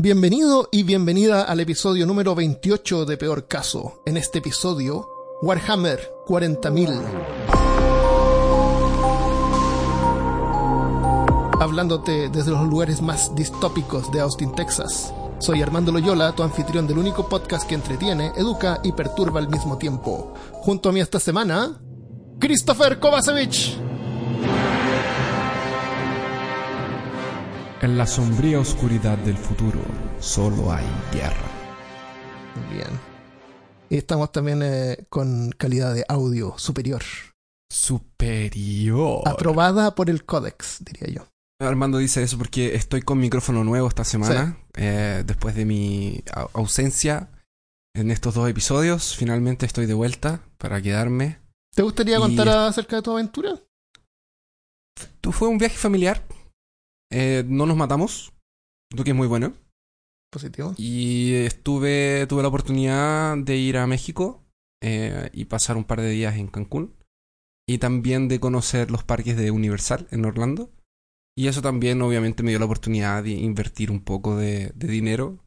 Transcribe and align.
Bienvenido 0.00 0.68
y 0.70 0.84
bienvenida 0.84 1.42
al 1.42 1.58
episodio 1.58 2.06
número 2.06 2.36
28 2.36 3.04
de 3.04 3.16
Peor 3.16 3.48
Caso. 3.48 4.00
En 4.06 4.16
este 4.16 4.38
episodio, 4.38 5.08
Warhammer 5.42 5.98
40.000. 6.24 7.02
Hablándote 11.60 12.28
desde 12.28 12.52
los 12.52 12.68
lugares 12.68 13.02
más 13.02 13.34
distópicos 13.34 14.12
de 14.12 14.20
Austin, 14.20 14.54
Texas. 14.54 15.12
Soy 15.40 15.62
Armando 15.62 15.90
Loyola, 15.90 16.30
tu 16.30 16.44
anfitrión 16.44 16.86
del 16.86 16.98
único 16.98 17.28
podcast 17.28 17.68
que 17.68 17.74
entretiene, 17.74 18.30
educa 18.36 18.78
y 18.84 18.92
perturba 18.92 19.40
al 19.40 19.48
mismo 19.48 19.78
tiempo. 19.78 20.32
Junto 20.52 20.90
a 20.90 20.92
mí 20.92 21.00
esta 21.00 21.18
semana, 21.18 21.80
Christopher 22.38 23.00
Kovacevic. 23.00 23.87
En 27.80 27.96
la 27.96 28.06
sombría 28.06 28.58
oscuridad 28.58 29.16
del 29.18 29.36
futuro 29.36 29.80
solo 30.20 30.72
hay 30.72 30.86
guerra. 31.12 31.36
Bien. 32.72 32.88
Y 33.88 33.96
estamos 33.96 34.32
también 34.32 34.60
eh, 34.62 35.06
con 35.08 35.50
calidad 35.56 35.94
de 35.94 36.04
audio 36.08 36.54
superior. 36.58 37.02
Superior. 37.70 39.22
Aprobada 39.26 39.94
por 39.94 40.10
el 40.10 40.24
Codex, 40.24 40.78
diría 40.84 41.14
yo. 41.22 41.28
Armando 41.60 41.98
dice 41.98 42.22
eso 42.22 42.36
porque 42.38 42.74
estoy 42.74 43.02
con 43.02 43.18
micrófono 43.18 43.64
nuevo 43.64 43.88
esta 43.88 44.04
semana. 44.04 44.58
Eh, 44.76 45.22
después 45.26 45.54
de 45.54 45.64
mi 45.64 46.22
au- 46.32 46.50
ausencia 46.54 47.30
en 47.94 48.10
estos 48.10 48.34
dos 48.34 48.48
episodios, 48.48 49.16
finalmente 49.16 49.66
estoy 49.66 49.86
de 49.86 49.94
vuelta 49.94 50.42
para 50.58 50.80
quedarme. 50.82 51.38
¿Te 51.74 51.82
gustaría 51.82 52.16
Y- 52.18 52.20
contar 52.20 52.48
acerca 52.48 52.96
de 52.96 53.02
tu 53.02 53.12
aventura? 53.12 53.54
Tú 55.20 55.32
fue 55.32 55.48
un 55.48 55.58
viaje 55.58 55.76
familiar. 55.76 56.24
Eh, 57.10 57.44
no 57.46 57.66
nos 57.66 57.76
matamos. 57.76 58.32
Lo 58.94 59.04
que 59.04 59.10
es 59.10 59.16
muy 59.16 59.26
bueno. 59.26 59.52
Positivo. 60.30 60.74
Y 60.76 61.34
estuve, 61.34 62.26
tuve 62.26 62.42
la 62.42 62.48
oportunidad 62.48 63.36
de 63.38 63.56
ir 63.56 63.78
a 63.78 63.86
México 63.86 64.44
eh, 64.82 65.30
y 65.32 65.46
pasar 65.46 65.76
un 65.76 65.84
par 65.84 66.00
de 66.00 66.10
días 66.10 66.36
en 66.36 66.48
Cancún. 66.48 66.94
Y 67.66 67.78
también 67.78 68.28
de 68.28 68.40
conocer 68.40 68.90
los 68.90 69.04
parques 69.04 69.36
de 69.36 69.50
Universal 69.50 70.08
en 70.10 70.24
Orlando. 70.24 70.70
Y 71.36 71.48
eso 71.48 71.62
también 71.62 72.02
obviamente 72.02 72.42
me 72.42 72.50
dio 72.50 72.58
la 72.58 72.64
oportunidad 72.64 73.22
de 73.22 73.30
invertir 73.30 73.90
un 73.90 74.00
poco 74.00 74.36
de, 74.36 74.72
de 74.74 74.88
dinero 74.88 75.38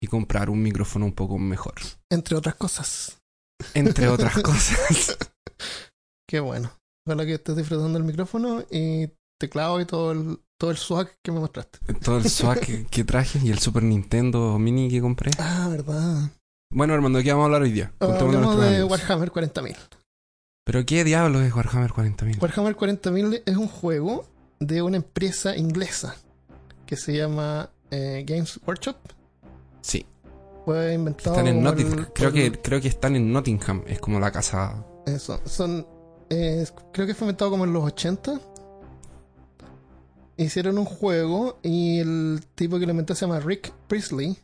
y 0.00 0.06
comprar 0.06 0.50
un 0.50 0.62
micrófono 0.62 1.06
un 1.06 1.14
poco 1.14 1.38
mejor. 1.38 1.74
Entre 2.10 2.36
otras 2.36 2.54
cosas. 2.54 3.22
Entre 3.72 4.08
otras 4.08 4.40
cosas. 4.42 5.18
Qué 6.28 6.40
bueno. 6.40 6.70
Ojalá 7.06 7.26
que 7.26 7.34
estés 7.34 7.56
disfrutando 7.56 7.98
el 7.98 8.04
micrófono 8.04 8.64
y 8.70 9.10
teclado 9.46 9.80
y 9.80 9.84
todo 9.84 10.12
el, 10.12 10.38
todo 10.58 10.70
el 10.70 10.76
swag 10.76 11.08
que 11.22 11.32
me 11.32 11.40
mostraste. 11.40 11.78
Todo 12.02 12.18
el 12.18 12.28
swag 12.28 12.60
que, 12.60 12.86
que 12.86 13.04
traje 13.04 13.38
y 13.42 13.50
el 13.50 13.58
Super 13.58 13.82
Nintendo 13.82 14.58
Mini 14.58 14.88
que 14.88 15.00
compré. 15.00 15.30
Ah, 15.38 15.68
verdad. 15.70 16.30
Bueno, 16.70 16.94
Armando, 16.94 17.18
¿de 17.18 17.24
qué 17.24 17.30
vamos 17.30 17.44
a 17.44 17.46
hablar 17.46 17.62
hoy 17.62 17.72
día? 17.72 17.92
Nuestros 18.00 18.32
de 18.32 18.38
amigos. 18.38 18.90
Warhammer 18.90 19.30
40.000. 19.30 19.76
¿Pero 20.64 20.86
qué 20.86 21.04
diablos 21.04 21.42
es 21.42 21.54
Warhammer 21.54 21.90
40.000? 21.90 22.42
Warhammer 22.42 22.76
40.000 22.76 23.42
es 23.46 23.56
un 23.56 23.68
juego 23.68 24.26
de 24.60 24.82
una 24.82 24.96
empresa 24.96 25.56
inglesa 25.56 26.16
que 26.86 26.96
se 26.96 27.16
llama 27.16 27.70
eh, 27.90 28.24
Games 28.26 28.58
Workshop. 28.66 28.96
Sí. 29.82 30.06
Fue 30.64 30.94
inventado. 30.94 31.36
Están 31.36 31.48
en 31.48 31.62
Nottingham. 31.62 32.06
Creo 32.14 32.32
que, 32.32 32.50
creo 32.52 32.80
que 32.80 32.88
están 32.88 33.14
en 33.16 33.32
Nottingham. 33.32 33.82
Es 33.86 34.00
como 34.00 34.18
la 34.18 34.32
casa. 34.32 34.84
Eso. 35.06 35.40
Son. 35.44 35.86
eh, 36.30 36.66
creo 36.92 37.06
que 37.06 37.14
fue 37.14 37.26
inventado 37.26 37.50
como 37.50 37.64
en 37.64 37.72
los 37.72 37.84
80. 37.84 38.40
Hicieron 40.36 40.78
un 40.78 40.84
juego 40.84 41.58
y 41.62 42.00
el 42.00 42.40
tipo 42.54 42.78
que 42.78 42.86
lo 42.86 42.90
inventó 42.92 43.14
se 43.14 43.26
llama 43.26 43.40
Rick 43.40 43.72
Priestley. 43.86 44.36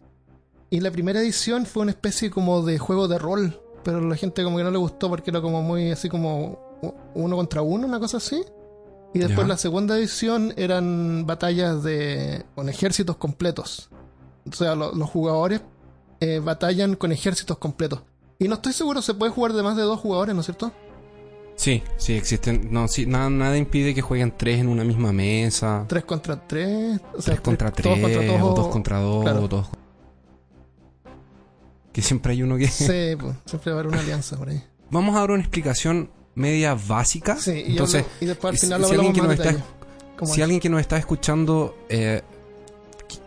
Y 0.70 0.80
la 0.80 0.90
primera 0.92 1.20
edición 1.20 1.66
fue 1.66 1.82
una 1.82 1.90
especie 1.90 2.30
como 2.30 2.62
de 2.62 2.78
juego 2.78 3.08
de 3.08 3.18
rol. 3.18 3.60
Pero 3.82 4.00
la 4.00 4.14
gente 4.16 4.44
como 4.44 4.56
que 4.58 4.62
no 4.64 4.70
le 4.70 4.78
gustó 4.78 5.08
porque 5.08 5.30
era 5.30 5.40
como 5.40 5.62
muy 5.62 5.90
así 5.90 6.08
como 6.08 6.78
uno 7.14 7.36
contra 7.36 7.62
uno, 7.62 7.86
una 7.86 7.98
cosa 7.98 8.18
así. 8.18 8.42
Y 9.12 9.18
después 9.18 9.48
la 9.48 9.56
segunda 9.56 9.98
edición 9.98 10.52
eran 10.56 11.26
batallas 11.26 11.82
de 11.82 12.44
con 12.54 12.68
ejércitos 12.68 13.16
completos. 13.16 13.90
O 14.48 14.54
sea, 14.54 14.76
lo- 14.76 14.92
los 14.92 15.10
jugadores 15.10 15.60
eh, 16.20 16.38
batallan 16.38 16.94
con 16.94 17.10
ejércitos 17.10 17.58
completos. 17.58 18.02
Y 18.38 18.46
no 18.46 18.54
estoy 18.54 18.72
seguro, 18.72 19.02
se 19.02 19.14
puede 19.14 19.32
jugar 19.32 19.52
de 19.54 19.62
más 19.64 19.76
de 19.76 19.82
dos 19.82 19.98
jugadores, 19.98 20.34
¿no 20.34 20.40
es 20.42 20.46
cierto? 20.46 20.70
Sí, 21.60 21.82
sí, 21.98 22.14
existen. 22.14 22.68
No, 22.70 22.88
sí, 22.88 23.04
nada, 23.04 23.28
nada 23.28 23.54
impide 23.58 23.94
que 23.94 24.00
jueguen 24.00 24.32
tres 24.34 24.60
en 24.60 24.68
una 24.68 24.82
misma 24.82 25.12
mesa. 25.12 25.84
Tres 25.88 26.04
contra 26.04 26.46
tres. 26.46 26.98
O 27.12 27.20
sea, 27.20 27.34
Tres 27.34 27.40
contra 27.42 27.70
todos 27.70 27.98
tres, 27.98 28.00
contra 28.16 28.26
todos. 28.26 28.42
o 28.42 28.54
dos 28.54 28.68
contra 28.68 28.98
dos, 29.00 29.22
claro. 29.24 29.42
o 29.44 29.48
dos. 29.48 29.66
Que 31.92 32.00
siempre 32.02 32.32
hay 32.32 32.42
uno 32.42 32.56
que. 32.56 32.66
Sí, 32.68 33.14
pues, 33.20 33.36
siempre 33.44 33.72
va 33.72 33.76
a 33.78 33.80
haber 33.80 33.92
una 33.92 34.00
alianza 34.00 34.38
por 34.38 34.48
ahí. 34.48 34.62
Vamos 34.90 35.14
a 35.16 35.20
dar 35.20 35.32
una 35.32 35.40
explicación 35.40 36.10
media 36.34 36.74
básica. 36.74 37.36
Sí, 37.36 37.50
y, 37.66 37.70
Entonces, 37.72 38.04
hablo- 38.04 38.16
y 38.20 38.26
después 38.26 38.50
al 38.52 38.58
si- 38.58 38.66
final 38.66 38.80
si 38.84 38.90
hablamos 38.92 39.06
alguien 39.08 39.12
que 39.14 39.28
nos 39.28 39.32
está- 39.38 39.52
detalle. 39.58 39.64
¿Cómo 40.16 40.32
si 40.32 40.40
es? 40.40 40.44
alguien 40.44 40.60
que 40.60 40.68
nos 40.70 40.80
está 40.80 40.96
escuchando 40.96 41.76
eh, 41.90 42.22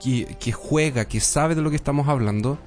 que- 0.01 0.37
que 0.39 0.51
juega, 0.51 1.05
que 1.05 1.19
sabe 1.19 1.53
de 1.55 1.61
lo 1.61 1.69
que 1.69 1.75
estamos 1.75 2.07
hablando, 2.07 2.57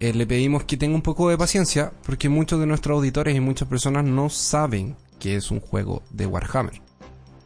eh, 0.00 0.12
le 0.12 0.26
pedimos 0.26 0.64
que 0.64 0.76
tenga 0.76 0.94
un 0.94 1.02
poco 1.02 1.28
de 1.28 1.38
paciencia, 1.38 1.92
porque 2.04 2.28
muchos 2.28 2.60
de 2.60 2.66
nuestros 2.66 2.96
auditores 2.96 3.34
y 3.36 3.40
muchas 3.40 3.68
personas 3.68 4.04
no 4.04 4.28
saben 4.28 4.96
que 5.18 5.36
es 5.36 5.50
un 5.50 5.60
juego 5.60 6.02
de 6.10 6.26
Warhammer. 6.26 6.80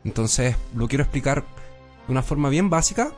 Entonces, 0.05 0.57
lo 0.75 0.89
quiero 0.89 1.05
explicar 1.05 1.45
de 2.07 2.13
una 2.13 2.23
forma 2.23 2.49
bien 2.49 2.71
básica 2.71 3.13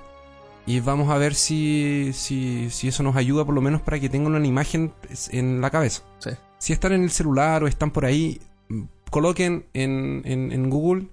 y 0.66 0.80
vamos 0.80 1.10
a 1.10 1.18
ver 1.18 1.34
si, 1.34 2.10
si, 2.12 2.68
si 2.70 2.88
eso 2.88 3.02
nos 3.02 3.16
ayuda 3.16 3.44
por 3.44 3.54
lo 3.54 3.60
menos 3.60 3.80
para 3.80 3.98
que 3.98 4.08
tengan 4.08 4.34
una 4.34 4.46
imagen 4.46 4.92
en 5.30 5.60
la 5.60 5.70
cabeza. 5.70 6.02
Sí. 6.18 6.30
Si 6.58 6.72
están 6.72 6.92
en 6.92 7.02
el 7.02 7.10
celular 7.10 7.64
o 7.64 7.66
están 7.66 7.90
por 7.90 8.04
ahí, 8.04 8.40
mm, 8.68 8.82
coloquen 9.10 9.66
en, 9.72 10.22
en, 10.24 10.52
en 10.52 10.70
Google 10.70 11.08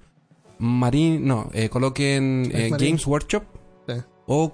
Marine, 0.59 1.19
no, 1.19 1.49
eh, 1.53 1.69
coloquen 1.69 2.51
eh. 2.53 2.69
Games 2.77 3.07
Workshop 3.07 3.43
Sí. 3.87 3.95
o, 4.27 4.49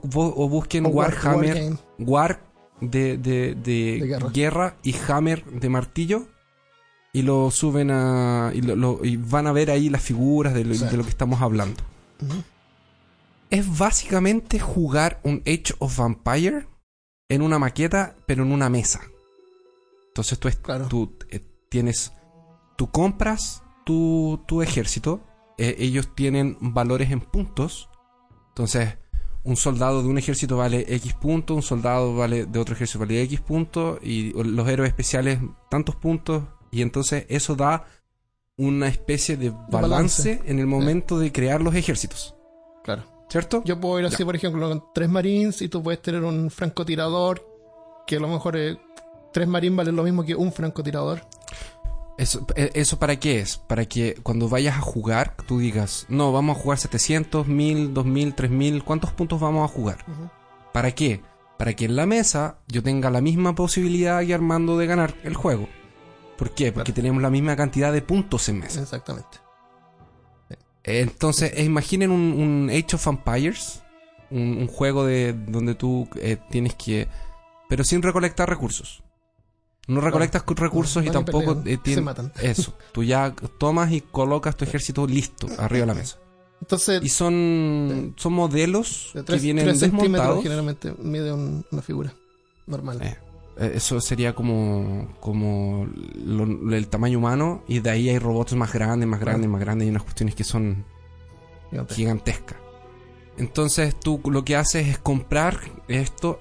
busquen 0.48 0.86
O 0.86 0.90
Warhammer. 0.90 1.74
War 2.00 2.45
de, 2.82 3.18
de, 3.18 3.56
de 3.56 4.00
De 4.02 4.08
guerra. 4.08 4.30
guerra. 4.30 4.78
y 4.84 4.96
Hammer 5.08 5.46
de 5.46 5.70
martillo 5.70 6.28
y 7.14 7.22
lo 7.22 7.50
suben 7.52 7.92
a 7.92 8.52
y, 8.54 8.62
lo- 8.62 8.76
lo- 8.76 9.00
y 9.06 9.16
van 9.18 9.48
a 9.48 9.52
ver 9.54 9.72
ahí 9.72 9.90
las 9.90 10.02
figuras 10.02 10.54
de 10.54 10.66
lo, 10.66 10.76
de 10.76 10.98
lo 10.98 11.04
que 11.04 11.10
estamos 11.10 11.42
hablando. 11.42 11.82
Es 13.50 13.78
básicamente 13.78 14.60
jugar 14.60 15.22
un 15.24 15.42
Age 15.46 15.74
of 15.80 15.98
Vampire 15.98 16.68
en 17.30 17.42
una 17.42 17.60
maqueta, 17.60 18.16
pero 18.26 18.44
en 18.44 18.52
una 18.52 18.70
mesa. 18.70 19.02
Entonces 20.08 20.40
tú, 20.40 20.48
es- 20.48 20.58
Claro. 20.58 20.88
tú 20.88 21.16
eh, 21.30 21.42
tienes, 21.70 22.12
tú 22.76 22.90
compras 22.92 23.64
tu, 23.86 24.44
tu 24.48 24.62
ejército, 24.62 25.22
eh, 25.58 25.76
ellos 25.80 26.14
tienen 26.16 26.58
valores 26.60 27.12
en 27.12 27.22
puntos. 27.22 27.90
Entonces, 28.50 28.98
un 29.46 29.56
soldado 29.56 30.02
de 30.04 30.10
un 30.10 30.18
ejército 30.18 30.58
vale 30.58 30.86
X 30.96 31.14
puntos, 31.14 31.56
un 31.56 31.62
soldado 31.64 32.16
vale 32.16 32.46
de 32.46 32.60
otro 32.60 32.76
ejército 32.76 33.00
vale 33.00 33.22
X 33.22 33.40
puntos, 33.42 34.00
y 34.04 34.32
los 34.34 34.68
héroes 34.68 34.90
especiales 34.90 35.40
tantos 35.70 35.96
puntos, 35.96 36.44
y 36.72 36.82
entonces 36.82 37.26
eso 37.30 37.56
da 37.56 37.86
una 38.58 38.88
especie 38.88 39.38
de 39.38 39.52
balance, 39.70 40.36
balance. 40.36 40.42
en 40.52 40.60
el 40.60 40.66
momento 40.68 41.20
de 41.20 41.32
crear 41.32 41.62
los 41.62 41.76
ejércitos. 41.76 42.36
Claro. 42.84 43.04
¿Cierto? 43.30 43.64
Yo 43.66 43.80
puedo 43.80 44.00
ir 44.00 44.06
así, 44.06 44.20
Ya. 44.20 44.26
por 44.26 44.36
ejemplo, 44.36 44.70
con 44.70 44.84
tres 44.94 45.10
marines 45.10 45.62
y 45.62 45.68
tú 45.70 45.82
puedes 45.82 46.02
tener 46.02 46.24
un 46.24 46.50
francotirador 46.52 47.46
que 48.08 48.18
a 48.18 48.20
lo 48.20 48.28
mejor 48.28 48.56
eh, 48.56 48.78
tres 49.34 49.48
marines 49.48 49.78
valen 49.78 49.96
lo 49.96 50.04
mismo 50.04 50.24
que 50.24 50.36
un 50.36 50.52
francotirador. 50.54 51.22
Eso, 52.18 52.46
eh, 52.56 52.72
¿Eso 52.76 52.98
para 52.98 53.18
qué 53.20 53.40
es? 53.40 53.58
Para 53.58 53.86
que 53.86 54.16
cuando 54.24 54.48
vayas 54.48 54.78
a 54.78 54.82
jugar, 54.82 55.36
tú 55.48 55.60
digas, 55.60 56.06
no, 56.08 56.32
vamos 56.32 56.58
a 56.58 56.62
jugar 56.62 56.78
700, 56.78 57.48
1000, 57.48 57.94
2000, 57.94 58.36
3000, 58.36 58.84
¿cuántos 58.84 59.12
puntos 59.12 59.40
vamos 59.42 59.70
a 59.70 59.74
jugar? 59.74 60.06
¿Para 60.72 60.92
qué? 60.92 61.22
Para 61.58 61.74
que 61.74 61.86
en 61.86 61.96
la 61.96 62.06
mesa 62.06 62.58
yo 62.68 62.82
tenga 62.84 63.10
la 63.10 63.22
misma 63.22 63.54
posibilidad 63.56 64.26
que 64.26 64.34
Armando 64.34 64.78
de 64.78 64.88
ganar 64.88 65.14
el 65.24 65.36
juego. 65.36 65.68
¿Por 66.38 66.52
qué? 66.52 66.72
Porque 66.72 66.92
Claro. 66.92 67.02
tenemos 67.04 67.22
la 67.22 67.30
misma 67.30 67.56
cantidad 67.56 67.92
de 67.94 68.02
puntos 68.02 68.48
en 68.50 68.60
mesa. 68.60 68.82
Exactamente. 68.82 69.40
Entonces, 70.84 71.52
eh, 71.56 71.64
imaginen 71.64 72.12
un, 72.12 72.34
un 72.34 72.70
Age 72.70 72.96
of 72.96 73.08
Empires, 73.08 73.84
un, 74.30 74.58
un 74.60 74.68
juego 74.68 75.06
de 75.06 75.34
donde 75.34 75.76
tú 75.76 76.08
eh, 76.18 76.38
tienes 76.50 76.76
que... 76.76 77.08
pero 77.70 77.84
sin 77.84 78.02
recolectar 78.02 78.48
recursos. 78.50 79.04
No 79.88 80.02
recolectas 80.02 80.44
cu- 80.44 80.56
recursos 80.56 81.06
y 81.06 81.10
tampoco 81.10 81.62
eh, 81.66 81.78
se 81.84 82.02
matan. 82.02 82.32
Eso. 82.42 82.76
Tú 82.92 83.04
ya 83.04 83.34
tomas 83.60 83.92
y 83.92 84.02
colocas 84.02 84.56
tu 84.58 84.64
ejército 84.66 85.06
listo 85.06 85.48
arriba 85.60 85.82
de 85.82 85.88
la 85.88 85.94
mesa. 85.94 86.18
Entonces, 86.62 87.04
Y 87.04 87.10
son, 87.10 88.14
son 88.18 88.34
modelos 88.34 89.12
de 89.14 89.20
que 89.22 89.26
tres, 89.26 89.42
vienen 89.44 89.66
tres 89.66 89.82
desmontados. 89.82 90.42
generalmente 90.42 90.94
mide 91.00 91.32
un- 91.32 91.66
una 91.72 91.82
figura 91.82 92.14
normal. 92.66 93.00
Eh, 93.04 93.16
eh, 93.58 93.72
Eso 93.76 94.02
sería 94.02 94.34
como, 94.34 95.16
como 95.20 95.88
lo- 96.16 96.76
el 96.76 96.88
tamaño 96.88 97.20
humano 97.20 97.64
y 97.68 97.80
de 97.80 97.90
ahí 97.92 98.10
hay 98.10 98.18
robots 98.18 98.54
más 98.54 98.74
grandes, 98.74 99.08
más 99.08 99.20
grandes, 99.20 99.50
más 99.50 99.60
grandes 99.62 99.88
y 99.88 99.92
unas 99.92 100.04
cuestiones 100.04 100.34
que 100.34 100.44
son 100.44 100.84
Gigante. 101.70 101.94
gigantescas. 101.94 102.58
Entonces 103.38 104.00
tú 104.00 104.22
lo 104.32 104.44
que 104.46 104.56
haces 104.56 104.88
es 104.88 104.98
comprar 104.98 105.60
esto. 105.90 106.40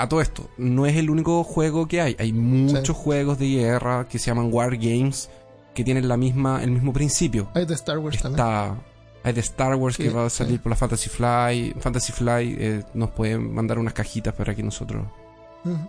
A, 0.00 0.08
todo 0.08 0.20
esto, 0.20 0.48
no 0.56 0.86
es 0.86 0.96
el 0.96 1.10
único 1.10 1.44
juego 1.44 1.86
que 1.86 2.00
hay. 2.00 2.16
Hay 2.18 2.32
muchos 2.32 2.96
Sí. 2.96 3.02
juegos 3.04 3.38
de 3.38 3.48
guerra 3.48 4.06
que 4.08 4.18
se 4.18 4.26
llaman 4.30 4.48
War 4.52 4.76
Games 4.76 5.28
que 5.74 5.84
tienen 5.84 6.08
la 6.08 6.16
misma, 6.16 6.62
el 6.64 6.70
mismo 6.70 6.92
principio. 6.92 7.48
Hay 7.54 7.66
de 7.66 7.74
Star 7.74 7.98
Wars 7.98 8.20
también. 8.20 8.40
Está. 8.46 8.76
Hay 9.22 9.32
de 9.34 9.40
Star 9.40 9.74
Wars 9.76 9.96
Sí, 9.96 10.04
que 10.04 10.08
va 10.10 10.26
a 10.26 10.30
salir 10.30 10.54
sí. 10.54 10.58
por 10.58 10.70
la 10.70 10.76
Fantasy 10.76 11.10
Fly. 11.10 11.74
Fantasy 11.80 12.12
Fly 12.12 12.56
eh, 12.58 12.82
nos 12.94 13.10
puede 13.10 13.38
mandar 13.38 13.78
unas 13.78 13.92
cajitas 13.92 14.32
para 14.34 14.54
que 14.54 14.62
nosotros 14.62 15.04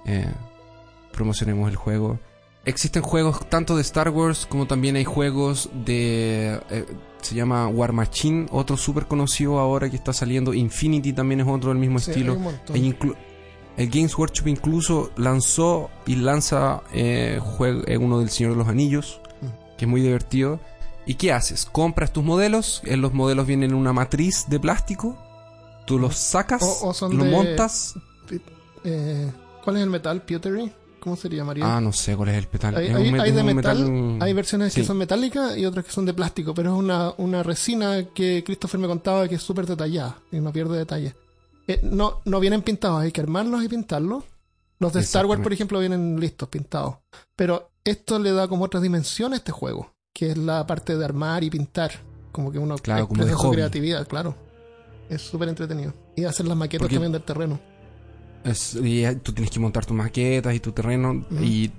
eh, 0.06 0.26
promocionemos 1.12 1.70
el 1.70 1.76
juego. 1.76 2.20
Existen 2.66 3.02
juegos 3.02 3.48
tanto 3.50 3.76
de 3.76 3.82
Star 3.82 4.10
Wars 4.10 4.46
como 4.46 4.68
también 4.68 4.96
hay 4.96 5.04
juegos 5.06 5.70
de... 5.86 6.60
eh, 6.70 6.86
se 7.22 7.36
llama 7.36 7.68
War 7.68 7.92
Machine, 7.94 8.48
otro 8.52 8.78
súper 8.78 9.06
conocido 9.06 9.60
ahora 9.60 9.90
que 9.90 9.96
está 9.96 10.12
saliendo. 10.14 10.54
Infinity 10.54 11.14
también 11.14 11.42
es 11.42 11.48
otro 11.48 11.70
del 11.70 11.78
mismo 11.80 12.00
Sí, 12.00 12.12
estilo. 12.12 12.38
hay 12.74 12.92
inclu- 12.92 13.16
el 13.78 13.90
Games 13.90 14.18
Workshop 14.18 14.48
incluso 14.48 15.12
lanzó 15.18 15.90
y 16.06 16.16
lanza 16.16 16.82
eh, 16.94 17.40
jue- 17.42 17.84
eh, 17.88 17.98
uno 17.98 18.20
del 18.20 18.30
Señor 18.30 18.52
de 18.54 18.58
los 18.60 18.68
Anillos, 18.68 19.20
Mm. 19.42 19.78
que 19.78 19.86
es 19.86 19.90
muy 19.90 20.02
divertido. 20.02 20.60
¿Y 21.06 21.16
qué 21.16 21.34
haces? 21.34 21.66
Compras 21.66 22.14
tus 22.14 22.24
modelos, 22.24 22.82
en 22.86 23.02
los 23.02 23.14
modelos 23.14 23.48
vienen 23.48 23.72
en 23.72 23.76
una 23.76 23.92
matriz 23.94 24.46
de 24.50 24.60
plástico, 24.60 25.18
tú 25.86 25.98
los 25.98 26.16
sacas, 26.16 26.62
O- 26.62 26.90
o 26.90 26.94
son 26.94 27.18
lo 27.18 27.24
de- 27.24 27.32
montas. 27.32 27.96
Eh, 28.84 29.32
¿Cuál 29.64 29.78
es 29.78 29.84
el 29.84 29.90
metal? 29.90 30.22
¿Pewtery? 30.24 30.72
¿Cómo 31.00 31.16
se 31.16 31.30
llamaría? 31.30 31.78
Ah, 31.78 31.82
no 31.82 31.92
sé 31.92 32.16
cuál 32.16 32.30
es 32.30 32.36
el 32.38 32.48
petal. 32.48 32.76
Hay, 32.76 32.88
de 33.32 33.44
metal, 33.44 34.18
hay 34.22 34.34
versiones 34.34 34.74
que 34.74 34.84
son 34.84 34.98
metálicas 34.98 35.58
y 35.58 35.66
otras 35.66 35.86
que 35.86 35.92
son 35.92 36.06
de 36.06 36.14
plástico, 36.14 36.54
pero 36.54 36.72
es 36.74 36.78
una, 36.80 37.12
una 37.18 37.42
resina 37.42 38.06
que 38.14 38.44
Christopher 38.46 38.80
me 38.80 38.88
contaba 38.88 39.28
que 39.28 39.36
es 39.36 39.42
súper 39.42 39.66
detallada 39.66 40.20
y 40.32 40.40
no 40.40 40.52
pierde 40.54 40.78
detalle. 40.78 41.16
Eh, 41.74 41.80
no, 41.84 42.22
no 42.26 42.40
vienen 42.40 42.62
pintados, 42.62 43.02
hay 43.02 43.12
que 43.12 43.22
armarlos 43.22 43.64
y 43.64 43.68
pintarlos. 43.70 44.24
Los 44.80 44.94
de 44.94 45.02
Star 45.02 45.26
Wars, 45.28 45.42
por 45.42 45.54
ejemplo, 45.54 45.80
vienen 45.80 46.20
listos, 46.20 46.50
pintados. 46.50 46.96
Pero 47.36 47.70
esto 47.84 48.18
le 48.20 48.32
da 48.32 48.48
como 48.48 48.66
otra 48.66 48.80
dimensión 48.80 49.34
a 49.34 49.36
este 49.36 49.52
juego, 49.52 49.94
que 50.14 50.32
es 50.32 50.38
la 50.38 50.66
parte 50.66 50.98
de 50.98 51.06
armar 51.06 51.44
y 51.44 51.50
pintar. 51.52 51.92
Como 52.32 52.52
que 52.52 52.58
uno 52.58 52.76
Claro, 52.78 53.08
como 53.08 53.24
de 53.26 53.32
su 53.32 53.38
hobby. 53.38 53.58
creatividad, 53.58 54.08
claro. 54.08 54.36
Es 55.10 55.22
súper 55.22 55.50
entretenido. 55.50 55.94
Y 56.16 56.24
hacer 56.24 56.48
las 56.48 56.58
maquetas 56.58 56.84
Porque- 56.86 56.96
también 56.96 57.12
del 57.12 57.22
terreno. 57.24 57.60
Es- 58.44 58.74
y 58.76 59.06
eh, 59.06 59.16
tú 59.18 59.34
tienes 59.34 59.52
que 59.52 59.60
montar 59.60 59.86
tus 59.86 59.96
maquetas 59.96 60.56
y 60.56 60.60
tu 60.60 60.72
terreno. 60.72 61.26
Y, 61.42 61.70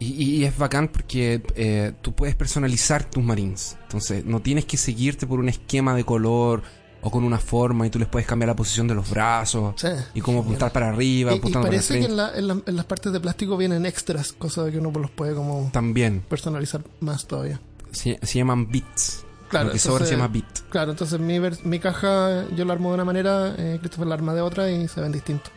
y 0.00 0.44
es 0.44 0.58
bacán 0.58 0.88
porque 0.88 1.42
eh, 1.54 1.92
tú 2.02 2.12
puedes 2.12 2.34
personalizar 2.34 3.08
tus 3.08 3.22
marines. 3.22 3.78
Entonces, 3.84 4.24
no 4.26 4.40
tienes 4.42 4.64
que 4.66 4.76
seguirte 4.76 5.26
por 5.26 5.38
un 5.38 5.48
esquema 5.48 5.94
de 5.94 6.04
color 6.04 6.62
o 7.02 7.10
con 7.10 7.24
una 7.24 7.38
forma 7.38 7.86
y 7.86 7.90
tú 7.90 7.98
les 7.98 8.08
puedes 8.08 8.26
cambiar 8.26 8.48
la 8.48 8.56
posición 8.56 8.86
de 8.88 8.94
los 8.94 9.10
brazos 9.10 9.74
Sí. 9.76 9.88
y 10.14 10.20
cómo 10.20 10.40
apuntar 10.40 10.72
para 10.72 10.88
arriba, 10.88 11.32
Y, 11.32 11.34
y 11.34 11.38
apuntando 11.38 11.66
para 11.68 11.76
el 11.76 11.82
parece 11.82 11.98
que 12.00 12.06
en, 12.06 12.16
la- 12.16 12.32
en 12.36 12.48
la- 12.48 12.62
en 12.64 12.76
las 12.76 12.84
partes 12.84 13.12
de 13.12 13.20
plástico 13.20 13.56
vienen 13.56 13.84
extras, 13.86 14.32
cosa 14.32 14.62
de 14.64 14.72
que 14.72 14.78
uno 14.78 14.90
los 14.92 15.10
puede 15.10 15.34
como 15.34 15.68
También 15.72 16.20
personalizar 16.28 16.82
más 17.00 17.26
todavía. 17.26 17.60
se, 17.90 18.18
se 18.22 18.38
llaman 18.38 18.70
bits. 18.70 19.24
Claro, 19.50 19.66
Lo 19.66 19.72
que 19.72 19.78
sobra 19.80 20.06
se 20.06 20.14
entonces- 20.14 20.16
llama 20.16 20.28
bit. 20.32 20.70
Claro, 20.70 20.90
entonces 20.92 21.20
mi, 21.20 21.38
mi 21.68 21.78
caja 21.78 22.48
yo 22.56 22.64
la 22.64 22.72
armo 22.72 22.88
de 22.88 22.94
una 22.94 23.04
manera, 23.04 23.54
eh, 23.58 23.76
Christopher 23.80 24.06
la 24.06 24.14
arma 24.14 24.32
de 24.32 24.40
otra 24.40 24.70
y 24.70 24.88
se 24.88 25.00
ven 25.00 25.12
distintos. 25.12 25.52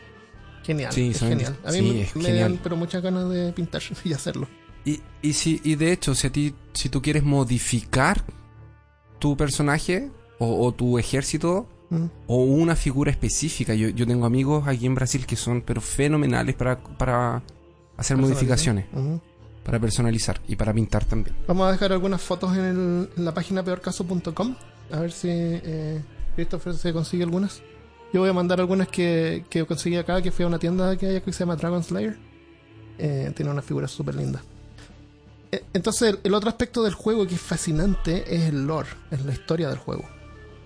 Genial, 0.64 0.92
Sí, 0.92 1.10
es 1.10 1.20
genial. 1.20 1.56
A 1.64 1.70
mí 1.70 1.78
sí, 1.78 1.82
me, 1.82 2.00
es 2.02 2.16
me 2.16 2.22
genial. 2.24 2.50
dan 2.54 2.60
pero 2.62 2.76
muchas 2.76 3.00
ganas 3.02 3.30
de 3.30 3.52
pintar 3.52 3.80
y 4.04 4.12
hacerlo. 4.12 4.48
Y, 4.84 5.00
y, 5.22 5.32
si, 5.32 5.60
y 5.64 5.76
de 5.76 5.92
hecho, 5.92 6.14
si 6.14 6.26
a 6.26 6.30
ti, 6.32 6.54
si 6.74 6.88
tú 6.88 7.00
quieres 7.00 7.22
modificar 7.24 8.22
tu 9.18 9.36
personaje 9.36 10.10
o, 10.38 10.66
o 10.66 10.72
tu 10.72 10.98
ejército 10.98 11.66
Mm. 11.88 12.06
o 12.26 12.38
una 12.42 12.74
figura 12.74 13.12
específica, 13.12 13.72
yo, 13.72 13.90
yo 13.90 14.08
tengo 14.08 14.26
amigos 14.26 14.66
aquí 14.66 14.86
en 14.86 14.96
Brasil 14.96 15.24
que 15.24 15.36
son 15.36 15.62
pero 15.62 15.80
fenomenales 15.80 16.56
para, 16.56 16.80
para 16.82 17.44
hacer 17.96 18.16
modificaciones, 18.16 18.86
para 19.62 19.78
personalizar 19.78 20.40
y 20.48 20.56
para 20.56 20.72
pintar 20.74 21.04
también. 21.04 21.36
Vamos 21.46 21.68
a 21.68 21.70
dejar 21.70 21.92
algunas 21.92 22.20
fotos 22.20 22.56
en, 22.56 22.64
el- 22.64 23.10
en 23.16 23.24
la 23.24 23.32
página 23.32 23.62
peorcaso.com. 23.62 24.56
A 24.90 24.98
ver 24.98 25.12
si 25.12 25.28
eh, 25.30 26.02
Christopher 26.34 26.74
se 26.74 26.92
consigue 26.92 27.22
algunas. 27.22 27.62
Yo 28.12 28.18
voy 28.20 28.30
a 28.30 28.32
mandar 28.32 28.58
algunas 28.58 28.88
que, 28.88 29.44
que 29.48 29.64
conseguí 29.64 29.94
acá, 29.96 30.20
que 30.22 30.32
fui 30.32 30.44
a 30.44 30.48
una 30.48 30.58
tienda 30.58 30.96
que 30.96 31.06
hay 31.06 31.14
aquí 31.16 31.26
que 31.26 31.32
se 31.34 31.40
llama 31.44 31.54
Dragon 31.54 31.84
Slayer. 31.84 32.18
Eh, 32.98 33.30
tiene 33.36 33.52
una 33.52 33.62
figura 33.62 33.86
súper 33.86 34.16
linda. 34.16 34.42
Eh, 35.52 35.62
Entonces, 35.72 36.08
el, 36.14 36.18
el 36.24 36.34
otro 36.34 36.48
aspecto 36.48 36.82
del 36.82 36.94
juego 36.94 37.28
que 37.28 37.36
es 37.36 37.40
fascinante 37.40 38.24
es 38.34 38.42
el 38.48 38.66
lore, 38.66 38.88
es 39.12 39.24
la 39.24 39.32
historia 39.32 39.68
del 39.68 39.78
juego. 39.78 40.04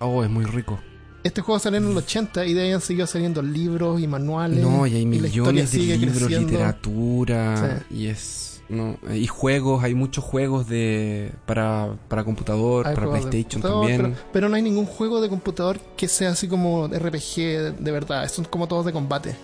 Oh, 0.01 0.23
es 0.23 0.29
muy 0.29 0.45
rico. 0.45 0.79
Este 1.23 1.41
juego 1.41 1.59
salió 1.59 1.77
en 1.77 1.91
el 1.91 1.97
80 1.97 2.45
y 2.47 2.53
de 2.53 2.61
ahí 2.63 2.71
han 2.71 2.81
seguido 2.81 3.05
saliendo 3.05 3.41
libros 3.43 4.01
y 4.01 4.07
manuales. 4.07 4.59
No, 4.59 4.87
y 4.87 4.95
hay 4.95 5.05
millones 5.05 5.71
de 5.71 5.77
libros, 5.77 6.17
creciendo. 6.17 6.47
literatura 6.51 7.85
y 7.91 8.07
es 8.07 8.51
no, 8.71 8.97
y 9.13 9.27
juegos, 9.27 9.83
hay 9.83 9.93
muchos 9.93 10.23
juegos 10.23 10.65
de 10.65 11.33
para, 11.45 11.97
para 12.07 12.23
computador, 12.23 12.87
Hay 12.87 12.95
para 12.95 13.09
PlayStation 13.09 13.61
computador, 13.61 13.81
también. 13.81 14.01
Pero, 14.13 14.29
pero 14.31 14.49
no 14.49 14.55
hay 14.55 14.61
ningún 14.61 14.85
juego 14.85 15.19
de 15.19 15.27
computador 15.27 15.77
que 15.97 16.07
sea 16.07 16.29
así 16.29 16.47
como 16.47 16.87
RPG 16.87 17.35
de, 17.35 17.71
de 17.77 17.91
verdad. 17.91 18.27
Son 18.29 18.45
como 18.45 18.69
todos 18.69 18.85
de 18.85 18.93
combate. 18.93 19.35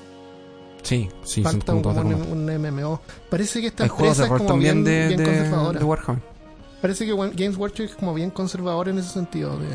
Sí, 0.82 1.10
sí, 1.26 1.44
son 1.44 1.52
Falta 1.52 1.74
como 1.74 1.78
un, 1.78 1.84
todos 1.84 1.96
de 1.96 2.02
como 2.04 2.14
combate. 2.14 2.32
un, 2.32 2.50
un 2.50 2.76
MMO. 2.84 3.02
Parece 3.30 3.60
que 3.60 3.68
esta 3.68 3.84
Hay 3.84 3.90
empresa 3.90 4.24
es 4.24 4.30
como 4.30 4.46
también 4.46 4.84
bien, 4.86 4.86
de, 4.86 5.08
bien 5.10 5.20
de, 5.20 5.26
conservadora. 5.26 5.80
de 5.80 5.86
Warhammer. 5.86 6.24
Parece 6.82 7.06
que 7.06 7.12
Games 7.14 7.58
Workshop 7.58 7.86
es 7.86 7.96
como 7.96 8.14
bien 8.14 8.30
conservador 8.30 8.88
en 8.88 8.98
ese 8.98 9.10
sentido. 9.10 9.60
De, 9.60 9.68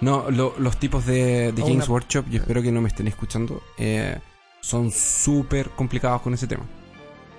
No, 0.00 0.30
lo- 0.30 0.54
los 0.58 0.76
tipos 0.78 1.06
de, 1.06 1.52
de 1.52 1.62
O 1.62 1.66
Games 1.66 1.84
una- 1.86 1.94
Workshop, 1.94 2.26
yo 2.30 2.38
espero 2.40 2.62
que 2.62 2.70
no 2.70 2.80
me 2.80 2.88
estén 2.88 3.08
escuchando, 3.08 3.62
eh, 3.78 4.18
son 4.60 4.90
súper 4.92 5.70
complicados 5.70 6.22
con 6.22 6.34
ese 6.34 6.46
tema. 6.46 6.64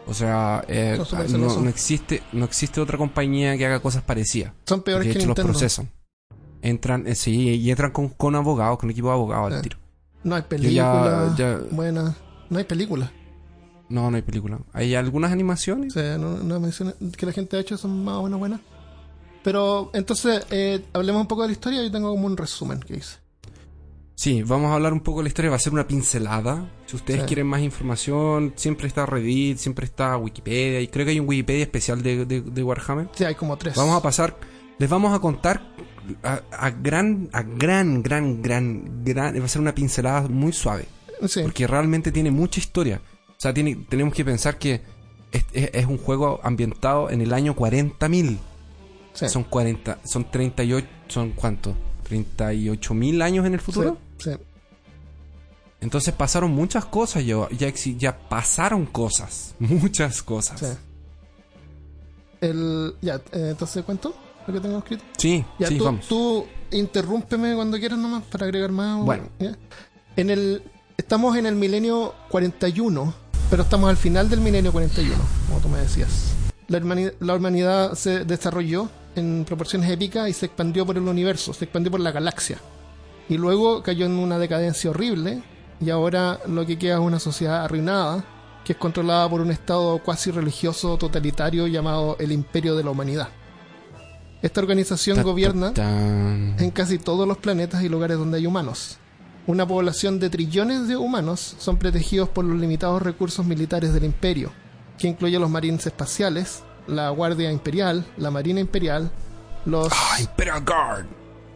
O 0.08 0.14
sea, 0.14 0.64
eh, 0.68 1.00
súper 1.06 1.30
no, 1.32 1.70
existe 1.70 2.24
no 2.34 2.46
existe 2.46 2.82
otra 2.82 2.98
compañía 2.98 3.56
que 3.58 3.66
haga 3.66 3.80
cosas 3.80 4.02
parecidas. 4.04 4.54
son 4.66 4.82
peores 4.82 5.08
de 5.08 5.14
que 5.14 5.20
hecho, 5.20 5.28
los 5.28 5.36
procesan. 5.40 5.90
Entran, 6.62 7.08
eh, 7.08 7.16
sí, 7.16 7.56
y 7.56 7.70
entran 7.70 7.92
con, 7.92 8.10
con 8.10 8.36
abogados, 8.36 8.78
con 8.80 8.90
equipo 8.90 9.08
de 9.08 9.14
abogados 9.14 9.54
Ah. 9.54 9.56
al 9.58 9.62
tiro. 9.62 9.78
No 10.24 10.36
hay 10.36 10.42
película 10.42 11.34
ya, 11.38 11.58
ya- 11.58 11.60
buena. 11.72 12.16
No 12.50 12.58
hay 12.58 12.66
película. 12.66 13.12
No, 13.88 14.12
no 14.12 14.18
hay 14.18 14.22
película. 14.24 14.60
Hay 14.74 14.94
algunas 14.96 15.32
animaciones. 15.32 15.96
O 15.96 16.00
sea, 16.00 16.18
no, 16.18 16.38
no 16.38 16.60
mencioné 16.60 16.94
que 17.18 17.26
la 17.26 17.32
gente 17.32 17.56
ha 17.56 17.60
hecho 17.62 17.78
son 17.78 18.04
más 18.04 18.16
o 18.16 18.24
menos 18.24 18.40
buenas. 18.40 18.60
Pero 19.44 19.90
entonces, 19.94 20.46
eh, 20.52 20.84
hablemos 20.94 21.22
un 21.22 21.28
poco 21.28 21.44
de 21.44 21.50
la 21.50 21.54
historia. 21.54 21.82
Yo 21.84 21.92
tengo 21.92 22.10
como 22.12 22.26
un 22.28 22.36
resumen 22.38 22.80
que 22.80 22.98
hice. 22.98 23.18
Sí, 24.16 24.44
vamos 24.44 24.70
a 24.72 24.76
hablar 24.76 24.92
un 24.92 25.00
poco 25.00 25.20
de 25.20 25.24
la 25.24 25.28
historia. 25.30 25.50
Va 25.50 25.56
a 25.56 25.60
ser 25.60 25.72
una 25.72 25.88
pincelada. 25.88 26.70
Si 26.88 26.98
ustedes 26.98 27.22
Sí. 27.22 27.28
quieren 27.28 27.48
más 27.48 27.62
información, 27.62 28.52
siempre 28.58 28.88
está 28.88 29.06
Reddit, 29.06 29.58
siempre 29.58 29.86
está 29.86 30.18
Wikipedia. 30.18 30.82
Y 30.82 30.90
creo 30.90 31.06
que 31.06 31.12
hay 31.12 31.20
un 31.22 31.28
Wikipedia 31.30 31.64
especial 31.64 32.04
de, 32.04 32.26
de- 32.26 32.42
de 32.42 32.64
Warhammer. 32.64 33.08
Sí, 33.16 33.24
hay 33.24 33.36
como 33.36 33.58
tres. 33.58 33.76
Vamos 33.76 33.96
a 33.96 34.02
pasar. 34.02 34.36
Les 34.78 34.90
vamos 34.90 35.14
a 35.14 35.20
contar 35.20 35.62
a, 36.24 36.42
a 36.52 36.70
gran, 36.72 37.30
a 37.32 37.44
gran, 37.44 38.04
gran, 38.04 38.42
gran, 38.42 39.04
gran. 39.06 39.40
Va 39.40 39.46
a 39.46 39.48
ser 39.48 39.62
una 39.62 39.74
pincelada 39.74 40.28
muy 40.28 40.52
suave. 40.52 40.86
Sí, 41.28 41.42
Porque 41.42 41.66
realmente 41.66 42.12
tiene 42.12 42.30
mucha 42.32 42.60
historia. 42.60 43.02
O 43.30 43.34
sea, 43.42 43.54
tiene, 43.54 43.86
tenemos 43.88 44.14
que 44.14 44.26
pensar 44.26 44.58
que 44.58 44.82
es, 45.32 45.46
es- 45.54 45.70
es 45.74 45.86
un 45.86 45.98
juego 45.98 46.42
ambientado 46.44 47.10
en 47.10 47.22
el 47.22 47.32
año 47.34 47.56
40.000. 47.56 48.38
sí, 49.20 49.30
Son 49.30 49.44
40, 49.44 50.00
son 50.04 50.30
38, 50.30 50.88
son 51.08 51.32
cuánto? 51.32 51.76
38 52.04 52.94
mil 52.94 53.22
años 53.22 53.46
en 53.46 53.54
el 53.54 53.60
futuro. 53.60 53.98
sí, 54.18 54.32
sí. 54.32 54.38
Entonces 55.82 56.14
pasaron 56.14 56.52
muchas 56.52 56.84
cosas, 56.86 57.26
ya, 57.26 57.48
ya, 57.58 57.70
ya 57.98 58.18
pasaron 58.30 58.86
cosas, 58.86 59.56
muchas 59.60 60.22
cosas. 60.24 60.60
sí. 60.60 60.66
El, 62.42 62.96
ya, 63.02 63.16
eh, 63.34 63.50
entonces 63.52 63.84
cuento 63.84 64.16
lo 64.48 64.54
que 64.54 64.60
tengo 64.62 64.78
escrito. 64.78 65.04
Sí, 65.18 65.44
Ya, 65.60 65.68
sí, 65.68 65.78
tú, 65.78 65.84
vamos. 65.86 66.08
tú 66.08 66.46
interrúmpeme 66.72 67.54
cuando 67.56 67.78
quieras 67.78 68.00
nomás 68.00 68.24
para 68.24 68.46
agregar 68.46 68.72
más. 68.72 69.04
Bueno. 69.06 69.24
¿ya? 69.40 69.58
En 70.16 70.30
el, 70.30 70.64
estamos 70.98 71.36
en 71.38 71.46
el 71.46 71.56
milenio 71.56 72.14
41, 72.30 73.14
pero 73.50 73.64
estamos 73.64 73.90
al 73.90 73.98
final 73.98 74.30
del 74.30 74.40
milenio 74.42 74.72
41, 74.72 75.16
como 75.48 75.60
tú 75.60 75.70
me 75.70 75.80
decías. 75.80 76.32
La, 76.68 76.80
hermani- 76.80 77.14
la 77.20 77.36
humanidad 77.36 77.94
se 77.96 78.24
desarrolló 78.26 78.90
en 79.16 79.46
proporciones 79.46 79.90
épicas 79.90 80.30
y 80.30 80.34
se 80.34 80.48
expandió 80.48 80.86
por 80.86 80.98
el 80.98 81.08
universo, 81.08 81.54
se 81.54 81.66
expandió 81.66 81.92
por 81.92 82.00
la 82.00 82.12
galaxia. 82.12 82.60
Y 83.28 83.38
luego 83.38 83.84
cayó 83.84 84.06
en 84.06 84.14
una 84.14 84.38
decadencia 84.38 84.90
horrible 84.90 85.42
y 85.80 85.90
ahora 85.90 86.40
lo 86.48 86.66
que 86.66 86.78
queda 86.78 86.96
es 86.96 87.00
una 87.00 87.20
sociedad 87.20 87.64
arruinada 87.64 88.24
que 88.64 88.74
es 88.74 88.80
controlada 88.80 89.30
por 89.30 89.42
un 89.42 89.52
estado 89.52 89.98
cuasi 90.04 90.32
religioso 90.32 90.98
totalitario 90.98 91.68
llamado 91.68 92.18
el 92.20 92.32
Imperio 92.32 92.76
de 92.76 92.84
la 92.84 92.92
Humanidad. 92.92 93.30
Esta 94.42 94.62
organización 94.62 95.18
Ta, 95.18 95.24
ta, 95.24 95.28
gobierna 95.28 95.74
en 95.76 96.72
casi 96.72 96.98
todos 96.98 97.28
los 97.28 97.38
planetas 97.38 97.84
y 97.84 97.90
lugares 97.90 98.18
donde 98.18 98.38
hay 98.38 98.46
humanos. 98.46 98.98
Una 99.48 99.68
población 99.68 100.20
de 100.20 100.30
trillones 100.30 100.88
de 100.88 100.96
humanos 100.96 101.56
son 101.58 101.78
protegidos 101.78 102.30
por 102.30 102.46
los 102.46 102.60
limitados 102.60 103.02
recursos 103.02 103.46
militares 103.46 103.94
del 103.94 104.04
imperio, 104.04 104.52
que 104.98 105.08
incluye 105.08 105.40
los 105.40 105.50
marines 105.50 105.88
espaciales, 105.88 106.64
la 106.90 107.10
Guardia 107.12 107.52
Imperial, 107.52 108.06
la 108.18 108.32
Marina 108.32 108.60
Imperial, 108.60 109.10
los 109.66 109.88
Ah, 109.92 110.18
Imperial 110.20 110.64
Guard. 110.66 111.06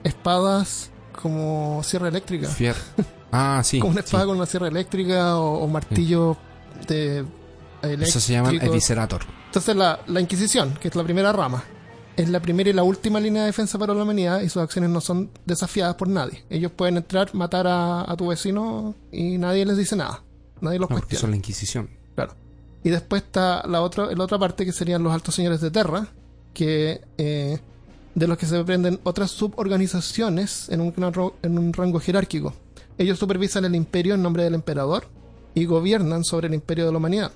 espadas 0.03 0.91
como 1.21 1.81
sierra 1.83 2.07
eléctrica. 2.09 2.47
Fier. 2.49 2.75
Ah, 3.31 3.61
sí. 3.63 3.79
como 3.81 3.91
una 3.93 4.01
sí. 4.01 4.05
espada 4.07 4.25
con 4.25 4.37
una 4.37 4.45
sierra 4.45 4.67
eléctrica 4.67 5.37
o, 5.37 5.63
o 5.63 5.67
martillo 5.67 6.37
de 6.87 7.19
eléctrico. 7.81 8.03
Eso 8.03 8.19
se 8.19 8.33
llama 8.33 8.51
Eviscerator. 8.51 9.21
Entonces 9.47 9.75
la, 9.75 9.99
la 10.07 10.19
Inquisición, 10.21 10.73
que 10.79 10.87
es 10.87 10.95
la 10.95 11.03
primera 11.03 11.31
rama, 11.31 11.63
es 12.15 12.29
la 12.29 12.39
primera 12.41 12.69
y 12.69 12.73
la 12.73 12.83
última 12.83 13.19
línea 13.19 13.41
de 13.43 13.47
defensa 13.47 13.77
para 13.79 13.93
la 13.93 14.03
humanidad 14.03 14.41
y 14.41 14.49
sus 14.49 14.61
acciones 14.61 14.89
no 14.89 15.01
son 15.01 15.31
desafiadas 15.45 15.95
por 15.95 16.07
nadie. 16.07 16.43
Ellos 16.49 16.71
pueden 16.71 16.97
entrar, 16.97 17.33
matar 17.33 17.67
a, 17.67 18.09
a 18.11 18.15
tu 18.17 18.27
vecino 18.27 18.95
y 19.11 19.37
nadie 19.37 19.65
les 19.65 19.77
dice 19.77 19.95
nada. 19.95 20.21
Nadie 20.61 20.79
los 20.79 20.89
No, 20.89 20.95
porque 20.95 21.05
cuestiona. 21.07 21.21
son 21.21 21.29
la 21.31 21.37
Inquisición. 21.37 21.89
Y 22.83 22.89
después 22.89 23.23
está 23.23 23.65
la 23.67 23.81
otra, 23.81 24.07
la 24.13 24.23
otra 24.23 24.37
parte 24.37 24.65
que 24.65 24.73
serían 24.73 25.03
los 25.03 25.13
altos 25.13 25.35
señores 25.35 25.61
de 25.61 25.71
Terra, 25.71 26.07
que 26.53 27.01
eh, 27.17 27.59
de 28.13 28.27
los 28.27 28.37
que 28.37 28.45
se 28.45 28.57
desprenden 28.57 28.99
otras 29.03 29.31
suborganizaciones 29.31 30.69
en 30.69 30.81
un, 30.81 30.93
en 31.41 31.57
un 31.57 31.73
rango 31.73 31.99
jerárquico. 31.99 32.53
Ellos 32.97 33.17
supervisan 33.17 33.65
el 33.65 33.75
imperio 33.75 34.15
en 34.15 34.21
nombre 34.21 34.43
del 34.43 34.53
emperador 34.53 35.07
y 35.55 35.65
gobiernan 35.65 36.23
sobre 36.23 36.47
el 36.47 36.53
imperio 36.53 36.85
de 36.85 36.91
la 36.91 36.97
humanidad. 36.97 37.31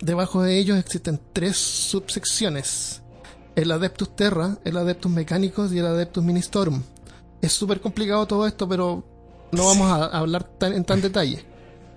Debajo 0.00 0.42
de 0.42 0.58
ellos 0.58 0.78
existen 0.78 1.20
tres 1.32 1.56
subsecciones. 1.56 3.02
El 3.54 3.70
Adeptus 3.70 4.16
Terra, 4.16 4.58
el 4.64 4.76
Adeptus 4.76 5.10
Mecánicos 5.10 5.72
y 5.72 5.78
el 5.78 5.86
Adeptus 5.86 6.24
Ministorum. 6.24 6.82
Es 7.42 7.52
súper 7.52 7.80
complicado 7.80 8.26
todo 8.26 8.46
esto, 8.46 8.68
pero 8.68 9.04
no 9.50 9.66
vamos 9.66 9.90
a 9.90 10.06
a 10.06 10.18
hablar 10.20 10.44
tan, 10.44 10.72
en 10.72 10.84
tan 10.84 11.02
detalle 11.02 11.51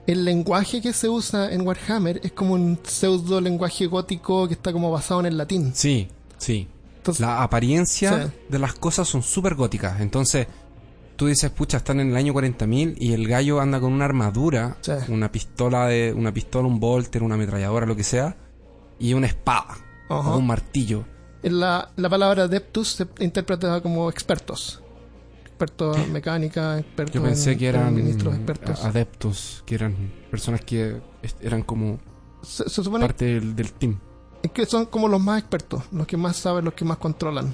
el 0.07 0.23
lenguaje 0.25 0.81
que 0.81 0.93
se 0.93 1.09
usa 1.09 1.51
en 1.51 1.65
Warhammer 1.65 2.19
es 2.23 2.31
como 2.31 2.53
un 2.53 2.79
pseudo 2.83 3.41
lenguaje 3.41 3.87
gótico 3.87 4.47
que 4.47 4.53
está 4.53 4.71
como 4.71 4.91
basado 4.91 5.19
en 5.21 5.25
el 5.27 5.37
latín. 5.37 5.71
Sí, 5.73 6.07
sí. 6.37 6.67
Entonces, 6.97 7.21
La 7.21 7.43
apariencia 7.43 8.25
Sí. 8.25 8.31
de 8.49 8.59
las 8.59 8.73
cosas 8.73 9.07
son 9.07 9.21
súper 9.23 9.55
góticas. 9.55 10.01
Entonces, 10.01 10.47
tú 11.15 11.27
dices, 11.27 11.49
pucha, 11.51 11.77
están 11.77 11.99
en 11.99 12.09
el 12.09 12.15
año 12.15 12.33
40.000 12.33 12.95
y 12.99 13.13
el 13.13 13.27
gallo 13.27 13.59
anda 13.61 13.79
con 13.79 13.93
una 13.93 14.05
armadura, 14.05 14.77
Sí. 14.81 14.91
una 15.09 15.31
pistola, 15.31 15.87
de, 15.87 16.13
una 16.15 16.33
pistola, 16.33 16.67
un 16.67 16.79
bolter, 16.79 17.21
una 17.23 17.35
ametralladora, 17.35 17.85
lo 17.85 17.95
que 17.95 18.03
sea, 18.03 18.35
y 18.99 19.13
una 19.13 19.27
espada 19.27 19.77
Ajá. 20.09 20.31
o 20.33 20.37
un 20.37 20.47
martillo. 20.47 21.05
la, 21.43 21.91
la 21.95 22.09
palabra 22.09 22.43
adeptus 22.43 22.87
se 22.93 23.07
interpreta 23.19 23.79
como 23.81 24.09
expertos. 24.09 24.81
Expertos 25.55 25.95
en 25.97 26.11
mecánica, 26.11 26.77
expertos 26.79 27.15
Yo 27.15 27.23
pensé 27.23 27.53
en- 27.53 27.57
que 27.59 27.67
eran 27.69 27.95
ministros 27.95 28.35
expertos. 28.35 28.83
adeptos, 28.83 29.63
que 29.65 29.75
eran 29.75 29.95
personas 30.29 30.59
que 30.61 30.97
eran 31.39 31.61
como 31.63 31.97
Se, 32.41 32.67
se 32.69 32.83
supone 32.83 33.05
parte 33.05 33.23
del, 33.25 33.55
del 33.55 33.71
team. 33.71 33.97
que 34.53 34.65
son 34.65 34.85
como 34.87 35.07
los 35.07 35.21
más 35.21 35.39
expertos, 35.39 35.83
los 35.93 36.05
que 36.05 36.17
más 36.17 36.35
saben, 36.35 36.65
los 36.65 36.73
que 36.73 36.83
más 36.83 36.97
controlan. 36.97 37.53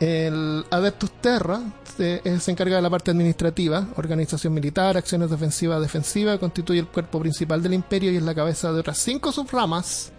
El 0.00 0.64
Adeptus 0.70 1.10
Terra 1.20 1.60
se, 1.96 2.20
eh, 2.24 2.40
se 2.40 2.50
encarga 2.50 2.76
de 2.76 2.82
la 2.82 2.90
parte 2.90 3.10
administrativa, 3.10 3.86
organización 3.96 4.52
militar, 4.54 4.96
acciones 4.96 5.30
defensivas, 5.30 5.80
defensiva, 5.80 6.38
constituye 6.38 6.80
el 6.80 6.88
cuerpo 6.88 7.20
principal 7.20 7.62
del 7.62 7.74
imperio 7.74 8.10
y 8.10 8.16
es 8.16 8.22
la 8.22 8.34
cabeza 8.34 8.72
de 8.72 8.80
otras 8.80 8.98
cinco 8.98 9.30
subramas, 9.30 10.10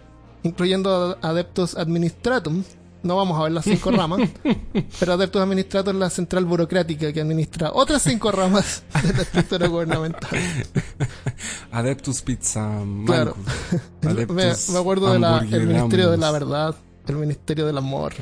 incluyendo 0.44 1.18
Adeptus 1.20 1.76
Administratum. 1.76 2.62
No 3.02 3.16
vamos 3.16 3.38
a 3.38 3.42
ver 3.44 3.52
las 3.52 3.64
cinco 3.64 3.90
ramas, 3.90 4.20
pero 5.00 5.14
Adeptus 5.14 5.42
Administratum 5.42 5.94
es 5.96 6.00
la 6.00 6.10
central 6.10 6.44
burocrática 6.44 7.12
que 7.12 7.20
administra 7.20 7.70
otras 7.72 8.02
cinco 8.02 8.30
ramas 8.30 8.84
de 9.02 9.12
la 9.12 9.22
estructura 9.22 9.66
gubernamental. 9.66 10.30
Adeptus 11.72 12.22
Pizza 12.22 12.70
Claro. 13.06 13.36
Me, 14.02 14.52
acuerdo 14.78 15.12
del. 15.12 15.66
Ministerio 15.66 16.10
de 16.10 16.18
la 16.18 16.30
Verdad, 16.30 16.74
el 17.08 17.16
Ministerio 17.16 17.66
del 17.66 17.78
Amor, 17.78 18.12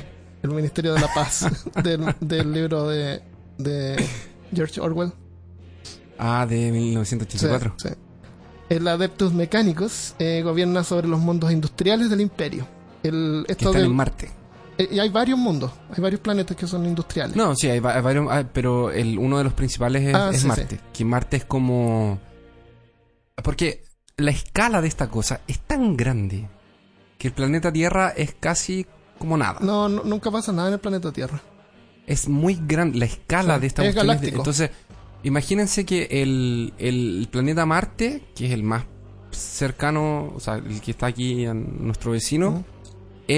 el 0.41 0.49
Ministerio 0.49 0.93
de 0.93 0.99
la 1.01 1.13
Paz, 1.13 1.45
del, 1.83 2.15
del 2.19 2.51
libro 2.51 2.87
de, 2.87 3.21
de 3.57 4.03
George 4.53 4.81
Orwell. 4.81 5.13
Ah, 6.17 6.45
de 6.49 6.67
Sí, 6.67 6.71
1984. 6.71 7.73
sí. 7.77 7.89
El 8.69 8.87
Adeptus 8.87 9.33
Mecánicos 9.33 10.15
eh, 10.17 10.41
gobierna 10.43 10.83
sobre 10.83 11.07
los 11.07 11.19
mundos 11.19 11.51
industriales 11.51 12.09
del 12.09 12.21
imperio. 12.21 12.65
El, 13.03 13.43
que 13.45 13.51
esto 13.53 13.69
están 13.69 13.81
de- 13.81 13.87
en 13.87 13.95
Marte. 13.95 14.31
Eh, 14.77 14.87
y 14.91 14.99
hay 14.99 15.09
varios 15.09 15.37
mundos, 15.37 15.71
hay 15.95 16.01
varios 16.01 16.21
planetas 16.21 16.55
que 16.57 16.67
son 16.67 16.85
industriales. 16.85 17.35
No, 17.35 17.55
sí, 17.55 17.69
hay, 17.69 17.79
va- 17.79 17.95
hay 17.95 18.01
varios, 18.01 18.27
pero 18.53 18.91
el, 18.91 19.17
uno 19.19 19.37
de 19.37 19.43
los 19.43 19.53
principales 19.53 20.03
es, 20.07 20.15
Ah, 20.15 20.29
es 20.33 20.41
sí, 20.41 20.47
Marte. 20.47 20.79
Que 20.93 21.05
Marte 21.05 21.37
es 21.37 21.45
como... 21.45 22.19
Porque 23.43 23.83
la 24.17 24.31
escala 24.31 24.81
de 24.81 24.87
esta 24.87 25.09
cosa 25.09 25.41
es 25.47 25.59
tan 25.59 25.95
grande 25.97 26.47
que 27.17 27.27
el 27.29 27.33
planeta 27.33 27.71
Tierra 27.71 28.09
es 28.09 28.33
casi 28.39 28.85
como 29.17 29.37
nada. 29.37 29.59
No, 29.61 29.87
no- 29.89 30.03
nunca 30.03 30.31
pasa 30.31 30.51
nada 30.51 30.67
en 30.69 30.73
el 30.75 30.79
planeta 30.79 31.11
Tierra. 31.11 31.41
Es 32.07 32.27
muy 32.27 32.59
grande 32.65 32.97
la 32.97 33.05
escala 33.05 33.59
de 33.59 33.67
esta 33.67 33.83
es 33.83 33.87
cuestión. 33.93 34.07
galáctico. 34.07 34.37
Entonces, 34.37 34.71
imagínense 35.23 35.85
que 35.85 36.07
el, 36.09 36.73
el 36.77 37.27
planeta 37.31 37.65
Marte, 37.65 38.23
que 38.35 38.47
es 38.47 38.51
el 38.51 38.63
más 38.63 38.85
cercano, 39.31 40.33
o 40.35 40.39
sea, 40.39 40.55
el 40.55 40.81
que 40.81 40.91
está 40.91 41.07
aquí 41.07 41.45
a 41.45 41.53
nuestro 41.53 42.11
vecino. 42.11 42.63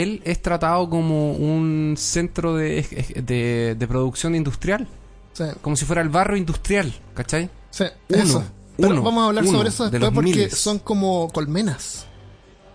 Él 0.01 0.21
es 0.25 0.41
tratado 0.41 0.89
como 0.89 1.33
un 1.33 1.95
centro 1.97 2.55
de, 2.55 2.81
de, 3.25 3.75
de 3.77 3.87
producción 3.87 4.35
industrial. 4.35 4.87
Sí, 5.33 5.43
Como 5.61 5.75
si 5.75 5.85
fuera 5.85 6.01
el 6.01 6.09
barrio 6.09 6.37
industrial, 6.37 6.93
¿cachai? 7.13 7.49
sí, 7.71 7.85
Uno, 8.09 8.23
eso. 8.23 8.43
Pero 8.77 8.89
uno, 8.93 9.01
vamos 9.03 9.23
a 9.23 9.27
hablar 9.27 9.45
sobre 9.45 9.69
eso 9.69 9.85
de 9.85 9.91
después 9.91 10.11
porque 10.13 10.29
miles. 10.31 10.57
son 10.57 10.79
como 10.79 11.29
colmenas. 11.29 12.05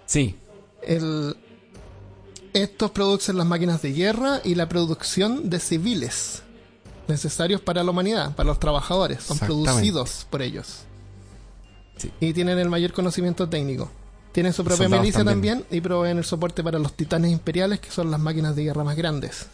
Sí, 0.07 0.37
el, 0.83 1.37
estos 2.53 2.91
producen 2.91 3.37
las 3.37 3.47
máquinas 3.47 3.83
de 3.83 3.93
guerra 3.93 4.41
y 4.45 4.55
la 4.55 4.69
producción 4.69 5.51
de 5.51 5.61
civiles 5.61 6.43
necesarios 7.09 7.61
para 7.61 7.83
la 7.85 7.91
humanidad, 7.91 8.35
para 8.35 8.49
los 8.49 8.59
trabajadores. 8.61 9.23
Son 9.23 9.39
producidos 9.39 10.27
por 10.31 10.43
ellos. 10.43 10.81
Sí. 11.97 12.11
Y 12.21 12.33
tienen 12.33 12.59
el 12.59 12.69
mayor 12.69 12.93
conocimiento 12.93 13.49
técnico. 13.49 13.91
Tienen 14.39 14.53
su 14.53 14.63
propia 14.65 14.89
milicia 14.89 15.25
también. 15.25 15.59
también. 15.61 15.79
y 15.79 15.81
proveen 15.81 16.19
el 16.19 16.25
soporte 16.25 16.63
para 16.63 16.79
los 16.79 16.93
titanes 16.95 17.31
imperiales, 17.33 17.81
que 17.81 17.91
son 17.91 18.11
las 18.11 18.21
máquinas 18.21 18.55
de 18.55 18.65
guerra 18.65 18.85
más 18.85 18.97
grandes 18.97 19.47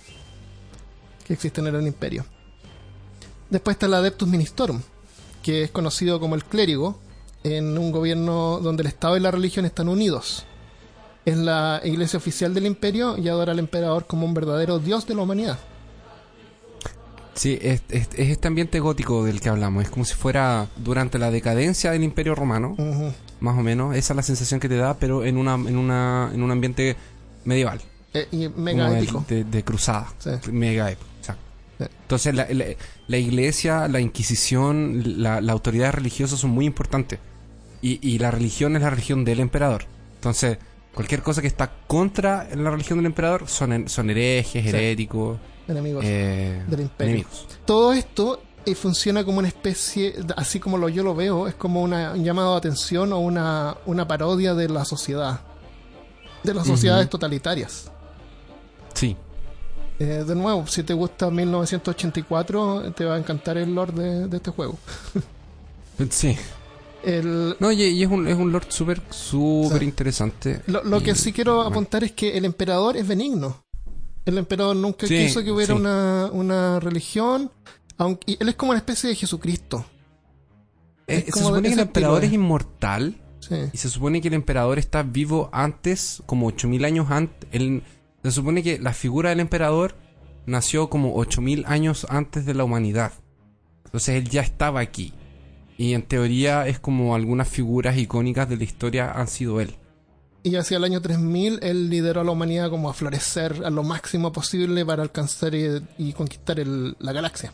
que 1.27 1.33
existen 1.33 1.67
en 1.67 1.75
el 1.77 1.87
imperio. 1.87 2.25
Después 3.49 3.75
está 3.77 3.87
el 3.87 3.95
Adeptus 3.95 4.29
Ministorum, 4.29 4.81
que 5.43 5.65
es 5.65 5.71
conocido 5.71 6.21
como 6.21 6.35
el 6.35 6.45
clérigo 6.45 6.99
en 7.45 7.79
un 7.79 7.93
gobierno 7.93 8.59
donde 8.63 8.83
el 8.83 8.89
Estado 8.89 9.17
y 9.17 9.21
la 9.21 9.31
religión 9.31 9.65
están 9.65 9.89
unidos. 9.89 10.45
Es 11.25 11.37
la 11.39 11.81
iglesia 11.85 12.19
oficial 12.19 12.53
del 12.53 12.67
imperio 12.67 13.17
y 13.17 13.29
adora 13.29 13.53
al 13.53 13.59
emperador 13.59 14.07
como 14.07 14.27
un 14.27 14.35
verdadero 14.35 14.79
dios 14.79 15.07
de 15.07 15.15
la 15.15 15.23
humanidad. 15.23 15.59
sí, 17.35 17.59
es, 17.63 17.83
es- 17.89 18.09
es 18.15 18.29
este 18.31 18.49
ambiente 18.49 18.79
gótico 18.81 19.25
del 19.25 19.41
que 19.41 19.49
hablamos. 19.49 19.83
Es 19.85 19.91
como 19.91 20.05
si 20.05 20.15
fuera 20.15 20.69
durante 20.77 21.19
la 21.19 21.31
decadencia 21.31 21.91
del 21.91 22.05
Imperio 22.05 22.35
Romano. 22.35 22.77
Más 23.45 23.57
o 23.59 23.63
menos. 23.63 23.95
Esa 23.95 24.13
es 24.13 24.17
la 24.17 24.23
sensación 24.23 24.59
que 24.59 24.69
te 24.69 24.77
da, 24.77 24.95
pero 24.99 25.25
en, 25.25 25.37
una, 25.37 25.55
en, 25.55 25.77
una, 25.77 26.31
en 26.35 26.43
un 26.43 26.51
ambiente 26.51 26.97
medieval. 27.45 27.81
Eh, 28.13 28.27
y 28.33 28.49
mega 28.49 28.91
de- 28.91 28.99
épico. 28.99 29.25
De, 29.29 29.45
de 29.45 29.63
cruzada. 29.65 30.09
Sí. 30.19 30.31
Mega 30.51 30.91
épico. 30.91 31.09
exacto. 31.19 31.43
Sí. 31.79 31.85
Entonces, 32.03 32.35
la, 32.35 32.47
la- 32.51 32.65
la 33.07 33.17
iglesia, 33.19 33.87
la 33.89 34.01
inquisición, 34.01 35.23
la, 35.23 35.41
la 35.41 35.53
autoridad 35.53 35.93
religiosa 35.93 36.37
son 36.37 36.51
muy 36.51 36.65
importantes. 36.67 37.19
Y, 37.83 37.99
y 38.03 38.19
la 38.19 38.31
religión 38.31 38.77
es 38.77 38.83
la 38.83 38.91
religión 38.91 39.25
del 39.25 39.41
emperador. 39.41 39.85
Entonces, 40.15 40.57
cualquier 40.95 41.23
cosa 41.23 41.43
que 41.43 41.49
está 41.49 41.71
contra 41.87 42.49
la 42.55 42.71
religión 42.71 42.99
del 42.99 43.07
emperador 43.07 43.47
son, 43.49 43.89
son 43.89 44.09
herejes, 44.11 44.63
Sí. 44.63 44.69
heréticos, 44.69 45.39
Enemigos 45.69 46.05
eh, 46.07 46.63
del 46.69 46.81
imperio. 46.83 47.11
enemigos. 47.13 47.47
Todo 47.67 47.93
esto 47.93 48.43
eh, 48.67 48.75
funciona 48.75 49.25
como 49.25 49.39
una 49.39 49.49
especie, 49.49 50.15
así 50.37 50.59
como 50.61 50.79
lo, 50.79 50.89
yo 50.89 51.03
lo 51.03 51.15
veo, 51.15 51.47
es 51.49 51.55
como 51.55 51.83
una, 51.83 52.13
un 52.13 52.25
llamado 52.25 52.53
de 52.53 52.59
atención 52.59 53.13
o 53.13 53.19
una, 53.21 53.77
una 53.87 54.07
parodia 54.09 54.55
de 54.55 54.69
la 54.69 54.85
sociedad. 54.85 55.41
De 56.43 56.53
las 56.55 56.67
sociedades 56.67 57.09
totalitarias. 57.09 57.91
Sí. 58.93 59.17
Eh, 59.99 60.25
de 60.27 60.35
nuevo, 60.35 60.67
si 60.67 60.83
te 60.83 60.93
gusta 60.93 61.31
1984, 61.31 62.93
te 62.95 63.05
va 63.05 63.15
a 63.15 63.19
encantar 63.19 63.57
el 63.57 63.75
lore 63.75 63.93
de, 63.93 64.29
de 64.29 64.37
este 64.37 64.51
juego. 64.51 64.79
Sí. 66.11 66.37
El, 67.05 67.55
No, 67.61 67.71
y, 67.71 67.83
y 67.85 68.03
es 68.03 68.11
un, 68.11 68.27
es 68.27 68.35
un 68.37 68.51
lord 68.51 68.67
súper, 68.71 69.01
súper 69.11 69.79
Sí. 69.79 69.85
interesante. 69.85 70.63
lo, 70.67 70.83
lo 70.83 71.01
que 71.01 71.13
Y- 71.13 71.15
sí 71.15 71.33
quiero 71.33 71.63
apuntar 71.63 72.03
es 72.03 72.11
que 72.13 72.37
el 72.37 72.45
emperador 72.45 72.97
es 72.97 73.07
benigno. 73.07 73.63
El 74.25 74.39
emperador 74.39 74.75
nunca 74.75 75.07
Sí, 75.07 75.17
quiso 75.19 75.45
que 75.45 75.53
hubiera 75.53 75.75
sí. 75.75 75.81
una, 75.81 76.31
una 76.33 76.81
religión, 76.81 77.51
aunque 77.99 78.37
él 78.41 78.49
es 78.49 78.55
como 78.55 78.71
una 78.71 78.79
especie 78.79 79.09
de 79.11 79.17
Jesucristo. 79.17 79.85
Eh, 81.07 81.25
se 81.33 81.41
supone 81.41 81.69
que 81.69 81.75
el 81.75 81.81
emperador 81.81 82.25
es 82.25 82.33
inmortal. 82.33 83.21
Sí. 83.41 83.57
Y 83.73 83.77
se 83.77 83.91
supone 83.91 84.21
que 84.23 84.29
el 84.29 84.35
emperador 84.35 84.79
está 84.79 85.03
vivo 85.03 85.51
antes, 85.53 86.23
como 86.27 86.47
8000 86.47 86.85
años 86.85 87.11
antes. 87.11 87.49
El- 87.53 87.83
se 88.23 88.31
supone 88.31 88.63
que 88.63 88.79
la 88.79 88.95
figura 88.95 89.29
del 89.31 89.41
emperador 89.41 89.97
nació 90.47 90.89
como 90.89 91.15
8000 91.15 91.65
años 91.67 92.07
antes 92.09 92.47
de 92.47 92.55
la 92.55 92.65
humanidad. 92.65 93.13
Entonces 93.85 94.15
él 94.17 94.31
ya 94.31 94.41
estaba 94.41 94.81
aquí. 94.81 95.13
Y 95.77 95.93
en 95.93 96.03
teoría 96.03 96.67
es 96.67 96.79
como 96.79 97.15
algunas 97.15 97.49
figuras 97.49 97.99
icónicas 97.99 98.49
de 98.49 98.57
la 98.57 98.65
historia 98.65 99.11
han 99.13 99.29
sido 99.29 99.61
él. 99.61 99.75
Y 100.43 100.57
hacia 100.57 100.77
el 100.79 100.85
año 100.85 101.01
3000 101.03 101.59
él 101.63 101.91
lideró 101.91 102.21
a 102.21 102.25
la 102.25 102.31
humanidad 102.31 102.71
como 102.71 102.89
a 102.89 102.95
florecer 102.95 103.63
a 103.65 103.71
lo 103.71 103.83
máximo 103.83 104.33
posible 104.33 104.85
para 104.87 105.03
alcanzar 105.03 105.55
y, 105.55 105.83
y 105.99 106.13
conquistar 106.15 106.61
el- 106.61 106.97
la 106.99 107.13
galaxia. 107.13 107.53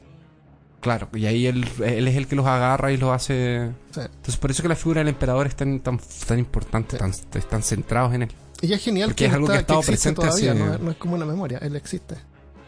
Claro, 0.80 1.08
y 1.12 1.26
ahí 1.26 1.46
él, 1.46 1.68
él 1.84 2.08
es 2.08 2.16
el 2.16 2.26
que 2.26 2.36
los 2.36 2.46
agarra 2.46 2.90
y 2.90 2.96
los 2.96 3.10
hace... 3.10 3.70
Sí. 3.94 4.00
Entonces 4.00 4.36
por 4.38 4.50
eso 4.50 4.62
que 4.62 4.68
la 4.68 4.76
figura 4.76 5.00
del 5.00 5.08
emperador 5.08 5.46
es 5.46 5.54
tan, 5.54 5.80
tan, 5.80 6.00
tan 6.26 6.38
importante, 6.38 6.96
tan, 6.96 7.10
están 7.10 7.62
centrados 7.62 8.14
en 8.14 8.22
él. 8.22 8.32
Y 8.62 8.72
es 8.72 8.82
genial 8.82 9.08
Porque 9.10 9.24
que, 9.24 9.28
es 9.28 9.34
algo 9.34 9.46
que 9.48 9.52
ha 9.54 9.60
estado 9.60 9.82
presente 9.82 10.20
todavía, 10.22 10.52
hace- 10.52 10.58
no, 10.60 10.74
es- 10.74 10.80
no 10.80 10.90
es 10.90 10.96
como 10.96 11.14
una 11.16 11.26
memoria, 11.26 11.58
él 11.58 11.76
existe. 11.76 12.16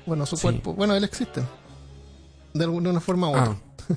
Bueno, 0.05 0.27
su 0.27 0.37
Sí. 0.37 0.43
cuerpo, 0.43 0.75
bueno, 0.75 0.95
él 0.95 1.05
existe. 1.05 1.43
De 2.53 2.65
alguna 2.65 2.91
una 2.91 3.01
forma 3.01 3.29
u 3.29 3.31
otra. 3.31 3.57
Ah, 3.89 3.95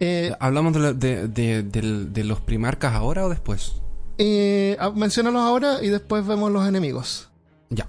Eh, 0.00 0.32
¿Hablamos 0.38 0.74
de, 0.74 2.22
los 2.24 2.40
primarcas 2.40 2.94
ahora 2.94 3.26
o 3.26 3.28
después? 3.28 3.82
eh, 4.16 4.76
ah, 4.80 4.90
menciónalos 4.90 5.42
ahora 5.42 5.82
y 5.82 5.88
después 5.88 6.26
vemos 6.26 6.50
los 6.52 6.66
enemigos. 6.66 7.28
Ya. 7.68 7.88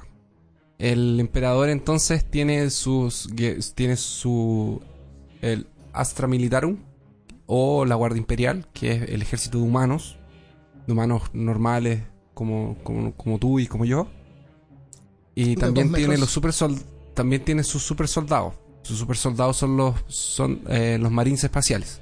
El 0.79 1.19
emperador 1.19 1.69
entonces 1.69 2.23
tiene 2.29 2.69
sus 2.71 3.29
tiene 3.75 3.95
su 3.95 4.81
el 5.41 5.67
Astra 5.93 6.27
Militarum 6.27 6.77
o 7.45 7.85
la 7.85 7.95
Guardia 7.95 8.19
Imperial, 8.19 8.67
que 8.73 8.91
es 8.91 9.01
el 9.09 9.21
ejército 9.21 9.57
de 9.57 9.63
humanos, 9.63 10.17
de 10.85 10.93
humanos 10.93 11.23
normales 11.33 12.03
como, 12.33 12.77
como, 12.83 13.13
como 13.13 13.39
tú 13.39 13.59
y 13.59 13.67
como 13.67 13.85
yo. 13.85 14.07
Y 15.35 15.55
también 15.55 15.91
tiene 15.93 16.17
los 16.17 16.29
super 16.29 16.51
sol- 16.53 16.79
también 17.13 17.43
tiene 17.43 17.63
sus 17.63 17.83
super 17.83 18.07
soldados. 18.07 18.53
Sus 18.83 18.97
super 18.97 19.17
soldados 19.17 19.57
son 19.57 19.77
los 19.77 19.95
son 20.07 20.61
eh, 20.69 20.97
los 20.99 21.11
marines 21.11 21.43
espaciales, 21.43 21.99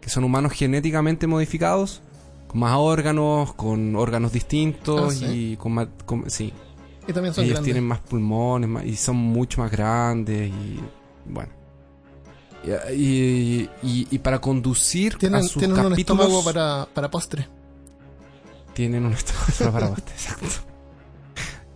que 0.00 0.08
son 0.10 0.24
humanos 0.24 0.52
genéticamente 0.52 1.26
modificados 1.26 2.02
con 2.46 2.60
más 2.60 2.74
órganos, 2.76 3.52
con 3.54 3.94
órganos 3.96 4.32
distintos 4.32 5.14
Ah, 5.22 5.26
¿sí? 5.28 5.52
y 5.52 5.56
con, 5.56 5.72
más- 5.72 5.88
con- 6.04 6.28
sí, 6.30 6.52
Y 7.06 7.12
también 7.12 7.32
son 7.34 7.44
ellos 7.44 7.54
grandes. 7.54 7.64
tienen 7.64 7.84
más 7.86 8.00
pulmones 8.00 8.68
más- 8.68 8.84
y 8.84 8.96
son 8.96 9.16
mucho 9.16 9.60
más 9.60 9.70
grandes 9.70 10.48
y 10.50 10.80
bueno. 11.26 11.52
Y, 12.94 13.68
y- 13.82 14.18
para 14.18 14.38
conducir 14.40 15.16
Tienen, 15.16 15.40
a 15.40 15.42
sus 15.42 15.54
tienen 15.62 15.78
un 15.78 15.90
capítulos 15.90 16.20
estómago 16.26 16.44
para, 16.44 16.86
para 16.92 17.10
postre. 17.10 17.48
tienen 18.74 19.06
un 19.06 19.12
estómago 19.14 19.72
para 19.72 19.90
usted, 19.90 20.12
exacto. 20.12 20.46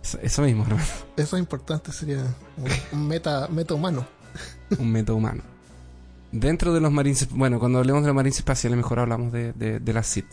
Eso, 0.03 0.19
eso 0.21 0.41
mismo, 0.43 0.63
hermano. 0.63 0.83
Eso 1.17 1.35
es 1.37 1.39
importante, 1.41 1.91
sería 1.91 2.23
un, 2.57 2.99
un 2.99 3.07
meta, 3.07 3.47
meta 3.47 3.73
humano. 3.73 4.05
un 4.77 4.91
método 4.91 5.15
humano. 5.17 5.41
Dentro 6.31 6.73
de 6.73 6.81
los 6.81 6.91
marines, 6.91 7.27
bueno, 7.31 7.59
cuando 7.59 7.79
hablemos 7.79 8.03
de 8.03 8.07
los 8.07 8.15
marines 8.15 8.37
espaciales, 8.37 8.77
mejor 8.77 8.99
hablamos 8.99 9.31
de, 9.31 9.53
de, 9.53 9.79
de 9.79 9.93
las 9.93 10.05
Sith. 10.05 10.27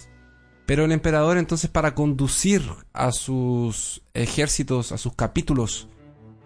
Pero 0.66 0.84
el 0.84 0.92
emperador, 0.92 1.38
entonces, 1.38 1.70
para 1.70 1.94
conducir 1.94 2.62
a 2.92 3.10
sus 3.12 4.02
ejércitos, 4.12 4.92
a 4.92 4.98
sus 4.98 5.14
capítulos 5.14 5.88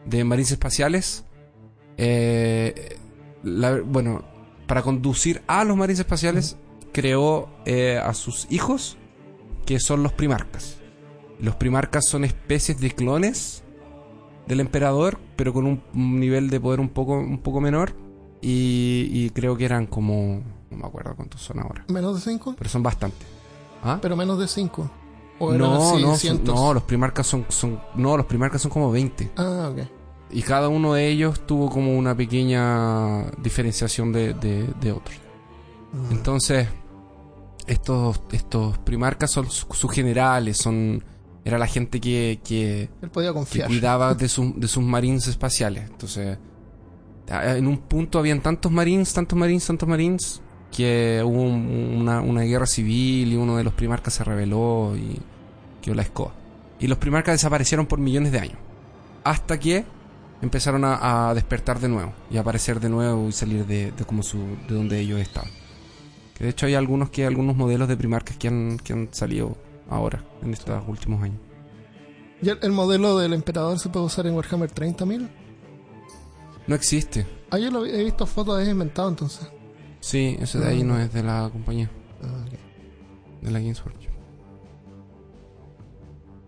de 0.04 0.22
marines 0.24 0.52
espaciales, 0.52 1.24
eh, 1.96 2.98
la- 3.42 3.80
bueno, 3.80 4.22
para 4.66 4.82
conducir 4.82 5.42
a 5.46 5.64
los 5.64 5.76
marines 5.76 6.00
espaciales, 6.00 6.56
creó 6.92 7.48
eh, 7.64 7.98
a 8.02 8.14
sus 8.14 8.46
hijos, 8.50 8.96
que 9.64 9.80
son 9.80 10.02
los 10.02 10.12
primarcas. 10.12 10.78
Los 11.40 11.54
primarcas 11.56 12.06
son 12.06 12.24
especies 12.24 12.80
de 12.80 12.90
clones 12.92 13.62
del 14.46 14.60
emperador, 14.60 15.18
pero 15.36 15.52
con 15.52 15.66
un, 15.66 15.82
nivel 15.92 16.48
de 16.50 16.60
poder 16.60 16.80
un 16.80 16.88
poco, 16.88 17.18
un 17.18 17.38
poco 17.38 17.60
menor. 17.60 17.94
Y, 18.40 19.08
y 19.12 19.30
creo 19.30 19.56
que 19.56 19.64
eran 19.64 19.86
como. 19.86 20.42
No 20.70 20.76
me 20.76 20.86
acuerdo 20.86 21.14
cuántos 21.16 21.40
son 21.42 21.58
ahora. 21.60 21.84
¿Menos 21.88 22.14
de 22.14 22.30
5? 22.30 22.54
Pero 22.58 22.70
son 22.70 22.82
bastantes. 22.82 23.26
¿Ah? 23.82 23.98
Pero 24.00 24.16
menos 24.16 24.38
de 24.38 24.46
5. 24.48 24.90
O 25.38 25.52
eran 25.52 25.58
No, 25.58 25.98
no, 25.98 26.16
no, 26.44 26.74
los 26.74 26.82
primarcas 26.84 27.26
son, 27.26 27.44
son. 27.48 27.80
No, 27.94 28.16
los 28.16 28.26
primarcas 28.26 28.62
son 28.62 28.70
como 28.70 28.90
20. 28.90 29.32
Ah, 29.36 29.70
ok. 29.72 29.95
Y 30.30 30.42
cada 30.42 30.68
uno 30.68 30.94
de 30.94 31.08
ellos 31.08 31.46
tuvo 31.46 31.70
como 31.70 31.96
una 31.96 32.14
pequeña 32.16 33.30
diferenciación 33.42 34.12
de, 34.12 34.34
de, 34.34 34.66
de 34.80 34.92
otros. 34.92 35.16
Mm. 35.92 36.12
Entonces, 36.12 36.68
estos, 37.66 38.20
estos 38.32 38.78
primarcas 38.78 39.30
son 39.30 39.50
su- 39.50 39.66
sus 39.72 39.90
generales, 39.92 40.56
son. 40.58 41.02
Era 41.44 41.58
la 41.58 41.68
gente 41.68 42.00
que, 42.00 42.40
que, 42.44 42.88
Él 43.02 43.10
podía 43.10 43.28
que 43.28 43.34
confiar. 43.34 43.68
cuidaba 43.68 44.14
de, 44.14 44.28
su- 44.28 44.54
de 44.56 44.66
sus 44.66 44.82
marines 44.82 45.28
espaciales. 45.28 45.88
Entonces, 45.88 46.38
en 47.28 47.66
un 47.68 47.78
punto 47.78 48.18
habían 48.18 48.40
tantos 48.40 48.70
marines, 48.72 49.12
tantos 49.12 49.38
marines, 49.38 49.64
tantos 49.66 49.88
marines, 49.88 50.42
que 50.76 51.22
hubo 51.24 51.42
un- 51.42 51.96
una, 52.00 52.20
una 52.20 52.42
guerra 52.42 52.66
civil 52.66 53.32
y 53.32 53.36
uno 53.36 53.56
de 53.56 53.62
los 53.64 53.74
primarcas 53.74 54.14
se 54.14 54.24
rebeló 54.24 54.94
y 54.96 55.20
quedó 55.80 55.94
la 55.94 56.02
escoba. 56.02 56.32
Y 56.80 56.88
los 56.88 56.98
primarcas 56.98 57.34
desaparecieron 57.34 57.86
por 57.86 58.00
millones 58.00 58.32
de 58.32 58.40
años. 58.40 58.58
Hasta 59.22 59.58
que 59.58 59.84
empezaron 60.42 60.84
a, 60.84 61.30
a 61.30 61.34
despertar 61.34 61.80
de 61.80 61.88
nuevo 61.88 62.12
y 62.30 62.36
a 62.36 62.40
aparecer 62.40 62.80
de 62.80 62.88
nuevo 62.88 63.28
y 63.28 63.32
salir 63.32 63.66
de, 63.66 63.92
de 63.92 64.04
como 64.04 64.22
su, 64.22 64.38
de 64.68 64.74
donde 64.74 65.00
ellos 65.00 65.20
estaban. 65.20 65.50
Que 66.34 66.44
de 66.44 66.50
hecho 66.50 66.66
hay 66.66 66.74
algunos 66.74 67.10
que 67.10 67.24
algunos 67.26 67.56
modelos 67.56 67.88
de 67.88 67.96
primarcas 67.96 68.36
que 68.36 68.48
han, 68.48 68.78
que 68.78 68.92
han 68.92 69.08
salido 69.12 69.56
ahora, 69.88 70.22
en 70.42 70.52
estos 70.52 70.82
últimos 70.86 71.22
años. 71.22 71.38
¿Y 72.42 72.50
el, 72.50 72.58
el 72.62 72.72
modelo 72.72 73.16
del 73.18 73.32
emperador 73.32 73.78
se 73.78 73.88
puede 73.88 74.04
usar 74.06 74.26
en 74.26 74.34
Warhammer 74.34 74.70
30.000? 74.70 75.28
No 76.66 76.74
existe. 76.74 77.26
Ah, 77.50 77.58
yo 77.58 77.70
lo 77.70 77.86
he 77.86 78.04
visto 78.04 78.26
fotos 78.26 78.58
de 78.62 78.70
inventado 78.70 79.08
entonces. 79.08 79.48
Sí, 80.00 80.36
ese 80.40 80.58
de 80.58 80.68
ahí 80.68 80.80
Ah. 80.82 80.84
no 80.84 80.98
es 81.00 81.12
de 81.12 81.22
la 81.22 81.48
compañía, 81.50 81.90
Ah, 82.22 82.44
ok. 82.46 83.42
de 83.42 83.50
la 83.50 83.58
Games 83.60 83.82
Workshop. 83.84 84.10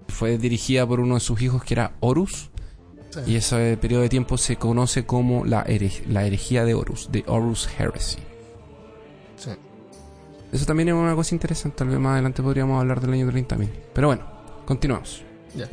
Fue 0.09 0.37
dirigida 0.39 0.87
por 0.87 1.01
uno 1.01 1.15
de 1.15 1.21
sus 1.21 1.41
hijos 1.41 1.63
que 1.63 1.75
era 1.75 1.93
Horus, 2.01 2.48
Sí. 3.11 3.21
y 3.27 3.37
ese 3.37 3.77
periodo 3.81 4.03
de 4.03 4.09
tiempo 4.11 4.37
se 4.37 4.57
conoce 4.57 5.07
como 5.07 5.45
la, 5.47 5.65
herej- 5.65 6.05
la 6.07 6.25
herejía 6.27 6.65
de 6.65 6.75
Horus, 6.75 7.09
de 7.11 7.25
Horus 7.27 7.69
Heresy. 7.79 8.19
Sí. 9.37 9.51
Eso 10.53 10.67
también 10.67 10.89
es 10.91 10.95
una 10.95 11.15
cosa 11.15 11.35
interesante, 11.35 11.79
tal 11.79 11.89
vez 11.89 11.99
más 11.99 12.13
adelante 12.15 12.43
podríamos 12.43 12.81
hablar 12.81 13.01
del 13.01 13.13
año 13.13 13.27
30.000. 13.31 13.69
Pero 13.95 14.09
bueno, 14.09 14.25
continuamos. 14.67 15.23
Ya. 15.55 15.69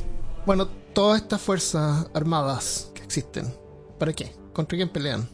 Bueno, 0.46 0.68
todas 0.94 1.22
estas 1.22 1.42
fuerzas 1.42 2.08
armadas 2.14 2.92
que 2.94 3.04
existen, 3.04 3.54
¿para 4.00 4.14
qué? 4.14 4.32
¿Contra 4.54 4.78
quién 4.78 4.90
pelean? 4.90 5.28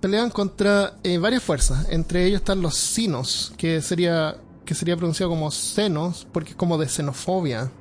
Pelean 0.00 0.30
contra 0.30 0.98
eh, 1.02 1.18
varias 1.18 1.42
fuerzas. 1.42 1.86
Entre 1.90 2.24
ellos 2.26 2.40
están 2.40 2.60
los 2.62 2.74
sinos, 2.76 3.52
que 3.56 3.80
sería 3.82 4.36
que 4.64 4.74
sería 4.74 4.96
pronunciado 4.96 5.30
como 5.30 5.50
senos, 5.50 6.28
porque 6.32 6.50
es 6.50 6.56
como 6.56 6.78
de 6.78 6.86
xenofobia. 6.88 7.72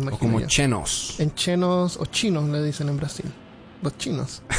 Me 0.00 0.12
O 0.12 0.18
como 0.18 0.40
yo. 0.40 0.46
chenos. 0.46 1.14
En 1.18 1.34
chenos 1.34 1.96
o 1.98 2.06
chinos 2.06 2.48
le 2.48 2.62
dicen 2.62 2.88
en 2.88 2.96
Brasil. 2.96 3.26
Los 3.82 3.96
chinos. 3.98 4.42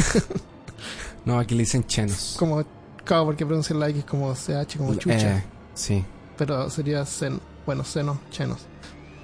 No, 1.26 1.40
aquí 1.40 1.56
le 1.56 1.62
dicen 1.62 1.84
chenos. 1.86 2.36
Como, 2.38 2.64
claro, 3.04 3.26
porque 3.26 3.46
pronuncian 3.46 3.80
la 3.80 3.90
X 3.90 4.06
como 4.06 4.32
CH, 4.34 4.78
como 4.78 4.94
chucha. 4.94 5.38
Eh, 5.40 5.44
sí. 5.74 6.06
pero 6.38 6.70
sería 6.70 7.04
sen, 7.06 7.40
bueno, 7.66 7.84
seno, 7.84 8.20
chenos. 8.30 8.60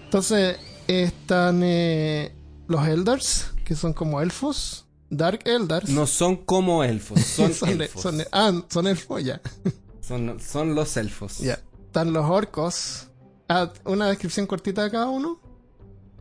Entonces 0.05 0.57
están 0.87 1.61
eh, 1.63 2.33
los 2.67 2.87
Eldars, 2.87 3.51
que 3.63 3.75
son 3.75 3.93
como 3.93 4.19
elfos, 4.19 4.87
Dark 5.11 5.41
Eldars. 5.45 5.89
No 5.89 6.07
son 6.07 6.37
como 6.37 6.83
elfos, 6.83 7.19
son, 7.35 7.53
son, 7.53 7.69
elfos. 7.81 8.01
son- 8.01 8.23
ah, 8.31 8.51
son 8.69 8.87
elfos, 8.87 9.23
ya. 9.23 9.39
Son, 10.01 10.39
son 10.41 10.73
los 10.75 10.97
elfos. 10.97 11.37
Ya. 11.37 11.59
Están 11.85 12.11
los 12.11 12.25
orcos. 12.29 13.07
Ah, 13.47 13.71
una 13.85 14.07
descripción 14.07 14.45
cortita 14.47 14.83
de 14.83 14.89
cada 14.91 15.07
uno. 15.07 15.39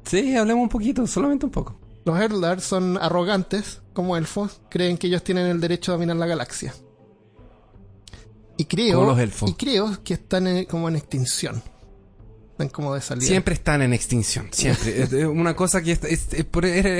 Sí, 0.04 0.36
hablemos 0.36 0.62
un 0.62 0.68
poquito, 0.68 1.06
solamente 1.06 1.46
un 1.46 1.52
poco. 1.52 1.78
Los 2.04 2.18
Eldars 2.20 2.64
son 2.64 2.96
arrogantes, 2.96 3.80
como 3.92 4.16
elfos, 4.16 4.60
creen 4.70 4.96
que 4.98 5.06
ellos 5.06 5.22
tienen 5.22 5.46
el 5.46 5.60
derecho 5.60 5.92
a 5.92 5.94
dominar 5.94 6.16
la 6.16 6.26
galaxia. 6.26 6.74
Y 8.56 8.64
creo, 8.64 8.98
Como 8.98 9.10
los 9.12 9.20
elfos. 9.20 9.50
y 9.50 9.54
creo 9.54 9.98
que 10.04 10.14
están 10.14 10.46
en- 10.46 10.64
como 10.66 10.88
en 10.88 10.96
extinción. 10.96 11.62
Están 12.52 12.68
como 12.68 12.94
de 12.94 13.00
salida. 13.00 13.26
Siempre 13.26 13.54
están 13.54 13.80
en 13.80 13.94
extinción, 13.94 14.48
siempre. 14.50 15.02
es 15.02 15.12
una 15.24 15.56
cosa 15.56 15.80
que 15.82 15.92
es, 15.92 16.00
es- 16.04 16.26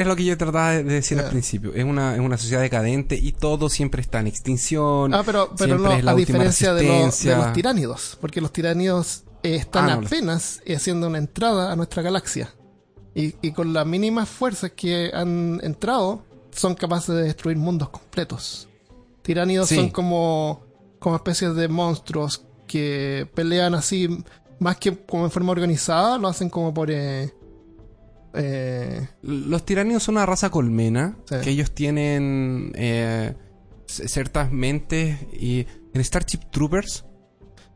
lo 0.06 0.16
que 0.16 0.24
yo 0.24 0.38
trataba 0.38 0.70
de 0.72 0.84
decir 0.84 1.18
al 1.18 1.28
principio. 1.28 1.74
Es 1.74 1.84
una, 1.84 2.14
es 2.14 2.20
una 2.20 2.38
sociedad 2.38 2.62
decadente 2.62 3.16
y 3.16 3.32
todo 3.32 3.68
siempre 3.68 4.00
está 4.00 4.20
en 4.20 4.26
extinción. 4.28 5.12
Ah, 5.12 5.22
pero, 5.24 5.50
pero 5.58 5.76
no, 5.78 5.92
es 5.92 6.02
la 6.04 6.12
a 6.12 6.14
diferencia 6.14 6.72
de, 6.72 6.84
los- 6.86 7.22
de 7.24 7.36
los 7.36 7.52
tiránidos, 7.52 8.16
porque 8.20 8.40
los 8.40 8.52
tiránidos 8.52 9.24
eh, 9.42 9.56
están 9.56 9.90
Ah, 9.90 9.96
no, 9.96 10.06
apenas 10.06 10.62
eh, 10.64 10.76
haciendo 10.76 11.08
una 11.08 11.18
entrada 11.18 11.72
a 11.72 11.76
nuestra 11.76 12.02
galaxia. 12.02 12.54
Y, 13.14 13.34
y 13.42 13.52
con 13.52 13.72
las 13.72 13.86
mínimas 13.86 14.28
fuerzas 14.28 14.72
que 14.76 15.10
han 15.12 15.60
entrado, 15.62 16.22
son 16.52 16.74
capaces 16.74 17.14
de 17.14 17.22
destruir 17.22 17.56
mundos 17.56 17.88
completos. 17.90 18.68
Tiránidos 19.22 19.68
Sí. 19.68 19.76
son 19.76 19.90
como, 19.90 20.62
como 20.98 21.16
especies 21.16 21.54
de 21.54 21.68
monstruos 21.68 22.44
que 22.66 23.28
pelean 23.34 23.74
así, 23.74 24.08
más 24.60 24.76
que 24.76 24.96
como 24.96 25.24
en 25.24 25.30
forma 25.30 25.52
organizada, 25.52 26.18
lo 26.18 26.28
hacen 26.28 26.48
como 26.50 26.72
por... 26.72 26.90
eh, 26.90 27.32
eh, 28.34 29.08
Los 29.22 29.64
tiranios 29.64 30.02
son 30.04 30.16
una 30.16 30.26
raza 30.26 30.50
colmena 30.50 31.16
Sí. 31.28 31.36
que 31.42 31.50
ellos 31.50 31.72
tienen 31.72 32.72
eh, 32.76 33.34
ciertas 33.86 34.52
mentes 34.52 35.18
y 35.32 35.66
en 35.92 36.04
Starship 36.04 36.40
Troopers 36.52 37.04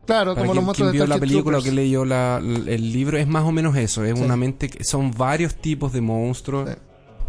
claro, 0.05 0.33
Para 0.35 0.47
como 0.47 0.53
quien, 0.53 0.65
los 0.67 0.75
quien 0.75 0.87
de 0.87 0.91
vio 0.93 1.07
la 1.07 1.17
película 1.19 1.57
Troopers. 1.57 1.63
que 1.65 1.71
leyó 1.71 2.05
la- 2.05 2.37
el 2.37 2.91
libro, 2.93 3.17
es 3.17 3.27
más 3.27 3.43
o 3.43 3.51
menos 3.51 3.75
eso. 3.77 4.03
Es 4.03 4.17
Sí. 4.17 4.23
una 4.23 4.35
mente 4.37 4.69
que 4.69 4.83
son 4.83 5.11
varios 5.11 5.55
tipos 5.55 5.91
de 5.93 6.01
monstruos 6.01 6.69
Sí. 6.69 6.75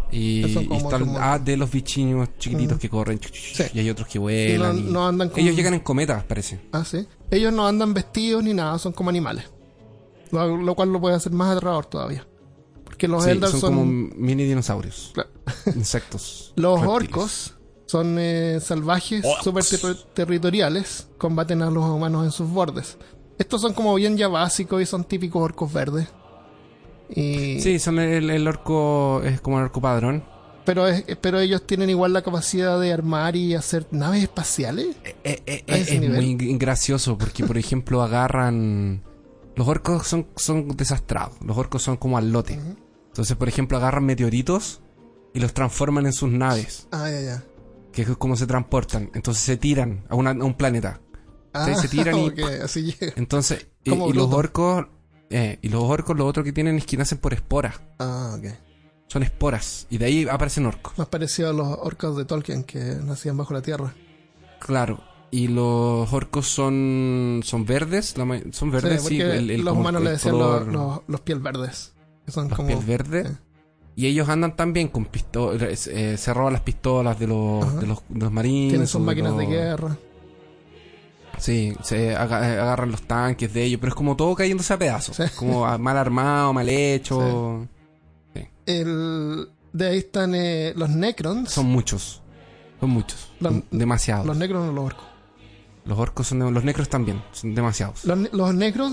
Y, 0.09 0.43
están 0.73 1.15
ah, 1.19 1.37
de 1.37 1.57
los 1.57 1.69
bichinos 1.69 2.29
chiquititos 2.39 2.79
que 2.79 2.89
corren. 2.89 3.19
Y 3.73 3.79
hay 3.79 3.89
otros 3.89 4.07
que 4.07 4.17
vuelan. 4.17 4.75
No- 4.75 4.89
y- 4.89 4.93
no 4.93 5.05
andan 5.07 5.29
con- 5.29 5.39
Ellos 5.41 5.53
llegan 5.53 5.73
en 5.73 5.81
cometas, 5.81 6.23
parece. 6.23 6.61
Ah, 6.71 6.85
sí. 6.85 7.05
Ellos 7.29 7.51
no 7.51 7.67
andan 7.67 7.93
vestidos 7.93 8.41
ni 8.41 8.53
nada, 8.53 8.79
son 8.79 8.93
como 8.93 9.09
animales. 9.09 9.43
Lo, 10.31 10.55
lo 10.55 10.75
cual 10.75 10.93
lo 10.93 11.01
puede 11.01 11.15
hacer 11.15 11.33
más 11.33 11.51
aterrador 11.51 11.87
todavía. 11.87 12.25
Porque 12.85 13.07
los 13.09 13.25
Sí, 13.25 13.31
Eldar 13.31 13.49
son, 13.51 13.59
son. 13.59 13.73
como 13.75 13.85
mini 13.85 14.45
dinosaurios. 14.45 15.11
Claro. 15.13 15.29
Insectos. 15.75 16.53
Los 16.55 16.79
reptiles. 16.79 16.95
orcos 17.09 17.53
son 17.87 18.17
eh, 18.19 18.59
salvajes, 18.61 19.25
Orcs. 19.25 19.43
súper 19.43 19.63
ter- 19.65 20.03
territoriales, 20.13 21.07
combaten 21.17 21.61
a 21.63 21.71
los 21.71 21.83
humanos 21.85 22.23
en 22.25 22.31
sus 22.31 22.47
bordes. 22.49 22.97
Estos 23.39 23.61
son 23.61 23.73
como 23.73 23.95
bien 23.95 24.15
ya 24.17 24.27
básicos 24.27 24.81
y 24.81 24.85
son 24.85 25.03
típicos 25.05 25.41
orcos 25.41 25.73
verdes. 25.73 26.07
Y, 27.09 27.59
Sí, 27.61 27.79
son 27.79 27.99
el, 27.99 28.29
el 28.29 28.47
orco. 28.47 29.21
Es 29.23 29.41
como 29.41 29.57
el 29.59 29.63
orco 29.65 29.81
padrón. 29.81 30.23
pero, 30.65 30.87
es- 30.87 31.05
pero 31.21 31.39
ellos 31.39 31.65
tienen 31.65 31.89
igual 31.89 32.11
la 32.13 32.21
capacidad 32.21 32.79
de 32.79 32.91
armar 32.91 33.35
y 33.35 33.55
hacer 33.55 33.87
naves 33.91 34.23
espaciales. 34.23 34.95
Eh, 35.05 35.15
eh, 35.23 35.41
eh, 35.45 35.63
es 35.67 35.99
nivel. 35.99 36.21
muy 36.35 36.57
gracioso 36.57 37.17
porque, 37.17 37.43
por 37.45 37.57
ejemplo, 37.57 38.01
agarran. 38.01 39.01
Los 39.55 39.67
orcos 39.67 40.05
son, 40.07 40.27
son 40.35 40.75
desastrados. 40.75 41.35
Los 41.43 41.57
orcos 41.57 41.81
son 41.83 41.95
como 41.97 42.17
al 42.17 42.31
lote. 42.31 42.59
Entonces, 43.07 43.35
por 43.37 43.47
ejemplo, 43.47 43.77
agarran 43.77 44.05
meteoritos 44.05 44.81
y 45.33 45.39
los 45.39 45.53
transforman 45.53 46.05
en 46.05 46.13
sus 46.13 46.29
naves, 46.31 46.87
Ah, 46.91 47.09
ya, 47.09 47.21
ya. 47.21 47.43
Que 48.05 48.11
es 48.11 48.17
como 48.17 48.35
se 48.35 48.45
transportan. 48.47 49.09
Entonces 49.13 49.43
se 49.43 49.57
tiran 49.57 50.05
a, 50.09 50.15
una- 50.15 50.31
a 50.31 50.43
un 50.45 50.53
planeta. 50.53 51.01
Ah, 51.53 51.73
se 51.75 51.87
tiran 51.87 52.17
y- 52.17 52.27
ok, 52.29 52.39
así 52.63 52.83
llega. 52.93 53.13
Entonces, 53.15 53.67
y, 53.83 53.91
y 53.93 54.13
los 54.13 54.31
orcos. 54.31 54.85
eh, 55.29 55.57
y 55.61 55.69
los 55.69 55.83
orcos 55.83 56.15
lo 56.17 56.25
otro 56.25 56.43
que 56.43 56.51
tienen 56.53 56.77
es 56.77 56.85
que 56.85 56.97
nacen 56.97 57.17
por 57.17 57.33
esporas. 57.33 57.79
Ah, 57.99 58.35
ok. 58.37 58.45
Son 59.07 59.23
esporas. 59.23 59.87
Y 59.89 59.97
de 59.97 60.05
ahí 60.05 60.27
aparecen 60.29 60.65
orcos. 60.65 60.97
Más 60.97 61.07
parecido 61.07 61.49
a 61.49 61.53
los 61.53 61.67
orcos 61.81 62.17
de 62.17 62.25
Tolkien 62.25 62.63
que 62.63 62.79
nacían 63.03 63.37
bajo 63.37 63.53
la 63.53 63.61
tierra. 63.61 63.93
Claro. 64.59 65.01
Y 65.31 65.47
los 65.47 66.11
orcos 66.13 66.47
son. 66.47 67.41
son 67.43 67.65
verdes. 67.65 68.17
la 68.17 68.25
son 68.51 68.71
verdes, 68.71 69.03
Sí, 69.03 69.19
el- 69.19 69.49
el- 69.51 69.61
los 69.61 69.75
humanos 69.75 70.01
le 70.03 70.11
decían 70.11 70.35
color- 70.35 70.65
los, 70.67 70.73
los, 70.73 70.99
los 71.07 71.21
piel 71.21 71.39
verdes. 71.39 71.93
Que 72.25 72.31
son 72.31 72.47
los 72.49 72.55
como. 72.57 72.67
piel 72.67 72.79
verde. 72.85 73.37
Y 73.97 74.05
ellos 74.05 74.29
andan 74.29 74.55
también 74.55 74.89
con 74.89 75.05
pistolas. 75.05 75.87
eh, 75.87 76.17
se 76.17 76.33
roban 76.33 76.53
las 76.53 76.61
pistolas 76.61 77.17
de 77.19 77.25
los, 77.25 77.79
de 77.81 77.87
los, 77.87 77.99
de 78.07 78.19
los 78.19 78.31
marines. 78.31 78.69
Tienen 78.73 78.87
sus 78.87 79.01
máquinas 79.01 79.35
de 79.35 79.47
guerra. 79.47 79.97
Sí, 81.39 81.73
se 81.83 82.09
eh, 82.11 82.15
agarran 82.15 82.91
los 82.91 83.01
tanques 83.01 83.51
de 83.53 83.63
ellos, 83.63 83.79
pero 83.79 83.89
es 83.89 83.95
como 83.95 84.15
todo 84.15 84.35
cayéndose 84.35 84.71
a 84.73 84.77
pedazos. 84.77 85.15
Sí. 85.17 85.23
Como 85.35 85.65
mal 85.79 85.97
armado, 85.97 86.53
mal 86.53 86.69
hecho. 86.69 87.67
El, 88.67 89.49
de 89.73 89.87
ahí 89.87 89.97
están 89.97 90.33
eh, 90.35 90.73
los 90.75 90.89
Necrons. 90.89 91.51
Son 91.51 91.65
muchos. 91.65 92.21
Son 92.79 92.91
muchos. 92.91 93.31
Los- 93.39 93.63
demasiados. 93.71 94.27
Los 94.27 94.37
Necrons 94.37 94.69
o 94.69 94.73
los 94.73 94.85
orcos. 94.85 95.05
Orcos 95.95 96.27
son 96.27 96.39
de- 96.39 96.49
los 96.51 96.63
necros 96.63 96.89
también. 96.89 97.21
Son 97.31 97.53
demasiados. 97.53 98.03
Los, 98.05 98.33
los 98.33 98.49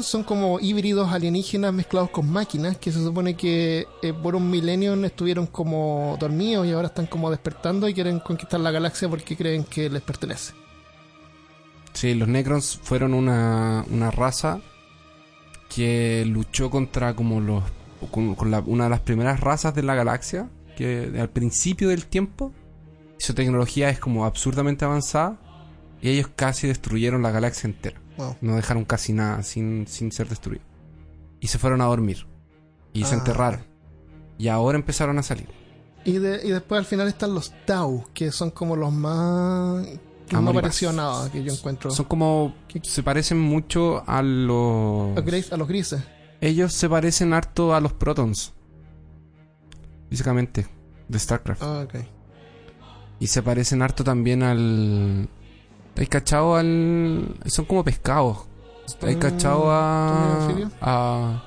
son 0.07 0.23
como 0.23 0.61
híbridos 0.61 1.11
alienígenas 1.11 1.73
mezclados 1.73 2.11
con 2.11 2.31
máquinas 2.31 2.77
que 2.77 2.93
se 2.93 3.03
supone 3.03 3.35
que 3.37 3.87
eh, 4.03 4.13
por 4.13 4.37
un 4.37 4.51
milenio 4.51 4.95
estuvieron 5.07 5.47
como 5.47 6.17
dormidos 6.21 6.67
y 6.67 6.73
ahora 6.73 6.89
están 6.89 7.07
como 7.07 7.31
despertando 7.31 7.89
y 7.89 7.95
quieren 7.95 8.21
conquistar 8.21 8.61
la 8.61 8.71
galaxia 8.71 9.09
porque 9.09 9.37
creen 9.37 9.65
que 9.65 9.89
les 9.89 10.03
pertenece. 10.03 10.53
Sí, 11.95 12.13
los 12.15 12.29
Necrons 12.29 12.79
fueron 12.83 13.15
una, 13.15 13.85
una 13.91 14.11
raza 14.11 14.61
que 15.75 16.25
luchó 16.27 16.71
contra 16.71 17.15
como 17.15 17.41
los 17.41 17.63
con, 18.11 18.35
con 18.35 18.51
la- 18.51 18.61
una 18.61 18.85
de 18.85 18.91
las 18.91 19.01
primeras 19.01 19.41
razas 19.41 19.75
de 19.75 19.83
la 19.83 19.95
galaxia 19.95 20.49
que 20.77 21.11
al 21.19 21.31
principio 21.31 21.89
del 21.89 22.05
tiempo 22.07 22.53
su 23.19 23.33
tecnología 23.33 23.89
es 23.91 23.99
como 23.99 24.25
absurdamente 24.27 24.85
avanzada 24.85 25.39
y 26.05 26.11
ellos 26.11 26.29
casi 26.37 26.67
destruyeron 26.67 27.23
la 27.23 27.31
galaxia 27.31 27.67
entera. 27.67 27.99
Wow. 28.19 28.37
No 28.43 28.57
dejaron 28.57 28.85
casi 28.85 29.15
nada 29.15 29.43
sin, 29.43 29.87
sin 29.89 30.13
ser 30.13 30.29
destruidos. 30.29 30.67
Y 31.41 31.47
se 31.49 31.59
fueron 31.59 31.81
a 31.81 31.87
dormir. 31.87 32.27
Y 32.93 33.05
se 33.05 33.15
Ah. 33.15 33.19
enterraron. 33.19 33.63
Y 34.37 34.49
ahora 34.49 34.77
empezaron 34.77 35.19
a 35.19 35.23
salir. 35.23 35.49
Y, 36.05 36.19
de- 36.19 36.47
y 36.47 36.51
después 36.51 36.79
al 36.79 36.85
final 36.85 37.09
están 37.09 37.33
los 37.35 37.55
Tau, 37.65 38.05
que 38.13 38.31
son 38.33 38.51
como 38.51 38.77
los 38.77 38.93
más... 38.93 39.87
Que 40.29 40.37
no 40.37 40.53
nada 40.93 41.31
que 41.33 41.43
yo 41.43 41.53
encuentro. 41.55 41.91
Son 41.91 42.05
como... 42.05 42.55
Se 42.83 43.03
parecen 43.03 43.39
mucho 43.41 44.05
a 44.07 44.21
los... 44.23 45.17
a, 45.17 45.23
gris- 45.23 45.53
a 45.53 45.57
los 45.57 45.67
grises. 45.69 46.03
Ellos 46.43 46.75
se 46.75 46.87
parecen 46.91 47.33
harto 47.33 47.75
a 47.75 47.81
los 47.81 47.95
Protons. 47.95 48.53
Físicamente. 50.11 50.67
De 51.09 51.19
StarCraft. 51.19 51.63
Ah, 51.63 51.81
ok. 51.87 51.95
Y 53.21 53.27
se 53.27 53.43
parecen 53.43 53.81
harto 53.81 54.05
también 54.05 54.43
al... 54.43 55.29
¿Hay 55.97 56.07
cachado 56.07 56.57
al...? 56.57 57.37
Son 57.47 57.65
como 57.65 57.85
pescados. 57.85 58.39
¿Hay 59.03 59.17
cachado 59.17 59.71
a... 59.71 60.49
a... 60.81 61.45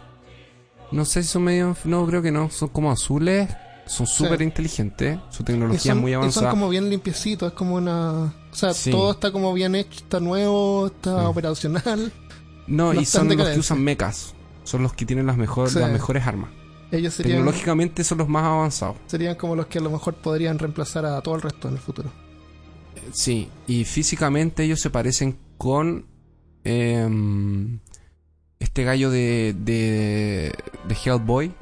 No 0.91 1.05
sé 1.05 1.23
si 1.23 1.29
son 1.29 1.43
medio... 1.43 1.75
No, 1.83 2.05
creo 2.07 2.21
que 2.21 2.31
no. 2.31 2.49
Son 2.49 2.69
como 2.69 2.91
azules. 2.91 3.49
Son 3.85 4.05
súper 4.07 4.41
inteligentes. 4.41 5.17
Su 5.29 5.43
tecnología 5.43 5.79
son, 5.93 5.97
es 5.97 6.01
muy 6.01 6.11
y 6.11 6.13
son 6.13 6.21
avanzada. 6.23 6.49
como 6.49 6.69
bien 6.69 6.89
limpiecitos, 6.89 7.49
es 7.51 7.57
como 7.57 7.75
una... 7.75 8.33
O 8.51 8.55
sea, 8.55 8.73
Sí. 8.73 8.91
todo 8.91 9.11
está 9.11 9.31
como 9.31 9.53
bien 9.53 9.75
hecho, 9.75 9.99
está 9.99 10.19
nuevo, 10.19 10.87
está 10.87 11.21
Sí. 11.21 11.25
operacional. 11.25 12.11
No, 12.67 12.93
no 12.93 12.99
y 13.01 13.05
son 13.05 13.29
los 13.29 13.49
que 13.49 13.59
usan 13.59 13.81
mechas. 13.81 14.33
Son 14.65 14.83
los 14.83 14.91
que 14.93 15.05
tienen 15.05 15.25
las, 15.25 15.37
mejor, 15.37 15.73
las 15.73 15.89
mejores 15.91 16.27
armas. 16.27 16.49
Ellos 16.91 17.13
serían, 17.13 17.37
Tecnológicamente 17.37 18.03
son 18.03 18.17
los 18.17 18.27
más 18.27 18.43
avanzados. 18.43 18.97
serían 19.07 19.35
como 19.35 19.55
los 19.55 19.67
que 19.67 19.79
a 19.79 19.81
lo 19.81 19.89
mejor 19.89 20.15
podrían 20.15 20.59
reemplazar 20.59 21.05
a 21.05 21.21
todo 21.21 21.35
el 21.35 21.41
resto 21.41 21.67
en 21.69 21.75
el 21.75 21.79
futuro. 21.79 22.09
Sí, 23.13 23.49
y 23.67 23.83
físicamente 23.83 24.63
ellos 24.63 24.79
se 24.79 24.89
parecen 24.89 25.37
con 25.57 26.05
em, 26.63 27.79
este 28.59 28.83
gallo 28.83 29.09
de, 29.09 29.55
de, 29.57 30.53
de 30.87 30.95
Hellboy, 30.95 31.53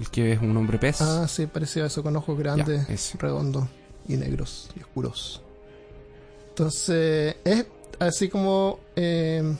el 0.00 0.10
que 0.10 0.32
es 0.32 0.40
un 0.40 0.56
hombre 0.56 0.78
pez. 0.78 1.00
Ah, 1.00 1.26
sí, 1.28 1.46
parecía 1.46 1.86
eso, 1.86 2.02
con 2.02 2.16
ojos 2.16 2.38
grandes, 2.38 3.14
redondos 3.18 3.68
y 4.08 4.16
negros 4.16 4.70
y 4.76 4.82
oscuros. 4.82 5.42
Entonces, 6.50 7.36
es 7.44 7.66
así 7.98 8.28
como... 8.28 8.80
eh, 8.96 9.56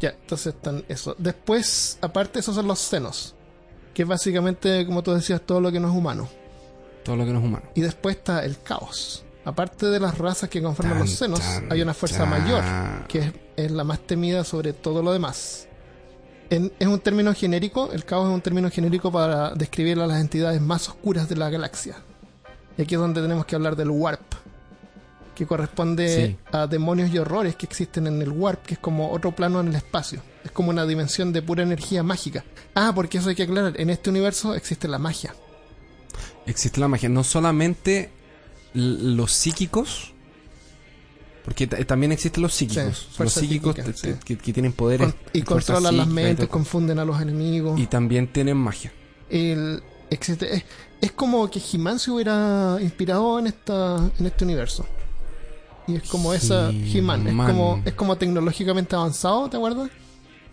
ya, 0.00 0.10
entonces 0.10 0.54
están 0.54 0.84
eso. 0.88 1.14
Después, 1.18 1.98
aparte, 2.00 2.40
esos 2.40 2.54
son 2.54 2.66
los 2.66 2.78
senos. 2.78 3.34
Que 3.94 4.02
es 4.02 4.08
básicamente, 4.08 4.84
como 4.86 5.02
tú 5.02 5.12
decías, 5.14 5.40
todo 5.40 5.60
lo 5.60 5.70
que 5.70 5.78
no 5.80 5.88
es 5.88 5.94
humano. 5.96 6.28
Todo 7.04 7.16
lo 7.16 7.24
que 7.24 7.32
no 7.32 7.38
es 7.38 7.44
humano. 7.44 7.64
Y 7.74 7.80
después 7.80 8.16
está 8.16 8.44
el 8.44 8.60
caos. 8.60 9.23
Aparte 9.44 9.86
de 9.86 10.00
las 10.00 10.16
razas 10.18 10.48
que 10.48 10.62
conforman 10.62 10.94
Tan, 10.94 11.00
los 11.06 11.10
senos, 11.10 11.40
tan, 11.40 11.70
hay 11.72 11.82
una 11.82 11.92
fuerza 11.94 12.20
tan. 12.20 12.30
mayor, 12.30 12.62
que 13.08 13.18
es, 13.18 13.32
es 13.56 13.70
la 13.70 13.84
más 13.84 14.00
temida 14.00 14.42
sobre 14.44 14.72
todo 14.72 15.02
lo 15.02 15.12
demás. 15.12 15.68
En- 16.50 16.72
es 16.78 16.86
un 16.86 16.98
término 17.00 17.34
genérico, 17.34 17.90
el 17.92 18.04
caos 18.04 18.28
es 18.28 18.34
un 18.34 18.40
término 18.40 18.70
genérico 18.70 19.12
para 19.12 19.50
describir 19.54 19.98
a 20.00 20.06
las 20.06 20.20
entidades 20.20 20.60
más 20.60 20.88
oscuras 20.88 21.28
de 21.28 21.36
la 21.36 21.50
galaxia. 21.50 21.96
Y 22.78 22.82
aquí 22.82 22.94
es 22.94 23.00
donde 23.00 23.20
tenemos 23.22 23.44
que 23.46 23.54
hablar 23.54 23.76
del 23.76 23.90
warp, 23.90 24.20
que 25.34 25.46
corresponde 25.46 26.26
Sí. 26.28 26.36
a 26.52 26.66
demonios 26.66 27.10
y 27.12 27.18
horrores 27.18 27.56
que 27.56 27.66
existen 27.66 28.06
en 28.06 28.22
el 28.22 28.30
warp, 28.30 28.64
que 28.64 28.74
es 28.74 28.80
como 28.80 29.10
otro 29.10 29.32
plano 29.32 29.60
en 29.60 29.68
el 29.68 29.74
espacio. 29.74 30.20
Es 30.44 30.50
como 30.52 30.70
una 30.70 30.86
dimensión 30.86 31.32
de 31.32 31.42
pura 31.42 31.62
energía 31.62 32.02
mágica. 32.02 32.44
Ah, 32.74 32.92
porque 32.94 33.18
eso 33.18 33.28
hay 33.28 33.34
que 33.34 33.42
aclarar, 33.44 33.78
en 33.80 33.90
este 33.90 34.10
universo 34.10 34.54
existe 34.54 34.88
la 34.88 34.98
magia. 34.98 35.34
Existe 36.46 36.80
la 36.80 36.88
magia. 36.88 37.08
No 37.08 37.24
solamente 37.24 38.10
los 38.74 39.32
psíquicos, 39.32 40.12
porque 41.44 41.66
ta- 41.66 41.82
también 41.84 42.12
existen 42.12 42.42
los 42.42 42.54
psíquicos. 42.54 43.08
Sí, 43.12 43.22
los 43.22 43.32
psíquicos 43.32 43.74
psíquica, 43.74 43.92
te- 43.92 44.12
sí. 44.14 44.18
que, 44.24 44.36
que 44.38 44.52
tienen 44.52 44.72
poderes. 44.72 45.12
Con- 45.12 45.20
y 45.32 45.42
controlan 45.42 45.96
las 45.96 46.06
psíquica 46.06 46.22
mentes, 46.26 46.48
confunden 46.48 46.98
a 46.98 47.04
los 47.04 47.20
enemigos. 47.20 47.78
Y 47.78 47.86
también 47.86 48.28
tienen 48.32 48.56
magia. 48.56 48.92
el 49.30 49.82
existe 50.10 50.54
es, 50.56 50.64
es 51.00 51.12
como 51.12 51.50
que 51.50 51.60
He-Man 51.60 51.98
se 51.98 52.10
hubiera 52.10 52.76
inspirado 52.80 53.38
en 53.38 53.46
esta 53.48 53.96
en 54.18 54.26
este 54.26 54.44
universo 54.44 54.86
y 55.88 55.96
es 55.96 56.02
como 56.08 56.32
esa 56.34 56.70
He-Man 56.70 57.22
es 57.26 57.32
He-Man. 57.32 57.46
como 57.50 57.82
es 57.84 57.94
como 57.94 58.16
tecnológicamente 58.16 58.94
avanzado 58.94 59.48
¿te 59.48 59.56
acuerdas? 59.56 59.90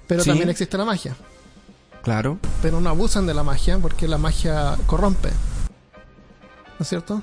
pero 0.08 0.24
Sí. 0.24 0.30
también 0.30 0.50
existe 0.50 0.78
la 0.78 0.86
magia 0.86 1.16
Claro. 2.02 2.40
pero 2.62 2.80
no 2.82 2.90
abusan 2.90 3.28
de 3.28 3.34
la 3.34 3.44
magia 3.44 3.78
porque 3.78 4.08
la 4.08 4.18
magia 4.18 4.78
corrompe 4.88 5.30
¿no 6.80 6.84
es 6.84 6.88
cierto? 6.88 7.22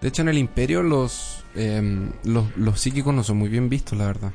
De 0.00 0.08
hecho, 0.08 0.22
en 0.22 0.28
el 0.30 0.38
Imperio 0.38 0.82
los, 0.82 1.44
em, 1.54 2.12
los, 2.24 2.56
los 2.56 2.80
psíquicos 2.80 3.12
no 3.14 3.22
son 3.22 3.36
muy 3.38 3.48
bien 3.48 3.68
vistos, 3.68 3.98
la 3.98 4.06
verdad. 4.06 4.32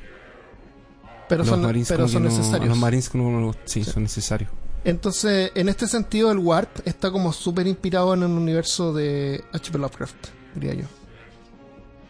pero 1.28 1.40
los 1.40 1.48
son 1.50 1.62
Marines 1.64 1.88
pero 1.90 2.08
son 2.08 2.24
no- 2.24 2.30
necesarios 2.30 2.70
Los 2.70 2.78
Marines 2.78 3.16
no- 3.16 3.56
sí, 3.66 3.84
son 3.84 4.04
necesarios. 4.04 4.52
entonces 4.84 5.52
en 5.56 5.70
este 5.70 5.88
sentido 5.88 6.32
el 6.32 6.38
warp 6.38 6.70
está 6.86 7.10
como 7.12 7.34
súper 7.34 7.66
inspirado 7.66 8.14
en 8.14 8.22
el 8.22 8.30
universo 8.30 8.94
de 8.94 9.44
H.P. 9.54 9.80
Lovecraft 9.80 10.16
diría 10.54 10.76
yo 10.76 10.86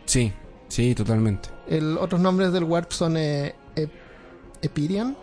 Sí, 0.06 0.34
sí, 0.68 0.94
totalmente. 0.96 1.48
el 1.70 1.98
otros 1.98 2.20
nombres 2.20 2.52
del 2.52 2.66
warp 2.66 2.92
son 2.92 3.16
eh, 3.18 3.56
Ep- 3.78 3.90
Epirian 4.62 5.16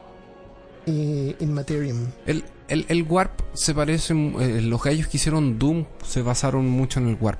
y 0.87 1.37
Inmaterium. 1.41 2.09
El, 2.27 2.45
el, 2.69 2.87
el 2.89 3.03
Warp 3.05 3.41
se 3.55 3.73
parece. 3.75 4.15
eh, 4.15 4.61
los 4.63 4.83
gallos 4.83 5.07
que 5.07 5.17
hicieron 5.19 5.59
Doom 5.59 5.85
se 6.05 6.23
basaron 6.23 6.69
mucho 6.69 6.99
en 6.99 7.09
el 7.09 7.17
Warp. 7.21 7.39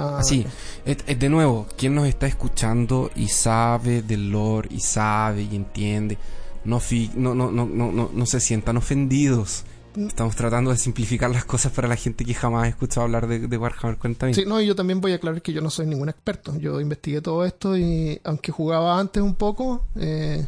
Ah, 0.00 0.18
Así, 0.18 0.46
es- 0.84 0.98
es 1.06 1.18
de 1.18 1.28
nuevo, 1.28 1.66
quien 1.76 1.94
nos 1.94 2.06
está 2.06 2.26
escuchando 2.26 3.10
y 3.16 3.28
sabe 3.28 4.02
del 4.02 4.30
lore 4.30 4.68
y 4.72 4.80
sabe 4.80 5.42
y 5.42 5.56
entiende, 5.56 6.18
no, 6.64 6.80
fi- 6.80 7.10
no, 7.14 7.34
no, 7.34 7.50
no, 7.50 7.66
no, 7.66 7.90
no, 7.92 8.10
no 8.12 8.26
se 8.26 8.40
sientan 8.40 8.76
ofendidos. 8.76 9.64
Mm. 9.96 10.06
Estamos 10.06 10.36
tratando 10.36 10.70
de 10.70 10.76
simplificar 10.76 11.30
las 11.30 11.44
cosas 11.44 11.72
para 11.72 11.88
la 11.88 11.96
gente 11.96 12.24
que 12.24 12.32
jamás 12.34 12.64
ha 12.64 12.68
escuchado 12.68 13.02
hablar 13.06 13.26
de, 13.26 13.40
de 13.48 13.56
Warhammer 13.58 13.98
40.000. 13.98 14.34
Sí, 14.34 14.44
no, 14.46 14.60
y 14.60 14.66
yo 14.66 14.76
también 14.76 15.00
voy 15.00 15.12
a 15.12 15.16
aclarar 15.16 15.42
que 15.42 15.52
yo 15.52 15.60
no 15.60 15.68
soy 15.70 15.86
ningún 15.86 16.08
experto. 16.08 16.56
Yo 16.58 16.80
investigué 16.80 17.20
todo 17.20 17.44
esto 17.44 17.76
y 17.76 18.20
aunque 18.24 18.52
jugaba 18.52 19.00
antes 19.00 19.20
un 19.22 19.34
poco, 19.34 19.86
eh, 19.96 20.46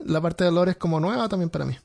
la 0.00 0.20
parte 0.20 0.42
de 0.42 0.50
lore 0.50 0.72
es 0.72 0.76
como 0.78 0.98
nueva 0.98 1.28
también 1.28 1.48
para 1.50 1.64
mí. 1.64 1.76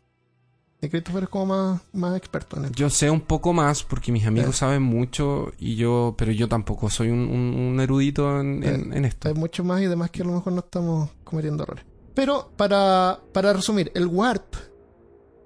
Y 0.82 0.90
Christopher 0.90 1.24
es 1.24 1.30
como 1.30 1.48
más, 1.48 1.82
más 1.94 2.16
experto 2.16 2.58
en 2.58 2.66
él. 2.66 2.72
Yo 2.76 2.90
sé 2.92 3.10
un 3.10 3.22
poco 3.22 3.52
más 3.52 3.84
porque 3.84 4.12
mis 4.12 4.26
amigos 4.28 4.58
saben 4.58 4.84
mucho 4.84 5.52
y 5.58 5.76
yo, 5.76 6.14
pero 6.18 6.32
yo 6.32 6.48
tampoco 6.48 6.90
soy 6.92 7.10
un, 7.10 7.20
un- 7.20 7.56
un 7.74 7.80
erudito 7.80 8.40
en, 8.40 8.64
en- 8.64 8.94
en 8.94 9.06
esto. 9.06 9.28
Hay 9.28 9.34
mucho 9.34 9.64
más 9.64 9.82
y 9.82 9.86
demás 9.88 10.12
que 10.12 10.22
a 10.22 10.26
lo 10.26 10.34
mejor 10.34 10.54
no 10.54 10.60
estamos 10.60 11.10
cometiendo 11.24 11.64
errores. 11.64 11.84
Pero 12.14 12.52
para, 12.58 13.20
para 13.34 13.54
resumir, 13.54 13.92
el 13.96 14.06
Warp 14.06 14.56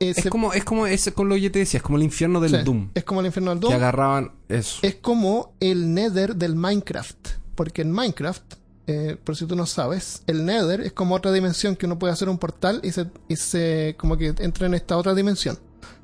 eh, 0.01 0.09
Es 0.09 0.17
se- 0.17 0.29
como, 0.29 0.51
es 0.51 0.65
como, 0.65 0.85
es 0.85 1.09
con 1.13 1.29
lo 1.29 1.35
que 1.35 1.41
yo 1.41 1.51
te 1.51 1.59
decía, 1.59 1.77
es 1.77 1.83
como 1.83 1.97
el 1.97 2.03
infierno 2.03 2.41
del 2.41 2.51
sí, 2.51 2.57
Doom. 2.65 2.89
es 2.93 3.03
como 3.05 3.21
el 3.21 3.27
infierno 3.27 3.51
del 3.51 3.59
Que 3.59 3.65
Doom. 3.67 3.75
agarraban 3.75 4.31
eso. 4.49 4.79
es 4.81 4.95
como 4.95 5.53
el 5.61 5.93
Nether 5.93 6.35
del 6.35 6.55
Minecraft. 6.55 7.27
Porque 7.55 7.81
en 7.83 7.91
Minecraft, 7.91 8.55
eh, 8.87 9.17
por 9.23 9.35
si 9.35 9.45
tú 9.45 9.55
no 9.55 9.65
sabes, 9.65 10.23
el 10.27 10.45
Nether 10.45 10.81
es 10.81 10.93
como 10.93 11.15
otra 11.15 11.31
dimensión 11.31 11.75
que 11.75 11.85
uno 11.85 11.99
puede 11.99 12.13
hacer 12.13 12.29
un 12.29 12.37
portal 12.37 12.79
y 12.83 12.91
se, 12.91 13.07
y 13.27 13.35
se 13.35 13.95
como 13.97 14.17
que 14.17 14.33
entra 14.39 14.67
en 14.67 14.73
esta 14.73 14.97
otra 14.97 15.13
dimensión. 15.13 15.59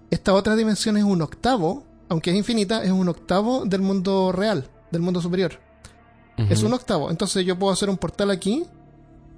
Esta 0.09 0.33
otra 0.33 0.55
dimensión 0.55 0.95
es 0.97 1.03
un 1.03 1.21
octavo, 1.21 1.83
aunque 2.09 2.31
es 2.31 2.37
infinita, 2.37 2.83
es 2.83 2.91
un 2.91 3.09
octavo 3.09 3.65
del 3.65 3.81
mundo 3.81 4.31
real, 4.31 4.69
del 4.91 5.01
mundo 5.01 5.21
superior. 5.21 5.59
Es 6.37 6.61
un 6.61 6.71
octavo. 6.71 7.09
Entonces 7.09 7.43
yo 7.45 7.57
puedo 7.57 7.73
hacer 7.73 7.89
un 7.89 7.97
portal 7.97 8.29
aquí, 8.29 8.63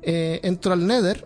eh, 0.02 0.41
entro 0.43 0.73
al 0.73 0.86
Nether 0.86 1.25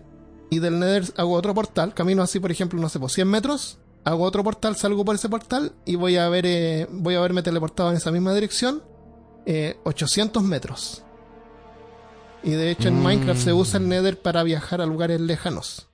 y 0.51 0.59
del 0.59 0.79
Nether 0.79 1.11
hago 1.17 1.33
otro 1.33 1.55
portal, 1.55 1.95
camino 1.95 2.21
así, 2.21 2.39
por 2.39 2.51
ejemplo, 2.51 2.79
no 2.79 2.89
sé, 2.89 2.99
por 2.99 3.09
100 3.09 3.27
metros, 3.27 3.79
hago 4.03 4.23
otro 4.23 4.43
portal, 4.43 4.75
salgo 4.75 5.03
por 5.03 5.15
ese 5.15 5.29
portal 5.29 5.73
y 5.83 5.95
voy 5.95 6.17
a 6.17 6.29
ver, 6.29 6.45
eh, 6.45 6.87
voy 6.91 7.15
a 7.15 7.17
haberme 7.17 7.41
teleportado 7.41 7.89
en 7.89 7.97
esa 7.97 8.11
misma 8.11 8.35
dirección 8.35 8.83
eh, 9.45 9.77
800 9.83 10.43
metros. 10.43 11.02
Y 12.43 12.51
de 12.51 12.71
hecho 12.71 12.89
en 12.89 12.99
Mm. 12.99 13.03
Minecraft 13.03 13.41
se 13.41 13.53
usa 13.53 13.79
el 13.79 13.87
Nether 13.87 14.21
para 14.21 14.43
viajar 14.43 14.81
a 14.81 14.85
lugares 14.85 15.19
lejanos. 15.21 15.87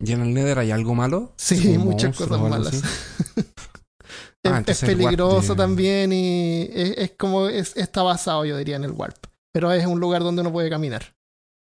¿Y 0.00 0.12
en 0.12 0.22
el 0.22 0.34
Nether 0.34 0.58
hay 0.58 0.70
algo 0.70 0.94
malo? 0.94 1.32
Sí, 1.36 1.74
¿Como 1.74 1.92
muchas 1.92 2.16
cosas 2.16 2.40
malas. 2.40 2.72
es, 3.36 3.44
Ah, 4.44 4.62
es 4.66 4.80
peligroso 4.80 5.52
de- 5.54 5.58
también 5.58 6.12
y 6.12 6.62
es, 6.72 6.98
es 6.98 7.12
como 7.12 7.46
es, 7.48 7.76
está 7.76 8.02
basado, 8.02 8.44
yo 8.44 8.56
diría, 8.56 8.76
en 8.76 8.84
el 8.84 8.92
warp. 8.92 9.16
Pero 9.52 9.70
es 9.70 9.86
un 9.86 10.00
lugar 10.00 10.22
donde 10.22 10.40
uno 10.40 10.50
puede 10.52 10.70
caminar. 10.70 11.14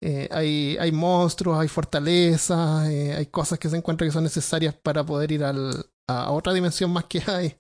Eh, 0.02 0.28
hay, 0.32 0.78
hay 0.80 0.92
monstruos, 0.92 1.60
hay 1.60 1.68
fortalezas, 1.68 2.88
eh, 2.90 3.14
hay 3.16 3.26
cosas 3.28 3.60
que 3.60 3.70
se 3.70 3.78
encuentran 3.78 4.08
que 4.10 4.14
son 4.14 4.24
necesarias 4.24 4.74
para 4.74 5.06
poder 5.06 5.32
ir 5.32 5.44
al, 5.44 5.86
a 6.08 6.32
otra 6.32 6.54
dimensión 6.54 6.92
más 6.92 7.06
que 7.06 7.22
hay. 7.28 7.58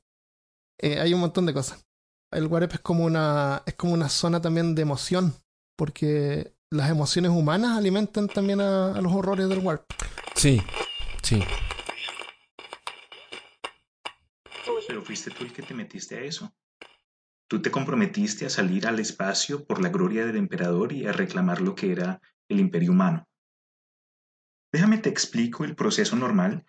Eh, 0.80 1.00
hay 1.00 1.14
un 1.14 1.20
montón 1.20 1.46
de 1.46 1.54
cosas. 1.54 1.86
El 2.32 2.48
warp 2.48 2.74
es 2.74 2.80
como 2.80 3.06
una 3.06 3.62
es 3.66 3.76
como 3.76 3.94
una 3.94 4.10
zona 4.10 4.42
también 4.42 4.74
de 4.76 4.82
emoción, 4.82 5.34
porque 5.76 6.54
las 6.70 6.90
emociones 6.90 7.32
humanas 7.32 7.78
alimentan 7.78 8.28
también 8.28 8.62
a, 8.62 8.94
a 8.94 9.02
los 9.02 9.14
horrores 9.14 9.50
del 9.50 9.60
warp. 9.60 9.84
Sí, 10.36 10.62
sí. 11.24 11.44
Pero 14.88 15.02
fuiste 15.02 15.32
tú 15.32 15.44
el 15.44 15.52
que 15.52 15.64
te 15.64 15.74
metiste 15.74 16.16
a 16.18 16.22
eso. 16.22 16.54
Tú 17.48 17.62
te 17.62 17.72
comprometiste 17.72 18.46
a 18.46 18.50
salir 18.50 18.88
al 18.88 19.00
espacio 19.00 19.66
por 19.66 19.82
la 19.82 19.90
gloria 19.90 20.26
del 20.26 20.38
emperador 20.38 20.94
y 20.94 21.06
a 21.06 21.12
reclamar 21.12 21.62
lo 21.62 21.76
que 21.76 21.92
era 21.92 22.22
el 22.50 22.60
imperio 22.60 22.92
humano. 22.92 23.28
Déjame 24.72 24.98
te 24.98 25.10
explico 25.10 25.64
el 25.64 25.76
proceso 25.76 26.16
normal 26.16 26.66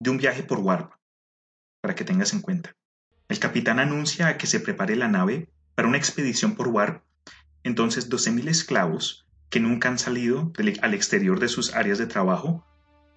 de 0.00 0.10
un 0.10 0.16
viaje 0.18 0.42
por 0.42 0.60
Warp, 0.60 0.94
para 1.80 1.94
que 1.94 2.04
tengas 2.04 2.32
en 2.32 2.40
cuenta. 2.40 2.76
El 3.28 3.38
capitán 3.38 3.78
anuncia 3.78 4.28
a 4.28 4.38
que 4.38 4.46
se 4.46 4.60
prepare 4.60 4.96
la 4.96 5.08
nave 5.08 5.48
para 5.74 5.88
una 5.88 5.98
expedición 5.98 6.54
por 6.54 6.68
Warp, 6.68 7.03
entonces 7.64 8.08
12.000 8.08 8.48
esclavos, 8.48 9.26
que 9.50 9.60
nunca 9.60 9.88
han 9.88 9.98
salido 9.98 10.52
al 10.82 10.94
exterior 10.94 11.40
de 11.40 11.48
sus 11.48 11.74
áreas 11.74 11.98
de 11.98 12.06
trabajo, 12.06 12.64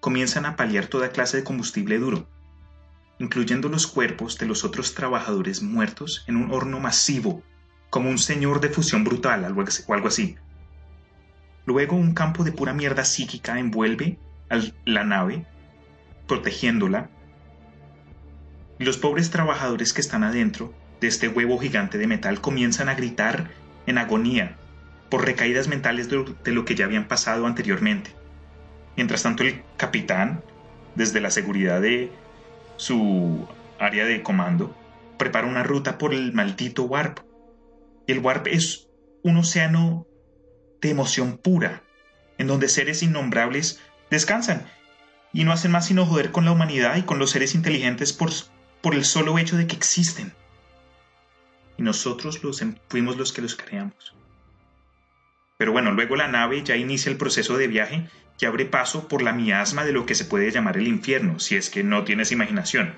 comienzan 0.00 0.46
a 0.46 0.56
paliar 0.56 0.86
toda 0.86 1.10
clase 1.10 1.36
de 1.36 1.44
combustible 1.44 1.98
duro 1.98 2.28
incluyendo 3.18 3.68
los 3.68 3.86
cuerpos 3.86 4.38
de 4.38 4.46
los 4.46 4.64
otros 4.64 4.94
trabajadores 4.94 5.62
muertos 5.62 6.24
en 6.26 6.36
un 6.36 6.52
horno 6.52 6.80
masivo, 6.80 7.42
como 7.90 8.08
un 8.08 8.18
señor 8.18 8.60
de 8.60 8.68
fusión 8.68 9.04
brutal 9.04 9.44
o 9.44 9.92
algo 9.94 10.08
así. 10.08 10.36
Luego 11.66 11.96
un 11.96 12.14
campo 12.14 12.44
de 12.44 12.52
pura 12.52 12.72
mierda 12.72 13.04
psíquica 13.04 13.58
envuelve 13.58 14.18
a 14.50 14.60
la 14.84 15.04
nave, 15.04 15.46
protegiéndola. 16.26 17.10
Los 18.78 18.96
pobres 18.96 19.30
trabajadores 19.30 19.92
que 19.92 20.00
están 20.00 20.22
adentro 20.22 20.72
de 21.00 21.08
este 21.08 21.28
huevo 21.28 21.58
gigante 21.58 21.98
de 21.98 22.06
metal 22.06 22.40
comienzan 22.40 22.88
a 22.88 22.94
gritar 22.94 23.50
en 23.88 23.98
agonía 23.98 24.56
por 25.08 25.24
recaídas 25.24 25.66
mentales 25.66 26.08
de 26.10 26.52
lo- 26.52 26.64
que 26.64 26.74
ya 26.74 26.84
habían 26.84 27.08
pasado 27.08 27.46
anteriormente. 27.46 28.14
Mientras 28.96 29.22
tanto 29.22 29.42
el 29.42 29.62
capitán, 29.76 30.44
desde 30.94 31.20
la 31.20 31.30
seguridad 31.30 31.80
de 31.80 32.12
su 32.76 33.48
área 33.78 34.04
de 34.04 34.22
comando, 34.22 34.76
prepara 35.18 35.46
una 35.46 35.62
ruta 35.62 35.96
por 35.96 36.12
el 36.12 36.32
maldito 36.34 36.82
Warp. 36.84 37.20
Y 38.06 38.12
el 38.12 38.18
Warp 38.18 38.46
es 38.48 38.88
un 39.22 39.38
océano 39.38 40.06
de 40.82 40.90
emoción 40.90 41.38
pura, 41.38 41.82
en 42.36 42.46
donde 42.46 42.68
seres 42.68 43.02
innombrables 43.02 43.80
descansan 44.10 44.66
y 45.32 45.44
no 45.44 45.52
hacen 45.52 45.70
más 45.70 45.86
sino 45.86 46.04
joder 46.06 46.30
con 46.30 46.44
la 46.44 46.52
humanidad 46.52 46.96
y 46.96 47.02
con 47.02 47.18
los 47.18 47.30
seres 47.30 47.54
inteligentes 47.54 48.12
por, 48.12 48.30
por 48.82 48.94
el 48.94 49.04
solo 49.04 49.38
hecho 49.38 49.56
de 49.56 49.66
que 49.66 49.76
existen. 49.76 50.32
Y 51.78 51.82
nosotros 51.82 52.42
los, 52.42 52.60
em- 52.60 52.76
fuimos 52.88 53.16
los 53.16 53.32
que 53.32 53.40
los 53.40 53.56
creamos. 53.56 54.14
Pero 55.56 55.72
bueno, 55.72 55.92
luego 55.92 56.16
la 56.16 56.28
nave 56.28 56.62
ya 56.62 56.76
inicia 56.76 57.10
el 57.10 57.16
proceso 57.16 57.56
de 57.56 57.68
viaje 57.68 58.08
que 58.38 58.46
abre 58.46 58.66
paso 58.66 59.08
por 59.08 59.22
la 59.22 59.32
miasma 59.32 59.84
de 59.84 59.92
lo 59.92 60.06
que 60.06 60.14
se 60.14 60.24
puede 60.24 60.50
llamar 60.50 60.76
el 60.76 60.86
infierno, 60.86 61.40
si 61.40 61.56
es 61.56 61.70
que 61.70 61.82
no 61.82 62.04
tienes 62.04 62.30
imaginación. 62.30 62.94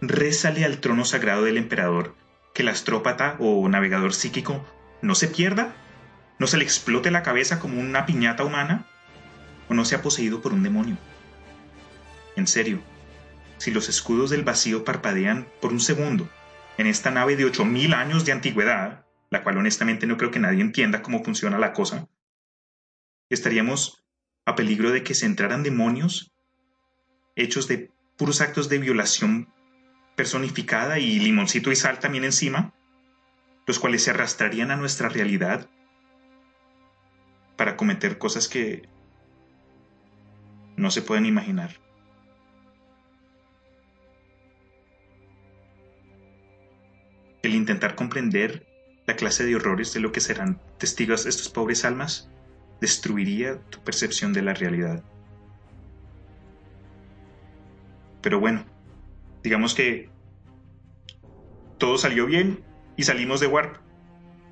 Rézale 0.00 0.64
al 0.64 0.78
trono 0.78 1.04
sagrado 1.04 1.42
del 1.44 1.56
emperador 1.58 2.14
que 2.54 2.62
el 2.62 2.68
astrópata 2.68 3.36
o 3.38 3.68
navegador 3.68 4.14
psíquico 4.14 4.64
no 5.02 5.14
se 5.14 5.28
pierda, 5.28 5.74
no 6.38 6.46
se 6.46 6.56
le 6.56 6.64
explote 6.64 7.10
la 7.10 7.22
cabeza 7.22 7.58
como 7.58 7.80
una 7.80 8.06
piñata 8.06 8.44
humana, 8.44 8.86
o 9.68 9.74
no 9.74 9.84
sea 9.84 10.02
poseído 10.02 10.40
por 10.40 10.52
un 10.52 10.62
demonio. 10.62 10.96
En 12.36 12.46
serio, 12.46 12.80
si 13.58 13.70
los 13.70 13.88
escudos 13.88 14.30
del 14.30 14.44
vacío 14.44 14.84
parpadean 14.84 15.46
por 15.60 15.72
un 15.72 15.80
segundo 15.80 16.28
en 16.78 16.86
esta 16.86 17.10
nave 17.10 17.36
de 17.36 17.44
8000 17.44 17.94
años 17.94 18.24
de 18.24 18.32
antigüedad, 18.32 19.06
la 19.30 19.42
cual 19.42 19.58
honestamente 19.58 20.06
no 20.06 20.16
creo 20.16 20.30
que 20.30 20.40
nadie 20.40 20.60
entienda 20.60 21.02
cómo 21.02 21.24
funciona 21.24 21.58
la 21.58 21.72
cosa, 21.72 22.08
estaríamos 23.30 24.04
a 24.44 24.54
peligro 24.54 24.90
de 24.90 25.02
que 25.02 25.14
se 25.14 25.26
entraran 25.26 25.62
demonios 25.62 26.32
hechos 27.36 27.66
de 27.68 27.90
puros 28.16 28.40
actos 28.40 28.68
de 28.68 28.78
violación 28.78 29.52
personificada 30.16 30.98
y 30.98 31.18
limoncito 31.18 31.72
y 31.72 31.76
sal 31.76 31.98
también 31.98 32.24
encima, 32.24 32.74
los 33.66 33.78
cuales 33.78 34.02
se 34.02 34.10
arrastrarían 34.10 34.70
a 34.70 34.76
nuestra 34.76 35.08
realidad 35.08 35.68
para 37.56 37.76
cometer 37.76 38.18
cosas 38.18 38.48
que 38.48 38.88
no 40.76 40.90
se 40.90 41.02
pueden 41.02 41.26
imaginar. 41.26 41.83
Intentar 47.64 47.94
comprender 47.94 48.66
la 49.06 49.16
clase 49.16 49.44
de 49.44 49.56
horrores 49.56 49.94
de 49.94 50.00
lo 50.00 50.12
que 50.12 50.20
serán 50.20 50.60
testigos 50.78 51.24
estos 51.24 51.48
pobres 51.48 51.84
almas 51.86 52.28
destruiría 52.78 53.58
tu 53.70 53.78
percepción 53.82 54.34
de 54.34 54.42
la 54.42 54.52
realidad. 54.52 55.02
Pero 58.20 58.40
bueno, 58.40 58.66
digamos 59.42 59.74
que 59.74 60.10
todo 61.78 61.96
salió 61.96 62.26
bien 62.26 62.62
y 62.96 63.04
salimos 63.04 63.40
de 63.40 63.46
Warp. 63.46 63.76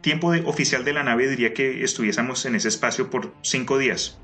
Tiempo 0.00 0.32
de, 0.32 0.40
oficial 0.46 0.84
de 0.84 0.94
la 0.94 1.02
nave 1.02 1.28
diría 1.28 1.52
que 1.52 1.84
estuviésemos 1.84 2.46
en 2.46 2.54
ese 2.54 2.68
espacio 2.68 3.10
por 3.10 3.34
cinco 3.42 3.76
días. 3.76 4.18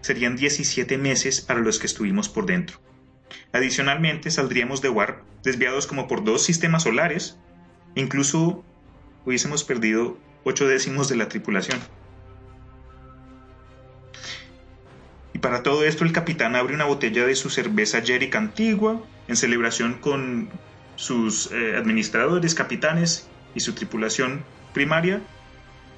Serían 0.00 0.36
17 0.36 0.96
meses 0.96 1.40
para 1.40 1.60
los 1.60 1.80
que 1.80 1.86
estuvimos 1.86 2.28
por 2.28 2.46
dentro. 2.46 2.78
Adicionalmente, 3.52 4.30
saldríamos 4.30 4.80
de 4.82 4.90
Warp 4.90 5.24
desviados 5.42 5.86
como 5.86 6.06
por 6.06 6.24
dos 6.24 6.42
sistemas 6.42 6.84
solares. 6.84 7.38
Incluso 7.96 8.62
hubiésemos 9.24 9.64
perdido 9.64 10.16
ocho 10.44 10.68
décimos 10.68 11.08
de 11.08 11.16
la 11.16 11.28
tripulación. 11.28 11.80
Y 15.32 15.38
para 15.38 15.62
todo 15.62 15.82
esto 15.84 16.04
el 16.04 16.12
capitán 16.12 16.54
abre 16.56 16.74
una 16.74 16.84
botella 16.84 17.26
de 17.26 17.34
su 17.34 17.50
cerveza 17.50 18.02
Jerick 18.02 18.36
antigua 18.36 19.02
en 19.28 19.36
celebración 19.36 19.94
con 19.94 20.48
sus 20.94 21.50
eh, 21.52 21.76
administradores, 21.76 22.54
capitanes 22.54 23.28
y 23.54 23.60
su 23.60 23.72
tripulación 23.72 24.44
primaria 24.72 25.20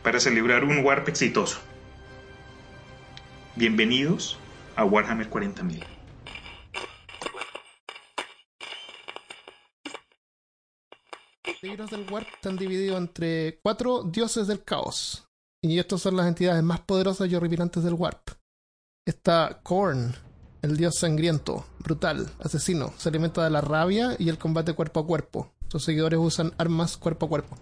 para 0.03 0.21
celebrar 0.21 0.65
un 0.65 0.85
warp 0.85 1.09
exitoso. 1.09 1.61
Bienvenidos 3.57 4.39
a 4.77 4.85
Warhammer 4.85 5.29
40.000. 5.29 5.98
libros 11.63 11.91
del 11.91 12.07
Warp 12.11 12.27
están 12.35 12.57
divididos 12.57 12.99
entre 12.99 13.59
cuatro 13.63 14.03
dioses 14.05 14.47
del 14.47 14.63
caos. 14.63 15.25
Y 15.63 15.79
estos 15.79 16.03
son 16.03 16.17
las 16.17 16.27
entidades 16.29 16.63
más 16.63 16.81
poderosas 16.81 17.29
y 17.29 17.35
horripilantes 17.35 17.83
del 17.83 17.95
Warp. 17.95 18.31
Está 19.05 19.61
Korn, 19.63 20.15
el 20.63 20.77
dios 20.77 20.97
sangriento, 20.99 21.67
brutal, 21.81 22.31
asesino. 22.41 22.93
Se 22.97 23.09
alimenta 23.09 23.43
de 23.43 23.51
la 23.51 23.61
rabia 23.61 24.15
y 24.19 24.29
el 24.29 24.39
combate 24.39 24.75
cuerpo 24.75 25.01
a 25.01 25.07
cuerpo. 25.07 25.53
Sus 25.69 25.85
seguidores 25.85 26.21
usan 26.21 26.53
armas 26.59 26.97
cuerpo 26.97 27.27
a 27.27 27.29
cuerpo. 27.29 27.57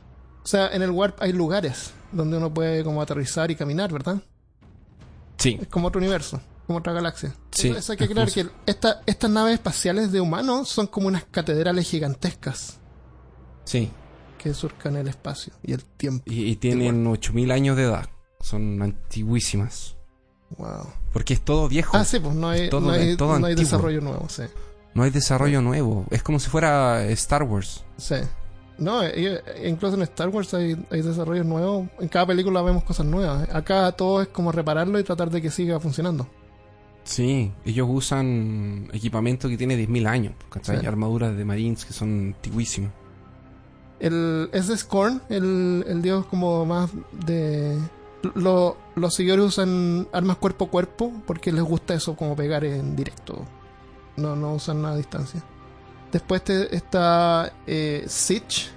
O 0.45 0.47
sea, 0.47 0.69
en 0.69 0.83
el 0.83 0.91
Warp 0.91 1.21
hay 1.23 1.33
lugares 1.33 1.93
donde 2.13 2.37
uno 2.37 2.53
puede 2.53 2.85
como 2.85 3.01
aterrizar 3.01 3.51
y 3.51 3.57
caminar, 3.57 3.93
¿verdad? 3.93 4.19
Sí. 5.39 5.59
Es 5.61 5.69
como 5.69 5.89
otro 5.89 5.99
universo, 5.99 6.41
como 6.67 6.79
otra 6.81 6.93
galaxia. 6.93 7.35
Sí, 7.51 7.69
Eso 7.71 7.93
hay 7.93 7.99
que 7.99 8.09
creer 8.09 8.31
que 8.31 8.47
esta- 8.67 9.03
estas 9.07 9.31
naves 9.31 9.55
espaciales 9.55 10.13
de 10.13 10.21
humanos 10.21 10.69
son 10.69 10.87
como 10.87 11.09
unas 11.09 11.25
catedrales 11.25 11.89
gigantescas 11.89 12.79
Sí. 13.67 13.91
que 14.39 14.55
surcan 14.55 14.97
el 14.97 15.09
espacio 15.09 15.53
y 15.63 15.73
el 15.75 15.85
tiempo. 15.85 16.23
Y, 16.27 16.45
y 16.47 16.57
tienen 16.57 17.07
8000 17.07 17.51
años 17.51 17.77
de 17.77 17.83
edad. 17.85 18.09
Son 18.41 18.81
antiguísimas. 18.81 19.97
Wow. 20.57 20.87
Porque 21.13 21.35
es 21.35 21.41
todo 21.45 21.69
viejo. 21.69 21.97
Ah, 21.97 22.05
sí, 22.05 22.21
pues 22.21 22.35
no 22.35 22.49
hay, 22.49 22.69
Todo 22.71 22.81
no 22.83 22.93
de- 22.93 23.01
hay, 23.01 23.17
todo 23.17 23.39
no 23.39 23.47
hay 23.47 23.55
desarrollo 23.55 24.01
nuevo, 24.01 24.29
sí. 24.29 24.45
No 24.95 25.03
hay 25.03 25.11
desarrollo 25.11 25.61
nuevo. 25.61 26.07
Es 26.11 26.23
como 26.23 26.39
si 26.39 26.49
fuera 26.49 27.05
Star 27.07 27.43
Wars. 27.43 27.85
Sí. 27.99 28.15
No, 28.79 29.03
eh, 29.03 29.43
incluso 29.67 29.97
en 29.97 30.03
Star 30.03 30.29
Wars 30.29 30.53
hay, 30.55 30.77
hay 30.91 31.03
desarrollos 31.03 31.45
nuevos. 31.47 31.89
En 31.99 32.09
cada 32.09 32.27
película 32.27 32.63
vemos 32.63 32.85
cosas 32.85 33.05
nuevas. 33.07 33.49
Acá 33.53 33.91
todo 33.93 34.23
es 34.23 34.29
como 34.29 34.53
repararlo 34.53 34.99
y 34.99 35.05
tratar 35.05 35.31
de 35.31 35.43
que 35.43 35.51
siga 35.51 35.81
funcionando. 35.81 36.29
Sí, 37.05 37.53
ellos 37.65 37.87
usan 37.91 38.89
equipamiento 38.93 39.49
que 39.49 39.57
tiene 39.57 39.77
10.000 39.77 40.07
años. 40.07 40.35
¿cachai? 40.51 40.81
Sí. 40.81 40.87
Armaduras 40.87 41.37
de 41.37 41.45
Marines 41.45 41.85
que 41.85 41.93
son 41.93 42.35
antiguísimas. 42.37 42.93
El, 43.99 44.51
es 44.53 44.85
Korn, 44.85 45.23
el, 45.29 45.85
el 45.89 46.03
dios 46.03 46.27
como 46.27 46.65
más 46.67 46.91
de... 47.25 47.79
Lo- 48.35 48.77
los 48.97 49.15
seguidores 49.15 49.45
usan 49.47 50.09
armas 50.13 50.37
cuerpo 50.39 50.65
a 50.67 50.71
cuerpo 50.71 51.13
porque 51.27 51.53
les 51.53 51.63
gusta 51.63 51.95
eso, 51.95 52.17
como 52.17 52.35
pegar 52.35 52.65
en 52.65 52.97
directo. 52.97 53.45
No, 54.17 54.35
no 54.35 54.55
usan 54.55 54.83
nada 54.83 54.95
a 54.95 54.99
distancia. 54.99 55.43
Después 56.11 56.43
te- 56.43 56.75
está 56.75 57.53
eh, 57.67 58.05
Sitch, 58.09 58.71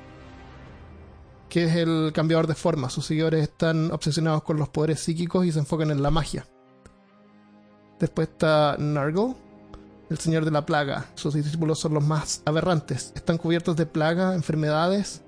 que 1.47 1.63
es 1.65 1.75
el 1.75 2.11
cambiador 2.13 2.47
de 2.47 2.55
forma. 2.55 2.89
Sus 2.89 3.05
seguidores 3.05 3.41
están 3.43 3.91
obsesionados 3.91 4.43
con 4.43 4.57
los 4.57 4.69
poderes 4.69 4.99
psíquicos 4.99 5.45
y 5.45 5.51
se 5.51 5.59
enfocan 5.59 5.89
en 5.91 6.03
la 6.03 6.11
magia. 6.11 6.45
Después 7.99 8.29
está 8.29 8.75
Nargle, 8.77 9.35
el 10.09 10.17
señor 10.17 10.45
de 10.45 10.51
la 10.51 10.65
plaga. 10.65 11.05
Sus 11.15 11.33
discípulos 11.33 11.79
son 11.79 11.93
los 11.93 12.03
más 12.03 12.41
aberrantes. 12.45 13.11
Están 13.15 13.37
cubiertos 13.37 13.75
de 13.75 13.85
plaga, 13.85 14.35
enfermedades. 14.35 15.21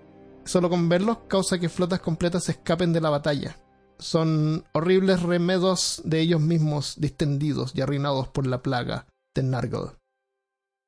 Solo 0.44 0.70
con 0.70 0.90
verlos 0.90 1.20
causa 1.28 1.60
que 1.60 1.70
flotas 1.70 2.00
completas 2.00 2.46
se 2.46 2.54
escapen 2.54 2.94
de 2.94 3.02
la 3.02 3.10
batalla. 3.10 3.58
Son 4.00 4.66
horribles 4.74 5.22
remedos 5.22 6.02
de 6.04 6.20
ellos 6.22 6.42
mismos, 6.42 6.96
distendidos 7.00 7.74
y 7.76 7.82
arruinados 7.82 8.28
por 8.30 8.48
la 8.48 8.64
plaga 8.64 9.08
de 9.36 9.44
Nargle. 9.44 9.92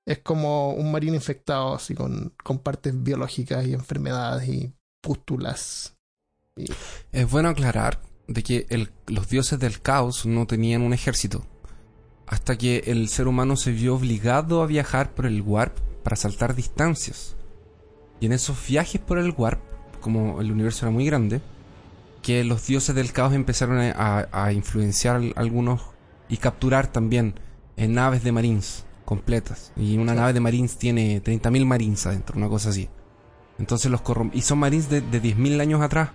Es 0.06 0.20
como 0.20 0.74
un 0.74 0.92
marino 0.92 1.14
infectado, 1.14 1.76
así 1.76 1.94
con, 1.94 2.34
con 2.44 2.60
partes 2.60 3.02
biológicas 3.04 3.66
y 3.68 3.74
enfermedades 3.74 4.50
y 4.50 4.74
pústulas. 5.02 5.96
Es 7.12 7.30
bueno 7.30 7.50
aclarar 7.50 8.02
de 8.28 8.44
que 8.44 8.90
los 9.08 9.30
dioses 9.30 9.60
del 9.60 9.82
caos 9.82 10.26
no 10.26 10.48
tenían 10.48 10.82
un 10.82 10.94
ejército. 10.94 11.46
Hasta 12.34 12.58
que 12.58 12.86
el 12.88 13.10
ser 13.10 13.28
humano 13.28 13.56
se 13.56 13.72
vio 13.72 13.94
obligado 13.94 14.64
a 14.64 14.66
viajar 14.66 15.12
por 15.14 15.28
el 15.28 15.44
warp 15.44 15.78
para 16.04 16.16
saltar 16.16 16.56
distancias. 16.56 17.36
Y 18.20 18.26
en 18.26 18.32
esos 18.34 18.58
viajes 18.68 19.00
por 19.00 19.20
el 19.20 19.36
warp, 19.38 19.60
como 20.02 20.42
el 20.42 20.52
universo 20.52 20.84
era 20.88 20.92
muy 20.92 21.06
grande, 21.06 21.42
que 22.24 22.44
los 22.44 22.66
dioses 22.66 22.96
del 22.96 23.12
caos 23.14 23.34
empezaron 23.36 23.78
a, 23.80 24.28
a- 24.32 24.52
influenciar 24.52 25.18
al- 25.18 25.34
algunos 25.36 25.82
y 26.28 26.38
capturar 26.38 26.88
también 26.88 27.36
en 27.78 27.94
naves 27.94 28.24
de 28.24 28.32
marines 28.32 28.84
completas. 29.06 29.72
Y 29.78 29.98
una 30.00 30.14
Sí. 30.14 30.18
nave 30.18 30.34
de 30.34 30.40
marines 30.40 30.78
tiene 30.78 31.22
30.000 31.22 31.68
marines 31.68 32.04
adentro, 32.08 32.36
una 32.36 32.50
cosa 32.50 32.70
así. 32.70 32.90
Entonces 33.60 33.92
los 33.92 34.02
corrom- 34.02 34.32
Y 34.34 34.42
son 34.42 34.58
marines 34.58 34.90
de, 34.90 35.02
de 35.02 35.22
10.000 35.22 35.62
años 35.62 35.82
atrás. 35.82 36.10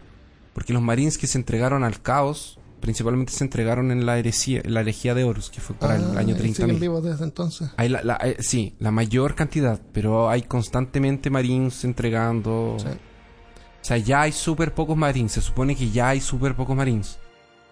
Porque 0.53 0.73
los 0.73 0.83
marines 0.83 1.17
que 1.17 1.29
se 1.29 1.39
entregaron 1.39 1.85
al 1.85 2.03
caos, 2.03 2.58
principalmente 2.81 3.33
se 3.33 3.45
entregaron 3.45 3.91
en 3.91 4.07
la 4.07 4.19
herejía, 4.19 4.63
la 4.65 4.81
herejía 4.81 5.15
de 5.15 5.25
Horus, 5.25 5.51
que 5.51 5.61
fue 5.61 5.77
para 5.77 5.97
el 5.97 6.17
Ah, 6.17 6.21
año 6.21 6.35
y 6.37 6.39
siguen 6.53 6.71
30.000. 6.77 6.81
vivos 6.81 7.03
desde 7.05 7.25
entonces. 7.25 7.71
Hay 7.77 7.89
la, 7.89 8.03
la- 8.03 8.17
eh, 8.23 8.37
sí, 8.41 8.75
la 8.79 8.91
mayor 8.91 9.35
cantidad, 9.35 9.81
pero 9.93 10.29
hay 10.31 10.43
constantemente 10.43 11.31
marines 11.31 11.85
entregando. 11.85 12.77
Sí. 12.79 12.87
O 12.89 13.85
sea, 13.89 13.97
ya 13.99 14.23
hay 14.23 14.33
súper 14.33 14.75
pocos 14.75 14.97
marines. 14.97 15.33
Se 15.33 15.41
supone 15.41 15.75
que 15.77 15.91
ya 15.91 16.09
hay 16.11 16.21
súper 16.21 16.55
pocos 16.57 16.77
marines. 16.77 17.19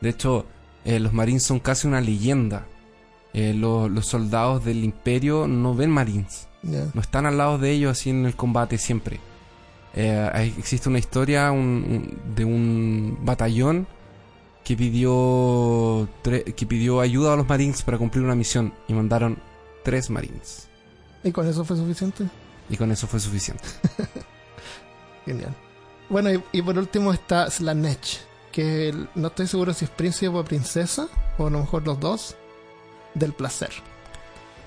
De 0.01 0.11
hecho, 0.11 0.47
eh, 0.85 1.01
los 1.01 1.13
marines 1.13 1.43
son 1.43 1.59
casi 1.59 1.87
una 1.87 2.01
leyenda. 2.01 2.67
Eh, 3.35 3.53
lo- 3.55 3.89
los 3.89 4.07
soldados 4.07 4.65
del 4.65 4.83
imperio 4.85 5.47
no 5.47 5.75
ven 5.75 5.91
marines. 5.91 6.49
No 6.63 7.01
están 7.01 7.27
al 7.27 7.37
lado 7.39 7.59
de 7.59 7.71
ellos 7.73 7.93
así 7.93 8.11
en 8.11 8.25
el 8.27 8.35
combate 8.35 8.79
siempre. 8.79 9.21
Eh, 9.95 10.53
existe 10.59 10.89
una 10.89 10.99
historia 10.99 11.51
un- 11.53 11.59
un- 11.59 12.35
de 12.35 12.45
un 12.45 13.19
batallón 13.23 13.87
que 14.67 14.77
pidió 14.77 16.09
que 16.25 16.67
pidió 16.67 17.01
ayuda 17.01 17.33
a 17.35 17.37
los 17.37 17.49
marines 17.49 17.83
para 17.83 17.99
cumplir 17.99 18.25
una 18.25 18.35
misión 18.35 18.75
y 18.89 18.95
mandaron 18.95 19.39
tres 19.85 20.11
marines 20.11 20.67
¿Y 21.23 21.31
con 21.31 21.47
eso 21.47 21.65
fue 21.65 21.77
suficiente? 21.77 22.27
y 22.69 22.77
con 22.77 22.91
eso 22.91 23.07
fue 23.07 23.21
suficiente. 23.21 23.63
Genial. 25.25 25.55
Bueno, 26.09 26.33
y, 26.33 26.43
y 26.51 26.63
por 26.63 26.77
último 26.79 27.13
está 27.13 27.49
Slanesh, 27.49 28.19
que 28.51 28.93
no 29.15 29.29
estoy 29.29 29.47
seguro 29.47 29.73
si 29.73 29.85
es 29.85 29.91
príncipe 29.93 30.37
o 30.37 30.45
princesa, 30.45 31.07
o 31.39 31.47
a 31.47 31.51
lo 31.51 31.61
mejor 31.61 31.87
los 31.87 32.01
dos, 32.01 32.37
del 33.15 33.33
placer. 33.33 33.71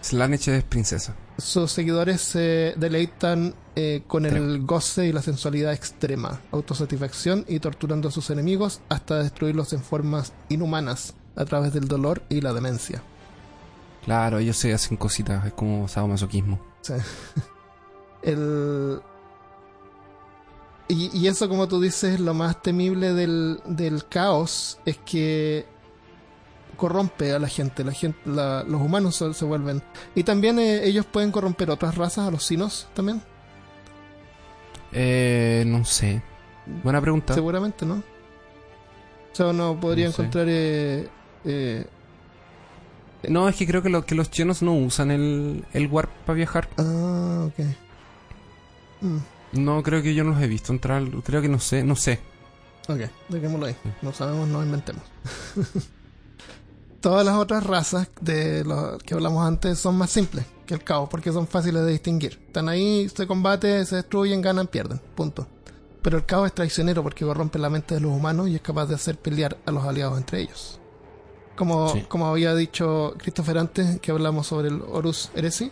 Slanesh 0.01 0.49
es 0.49 0.63
princesa. 0.63 1.15
Sus 1.37 1.71
seguidores 1.71 2.21
se 2.21 2.73
deleitan 2.77 3.53
eh, 3.75 4.03
con 4.07 4.25
el 4.25 4.65
goce 4.65 5.07
y 5.07 5.11
la 5.11 5.21
sensualidad 5.21 5.73
extrema, 5.73 6.41
autosatisfacción 6.51 7.45
y 7.47 7.59
torturando 7.59 8.09
a 8.09 8.11
sus 8.11 8.29
enemigos 8.29 8.81
hasta 8.89 9.23
destruirlos 9.23 9.73
en 9.73 9.81
formas 9.81 10.33
inhumanas 10.49 11.13
a 11.35 11.45
través 11.45 11.73
del 11.73 11.87
dolor 11.87 12.23
y 12.29 12.41
la 12.41 12.53
demencia. 12.53 13.01
Claro, 14.03 14.39
ellos 14.39 14.57
se 14.57 14.73
hacen 14.73 14.97
cositas, 14.97 15.45
es 15.45 15.53
como 15.53 15.87
sadomasoquismo. 15.87 16.59
Sea, 16.81 17.03
el... 18.21 19.01
Y, 20.87 21.15
y 21.15 21.27
eso, 21.27 21.47
como 21.47 21.67
tú 21.67 21.79
dices, 21.79 22.19
lo 22.19 22.33
más 22.33 22.61
temible 22.63 23.13
del, 23.13 23.61
del 23.65 24.07
caos 24.07 24.79
es 24.85 24.97
que 24.97 25.67
corrompe 26.79 27.31
a 27.33 27.37
la 27.39 27.47
gente. 27.47 27.83
La 27.83 27.91
gente 27.91 28.17
la- 28.25 28.63
los 28.63 28.81
humanos 28.81 29.15
se, 29.17 29.31
se 29.35 29.45
vuelven. 29.45 29.83
Y 30.15 30.23
también 30.23 30.57
eh, 30.57 30.83
ellos 30.85 31.05
pueden 31.05 31.31
corromper 31.31 31.69
otras 31.69 31.95
razas, 31.95 32.27
a 32.27 32.31
los 32.31 32.43
sinos 32.43 32.87
también. 32.95 33.21
Eh, 34.91 35.63
no 35.67 35.85
sé. 35.85 36.21
Buena 36.83 36.99
pregunta. 37.01 37.33
Seguramente, 37.33 37.85
¿no? 37.85 37.95
O 37.95 39.35
sea, 39.35 39.47
uno 39.47 39.79
podría 39.79 40.05
No 40.05 40.11
encontrar. 40.11 40.45
eh, 40.49 41.07
eh, 41.45 41.85
No, 43.27 43.47
es 43.47 43.55
que 43.55 43.67
creo 43.67 43.81
que, 43.83 43.89
lo- 43.89 44.05
que 44.05 44.15
los 44.15 44.31
chinos 44.31 44.61
no 44.63 44.73
usan 44.73 45.11
el, 45.11 45.65
el 45.73 45.87
warp 45.87 46.09
para 46.25 46.35
viajar. 46.37 46.69
ah, 46.77 47.47
ok. 47.47 47.65
Mm, 49.01 49.17
No, 49.63 49.83
creo 49.83 50.01
que 50.01 50.13
yo 50.15 50.23
no 50.23 50.31
los 50.31 50.41
he 50.41 50.47
visto 50.47 50.73
entrar. 50.73 51.03
Creo 51.23 51.41
que 51.41 51.49
no 51.49 51.59
sé, 51.59 51.83
no 51.83 51.95
sé. 51.95 52.19
ok, 52.87 53.01
dejémoslo 53.29 53.67
ahí. 53.67 53.75
No 54.01 54.11
sabemos, 54.13 54.47
no 54.47 54.63
inventemos. 54.63 55.03
Todas 57.01 57.25
las 57.25 57.35
otras 57.35 57.63
razas 57.65 58.09
de 58.19 58.63
lo 58.65 58.97
que 58.97 59.13
hablamos 59.13 59.45
antes 59.47 59.79
son 59.79 59.97
más 59.97 60.09
simples 60.09 60.45
que 60.65 60.73
el 60.73 60.83
caos 60.83 61.07
porque 61.09 61.31
son 61.31 61.47
fáciles 61.47 61.83
de 61.85 61.91
distinguir. 61.91 62.39
Están 62.47 62.67
ahí, 62.69 63.07
se 63.09 63.25
combate, 63.25 63.85
se 63.85 63.95
destruyen, 63.97 64.41
ganan, 64.41 64.67
pierden. 64.67 64.99
Punto. 65.15 65.47
Pero 66.01 66.17
el 66.17 66.25
caos 66.25 66.47
es 66.47 66.53
traicionero 66.53 67.01
porque 67.03 67.25
corrompe 67.25 67.57
la 67.59 67.69
mente 67.69 67.95
de 67.95 68.01
los 68.01 68.11
humanos 68.11 68.49
y 68.49 68.55
es 68.55 68.61
capaz 68.61 68.85
de 68.87 68.95
hacer 68.95 69.17
pelear 69.17 69.57
a 69.65 69.71
los 69.71 69.83
aliados 69.85 70.17
entre 70.17 70.41
ellos. 70.41 70.79
Como, 71.55 71.89
Sí. 71.89 72.05
como 72.07 72.27
había 72.27 72.53
dicho 72.55 73.13
Christopher 73.17 73.57
antes, 73.57 73.99
que 73.99 74.11
hablamos 74.11 74.47
sobre 74.47 74.69
el 74.69 74.81
Horus 74.81 75.29
Heresy, 75.35 75.71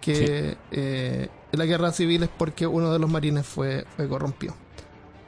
que 0.00 0.56
eh, 0.70 1.28
la 1.52 1.64
guerra 1.66 1.92
civil 1.92 2.22
es 2.24 2.28
porque 2.36 2.66
uno 2.66 2.92
de 2.92 2.98
los 2.98 3.10
marines 3.10 3.46
fue, 3.46 3.84
fue 3.96 4.08
corrompido. 4.08 4.54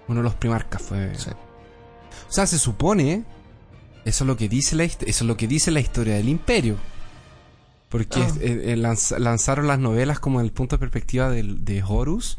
Uno 0.09 0.19
de 0.21 0.25
los 0.25 0.35
primarcas 0.35 0.83
fue. 0.83 1.15
Sí. 1.17 1.31
O 2.29 2.33
sea, 2.33 2.47
se 2.47 2.59
supone 2.59 3.25
Eso 4.05 4.25
es 4.25 4.27
lo 4.29 4.37
que 4.37 4.49
dice 4.49 4.77
la, 4.77 4.85
eso 4.85 4.99
es 5.07 5.23
lo 5.23 5.37
que 5.37 5.47
dice 5.47 5.71
la 5.71 5.81
historia 5.81 6.15
del 6.15 6.29
imperio. 6.29 6.77
Porque 7.89 8.21
Ah. 8.21 8.29
eh, 8.41 8.63
eh, 8.73 8.77
lanz- 8.77 9.19
lanzaron 9.19 9.67
las 9.67 9.79
novelas 9.79 10.21
como 10.21 10.41
el 10.41 10.53
punto 10.53 10.77
de 10.77 10.81
perspectiva 10.81 11.29
del- 11.29 11.65
de 11.65 11.83
Horus 11.83 12.39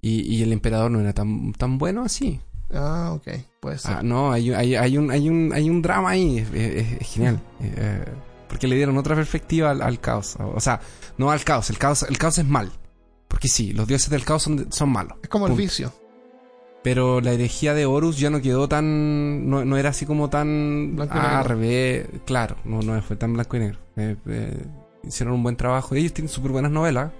y, 0.00 0.20
y 0.22 0.42
el 0.42 0.52
emperador 0.52 0.90
no 0.90 1.00
era 1.00 1.12
tan, 1.12 1.52
tan 1.54 1.76
bueno 1.78 2.04
así. 2.04 2.40
Ah, 2.72 3.10
ok. 3.14 3.28
Puede 3.60 3.78
ser. 3.78 3.96
Ah, 3.96 4.02
no, 4.02 4.30
hay, 4.32 4.52
hay, 4.52 4.76
hay, 4.76 4.96
un, 4.96 5.10
hay, 5.10 5.28
un, 5.28 5.52
hay 5.52 5.68
un 5.68 5.82
drama 5.82 6.10
ahí, 6.10 6.38
es, 6.38 6.48
es- 6.54 7.00
es 7.02 7.08
genial. 7.08 7.40
Eh, 7.60 7.74
eh, 7.76 8.04
porque 8.48 8.68
le 8.68 8.76
dieron 8.76 8.96
otra 8.96 9.14
perspectiva 9.16 9.70
al, 9.72 9.82
al 9.82 9.98
caos. 10.00 10.36
O 10.38 10.60
sea, 10.60 10.80
no 11.18 11.30
al 11.30 11.42
caos, 11.44 11.68
el 11.70 11.78
caos, 11.78 12.04
el 12.08 12.16
caos 12.16 12.38
es 12.38 12.46
mal. 12.46 12.70
Porque 13.28 13.48
sí, 13.48 13.72
los 13.72 13.86
dioses 13.88 14.08
del 14.10 14.24
caos 14.24 14.42
son, 14.44 14.72
son 14.72 14.88
malos. 14.90 15.18
es 15.22 15.28
como 15.28 15.46
el 15.48 15.52
vicio. 15.54 15.92
Pero 16.82 17.20
la 17.20 17.32
herejía 17.32 17.74
de 17.74 17.84
Horus 17.84 18.18
ya 18.18 18.30
no 18.30 18.40
quedó 18.40 18.68
tan. 18.68 19.48
No, 19.48 19.64
no 19.64 19.76
era 19.76 19.90
así 19.90 20.06
como 20.06 20.30
tan. 20.30 20.96
Blanco 20.96 21.14
ah, 21.16 21.42
revés. 21.42 22.08
Claro, 22.24 22.56
no, 22.64 22.80
no 22.80 23.00
fue 23.02 23.16
tan 23.16 23.34
blanco 23.34 23.56
y 23.56 23.60
negro. 23.60 23.78
Eh, 23.96 24.16
eh, 24.26 24.66
hicieron 25.02 25.34
un 25.34 25.42
buen 25.42 25.56
trabajo. 25.56 25.94
Ellos 25.94 26.14
tienen 26.14 26.30
súper 26.30 26.52
buenas 26.52 26.72
novelas. 26.72 27.12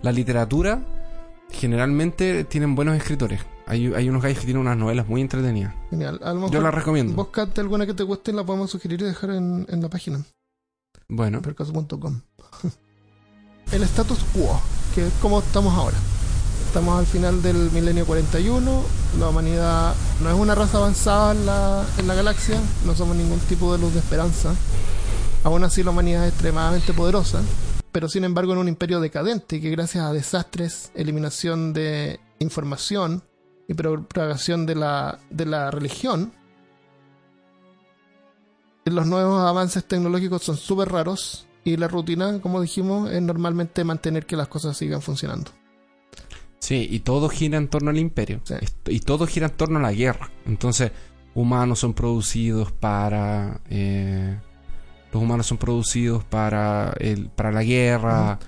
La 0.00 0.12
literatura, 0.12 0.80
generalmente, 1.50 2.44
tienen 2.44 2.74
buenos 2.74 2.96
escritores. 2.96 3.40
Hay, 3.66 3.92
hay 3.92 4.08
unos 4.08 4.22
gallos 4.22 4.38
que 4.38 4.46
tienen 4.46 4.62
unas 4.62 4.78
novelas 4.78 5.06
muy 5.06 5.20
entretenidas. 5.20 5.74
Genial. 5.90 6.18
A 6.22 6.30
lo 6.30 6.36
mejor 6.36 6.50
Yo 6.52 6.60
las 6.62 6.74
recomiendo. 6.74 7.14
Búscate 7.14 7.60
alguna 7.60 7.84
que 7.84 7.92
te 7.92 8.04
guste 8.04 8.30
y 8.30 8.34
la 8.34 8.44
podemos 8.44 8.70
sugerir 8.70 9.02
y 9.02 9.04
dejar 9.04 9.30
en, 9.30 9.66
en 9.68 9.82
la 9.82 9.90
página, 9.90 10.24
Bueno, 11.08 11.42
percaso.com. 11.42 12.20
El 13.72 13.82
status 13.82 14.24
quo, 14.32 14.58
que 14.94 15.06
es 15.06 15.12
como 15.20 15.40
estamos 15.40 15.74
ahora. 15.74 15.98
Estamos 16.78 17.00
al 17.00 17.06
final 17.06 17.42
del 17.42 17.72
milenio 17.72 18.06
41, 18.06 18.84
la 19.18 19.28
humanidad 19.30 19.96
no 20.22 20.28
es 20.28 20.36
una 20.36 20.54
raza 20.54 20.78
avanzada 20.78 21.32
en 21.32 21.44
la, 21.44 21.84
en 21.98 22.06
la 22.06 22.14
galaxia, 22.14 22.60
no 22.86 22.94
somos 22.94 23.16
ningún 23.16 23.40
tipo 23.40 23.72
de 23.72 23.80
luz 23.80 23.94
de 23.94 23.98
esperanza. 23.98 24.54
Aún 25.42 25.64
así 25.64 25.82
la 25.82 25.90
humanidad 25.90 26.24
es 26.24 26.28
extremadamente 26.30 26.92
poderosa, 26.92 27.42
pero 27.90 28.08
sin 28.08 28.22
embargo 28.22 28.52
en 28.52 28.60
un 28.60 28.68
imperio 28.68 29.00
decadente 29.00 29.60
que 29.60 29.70
gracias 29.70 30.04
a 30.04 30.12
desastres, 30.12 30.92
eliminación 30.94 31.72
de 31.72 32.20
información 32.38 33.24
y 33.66 33.74
propagación 33.74 34.64
de 34.64 34.76
la, 34.76 35.18
de 35.30 35.46
la 35.46 35.72
religión, 35.72 36.32
los 38.84 39.04
nuevos 39.04 39.42
avances 39.42 39.84
tecnológicos 39.84 40.44
son 40.44 40.56
súper 40.56 40.90
raros 40.90 41.48
y 41.64 41.76
la 41.76 41.88
rutina, 41.88 42.40
como 42.40 42.60
dijimos, 42.60 43.10
es 43.10 43.20
normalmente 43.20 43.82
mantener 43.82 44.26
que 44.26 44.36
las 44.36 44.46
cosas 44.46 44.76
sigan 44.76 45.02
funcionando. 45.02 45.57
Sí, 46.58 46.86
y 46.90 47.00
todo 47.00 47.28
gira 47.28 47.58
en 47.58 47.68
torno 47.68 47.90
al 47.90 47.98
imperio. 47.98 48.40
Sí. 48.44 48.54
Y 48.86 49.00
todo 49.00 49.26
gira 49.26 49.46
en 49.46 49.56
torno 49.56 49.78
a 49.78 49.82
la 49.82 49.92
guerra. 49.92 50.30
Entonces, 50.46 50.92
humanos 51.34 51.78
son 51.80 51.94
producidos 51.94 52.72
para. 52.72 53.60
eh, 53.70 54.38
los 55.12 55.22
humanos 55.22 55.46
son 55.46 55.56
producidos 55.56 56.22
para, 56.24 56.92
el, 57.00 57.30
para 57.30 57.50
la 57.50 57.62
guerra. 57.62 58.38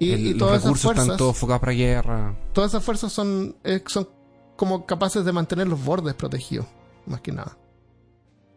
Y, 0.00 0.10
el- 0.12 0.20
y 0.20 0.34
los 0.34 0.48
esas 0.50 0.62
recursos 0.64 0.82
fuerzas, 0.82 1.04
están 1.04 1.16
todos 1.16 1.34
enfocados 1.36 1.60
para 1.60 1.72
guerra. 1.72 2.36
todas 2.52 2.70
esas 2.72 2.84
fuerzas 2.84 3.12
son, 3.12 3.56
eh, 3.64 3.82
son 3.86 4.08
como 4.56 4.84
capaces 4.86 5.24
de 5.24 5.30
mantener 5.32 5.68
los 5.68 5.84
bordes 5.84 6.14
protegidos, 6.14 6.66
más 7.06 7.20
que 7.20 7.30
nada. 7.32 7.56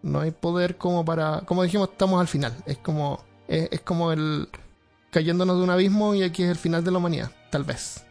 No 0.02 0.22
hay 0.22 0.32
poder 0.32 0.78
como 0.78 1.06
para, 1.06 1.42
como 1.42 1.62
dijimos, 1.62 1.90
estamos 1.92 2.20
al 2.20 2.28
final. 2.28 2.56
Es 2.66 2.80
como, 2.80 3.24
es, 3.48 3.68
es 3.72 3.82
como 3.82 4.12
el 4.12 4.50
cayéndonos 5.12 5.58
de 5.58 5.64
un 5.64 5.70
abismo 5.70 6.16
y 6.16 6.24
aquí 6.24 6.42
es 6.42 6.50
el 6.50 6.56
final 6.58 6.84
de 6.84 6.90
la 6.92 6.98
humanidad, 6.98 7.32
tal 7.52 7.64
vez, 7.64 8.04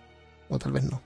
o 0.51 0.59
tal 0.59 0.73
vez 0.73 0.85
no. 0.85 1.01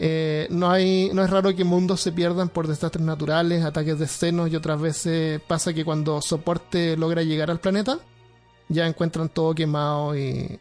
Eh, 0.00 0.46
no 0.50 0.70
hay, 0.70 1.10
no 1.12 1.24
es 1.24 1.30
raro 1.30 1.54
que 1.56 1.64
mundos 1.64 2.00
se 2.00 2.12
pierdan 2.12 2.48
por 2.48 2.68
desastres 2.68 3.04
naturales, 3.04 3.64
ataques 3.64 3.98
de 3.98 4.06
senos 4.06 4.48
y 4.50 4.54
otras 4.56 4.80
veces 4.80 5.40
pasa 5.46 5.74
que 5.74 5.84
cuando 5.84 6.22
soporte 6.22 6.96
logra 6.96 7.22
llegar 7.24 7.50
al 7.50 7.58
planeta, 7.58 7.98
ya 8.68 8.86
encuentran 8.86 9.28
todo 9.28 9.54
quemado 9.56 10.16
y, 10.16 10.60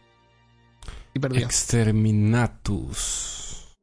y 1.14 1.20
perdido. 1.20 1.46
Exterminatus. 1.46 3.76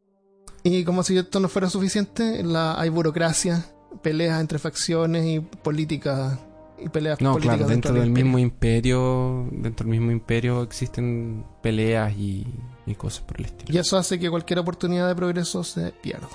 Y 0.65 0.83
como 0.85 1.03
si 1.03 1.17
esto 1.19 1.41
no 1.41 1.49
fuera 1.49 1.69
suficiente, 1.71 2.43
la, 2.43 2.81
hay 2.81 2.89
burocracia, 2.89 3.67
peleas 4.03 4.41
entre 4.41 4.59
facciones 4.59 5.25
y 5.27 5.41
políticas 5.41 6.39
y 6.79 6.89
peleas 6.89 7.21
No, 7.21 7.33
políticas 7.35 7.59
claro, 7.59 7.69
dentro 7.69 7.93
del 7.95 8.07
imperio. 8.09 8.11
mismo 8.11 8.39
imperio, 8.39 9.49
dentro 9.53 9.85
del 9.87 9.99
mismo 9.99 10.11
imperio 10.11 10.63
existen 10.63 11.45
peleas 11.63 12.13
y, 12.17 12.47
y 12.87 12.95
cosas 12.95 13.23
por 13.23 13.39
el 13.39 13.47
estilo. 13.47 13.73
Y 13.73 13.79
eso 13.79 13.97
hace 13.97 14.19
que 14.19 14.31
cualquier 14.31 14.59
oportunidad 14.59 15.09
de 15.09 15.15
progreso 15.15 15.65
se 15.65 15.93
pierda. 15.93 16.29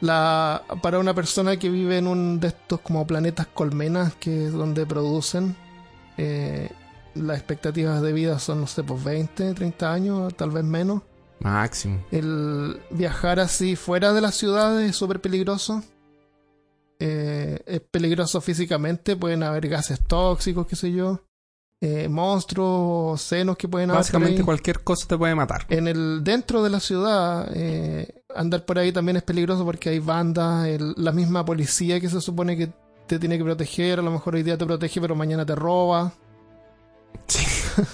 La, 0.00 0.64
para 0.82 0.98
una 0.98 1.14
persona 1.14 1.56
que 1.56 1.68
vive 1.68 1.98
en 1.98 2.08
un 2.08 2.40
de 2.40 2.48
estos 2.48 2.80
como 2.80 3.06
planetas 3.06 3.46
colmenas, 3.46 4.14
que 4.16 4.46
es 4.46 4.52
donde 4.52 4.84
producen, 4.84 5.54
eh, 6.16 6.70
las 7.14 7.36
expectativas 7.36 8.02
de 8.02 8.12
vida 8.12 8.38
son, 8.38 8.62
no 8.62 8.66
sé, 8.66 8.82
pues 8.82 9.02
20, 9.04 9.54
30 9.54 9.92
años, 9.92 10.34
tal 10.34 10.50
vez 10.50 10.64
menos. 10.64 11.02
Máximo. 11.38 12.04
El 12.10 12.80
viajar 12.90 13.40
así 13.40 13.76
fuera 13.76 14.12
de 14.12 14.20
las 14.20 14.34
ciudades 14.34 14.90
es 14.90 14.96
súper 14.96 15.20
peligroso. 15.20 15.82
Eh, 16.98 17.60
es 17.66 17.80
peligroso 17.80 18.40
físicamente, 18.40 19.16
pueden 19.16 19.42
haber 19.42 19.68
gases 19.68 20.00
tóxicos, 20.00 20.66
qué 20.66 20.76
sé 20.76 20.92
yo. 20.92 21.20
Eh, 21.84 22.08
monstruos, 22.08 23.20
senos 23.20 23.56
que 23.56 23.66
pueden 23.66 23.88
Básicamente 23.90 24.44
cualquier 24.44 24.84
cosa 24.84 25.06
te 25.08 25.18
puede 25.18 25.34
matar. 25.34 25.66
En 25.68 25.88
el 25.88 26.22
dentro 26.22 26.62
de 26.62 26.70
la 26.70 26.78
ciudad, 26.78 27.50
eh, 27.54 28.22
andar 28.34 28.64
por 28.64 28.78
ahí 28.78 28.92
también 28.92 29.16
es 29.16 29.24
peligroso 29.24 29.64
porque 29.64 29.88
hay 29.90 29.98
bandas, 29.98 30.68
el- 30.68 30.94
la 30.96 31.10
misma 31.10 31.44
policía 31.44 31.98
que 32.00 32.08
se 32.08 32.20
supone 32.20 32.56
que 32.56 32.72
te 33.08 33.18
tiene 33.18 33.36
que 33.36 33.42
proteger, 33.44 33.98
a 33.98 34.02
lo 34.02 34.12
mejor 34.12 34.36
hoy 34.36 34.44
día 34.44 34.56
te 34.56 34.64
protege, 34.64 35.00
pero 35.00 35.16
mañana 35.16 35.44
te 35.44 35.54
roba. 35.56 36.12
Sí. 37.26 37.44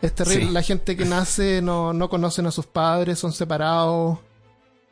Es 0.00 0.14
terrible. 0.14 0.46
Sí. 0.46 0.52
La 0.52 0.62
gente 0.62 0.96
que 0.96 1.04
nace 1.04 1.60
no, 1.60 1.92
no 1.92 2.08
conocen 2.08 2.46
a 2.46 2.52
sus 2.52 2.66
padres, 2.66 3.18
son 3.18 3.32
separados. 3.32 4.18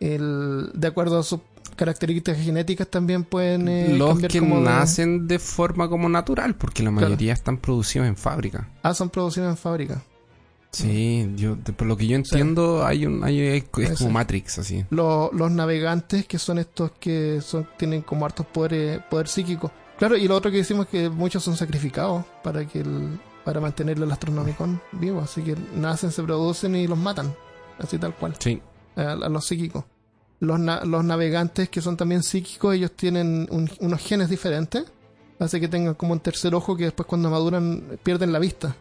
El, 0.01 0.71
de 0.75 0.89
acuerdo 0.89 1.21
a 1.21 1.23
sus 1.23 1.41
características 1.77 2.39
genéticas 2.43 2.89
también 2.89 3.23
pueden 3.25 3.69
eh, 3.69 3.95
Los 3.97 4.09
cambiar 4.11 4.31
que 4.33 4.41
como 4.41 4.59
nacen 4.61 5.29
de 5.29 5.39
forma 5.39 5.89
como 5.89 6.09
natural, 6.09 6.55
porque 6.57 6.83
la 6.83 6.91
Claro. 6.91 7.07
mayoría 7.09 7.33
están 7.33 7.59
producidos 7.59 8.09
en 8.09 8.17
fábrica. 8.17 8.69
Ah, 8.83 8.93
son 8.95 9.09
producidos 9.11 9.49
en 9.51 9.57
fábrica. 9.57 10.03
Sí, 10.73 11.31
yo, 11.37 11.57
de- 11.57 11.73
por 11.73 11.87
lo 11.87 11.97
que 11.97 12.07
yo 12.07 12.17
entiendo, 12.17 12.85
hay 12.85 13.07
un, 13.07 13.25
hay, 13.25 13.41
es 13.41 13.65
como. 13.99 14.11
Matrix, 14.11 14.59
así. 14.59 14.85
Los, 14.91 15.33
los 15.33 15.51
navegantes, 15.51 16.27
que 16.27 16.39
son 16.39 16.59
estos 16.59 16.91
que 17.01 17.41
son, 17.41 17.67
tienen 17.79 18.03
como 18.03 18.27
hartos 18.27 18.45
poderes, 18.47 19.01
poder 19.09 19.29
psíquico. 19.29 19.71
Claro, 19.99 20.17
y 20.17 20.29
lo 20.29 20.37
otro 20.37 20.51
que 20.51 20.59
decimos 20.59 20.87
es 20.87 20.91
que 20.91 21.09
muchos 21.09 21.43
son 21.43 21.57
sacrificados 21.57 22.25
para 22.43 22.67
que 22.67 22.81
el, 22.81 23.19
para 23.45 23.61
mantener 23.61 23.97
el 23.97 24.11
Astronomicon 24.13 24.81
vivo. 24.93 25.21
Así 25.23 25.41
que 25.41 25.57
nacen, 25.75 26.11
se 26.13 26.23
producen 26.23 26.77
y 26.77 26.87
los 26.87 26.99
matan. 26.99 27.35
Así 27.79 27.97
tal 27.99 28.15
cual. 28.15 28.35
Sí. 28.39 28.61
A, 28.97 29.13
a 29.13 29.29
los 29.31 29.47
psíquicos. 29.47 29.85
Los, 30.41 30.59
na- 30.61 30.85
los 30.85 31.03
navegantes 31.05 31.69
que 31.71 31.81
son 31.81 31.97
también 31.97 32.23
psíquicos, 32.23 32.75
ellos 32.75 32.93
tienen 32.93 33.49
un- 33.51 33.71
unos 33.81 34.01
genes 34.01 34.29
diferentes. 34.29 34.85
Hace 35.39 35.61
que 35.61 35.69
tengan 35.69 35.95
como 35.95 36.13
un 36.13 36.21
tercer 36.21 36.55
ojo 36.55 36.77
que 36.77 36.85
después 36.85 37.07
cuando 37.07 37.31
maduran 37.31 37.99
pierden 38.03 38.33
la 38.33 38.39
vista. 38.39 38.75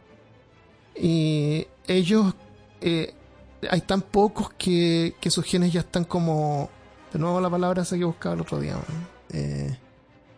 Y 0.95 1.67
ellos, 1.87 2.33
eh, 2.81 3.13
hay 3.69 3.81
tan 3.81 4.01
pocos 4.01 4.51
que, 4.57 5.15
que 5.19 5.29
sus 5.31 5.45
genes 5.45 5.73
ya 5.73 5.81
están 5.81 6.05
como... 6.05 6.69
De 7.11 7.19
nuevo 7.19 7.39
la 7.39 7.49
palabra 7.49 7.83
esa 7.83 7.97
que 7.97 8.03
buscaba 8.03 8.35
el 8.35 8.41
otro 8.41 8.59
día. 8.59 8.75
Eh, 9.31 9.77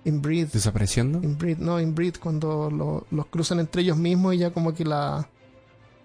inbreed. 0.06 0.48
Desapareciendo. 0.50 1.20
Inbreed, 1.24 1.58
no, 1.58 1.80
inbreed, 1.80 2.16
cuando 2.20 2.70
lo- 2.70 3.06
los 3.12 3.26
cruzan 3.28 3.60
entre 3.60 3.82
ellos 3.82 3.98
mismos 3.98 4.36
y 4.36 4.40
ya 4.40 4.52
como 4.52 4.74
que 4.74 4.86
la, 4.86 5.28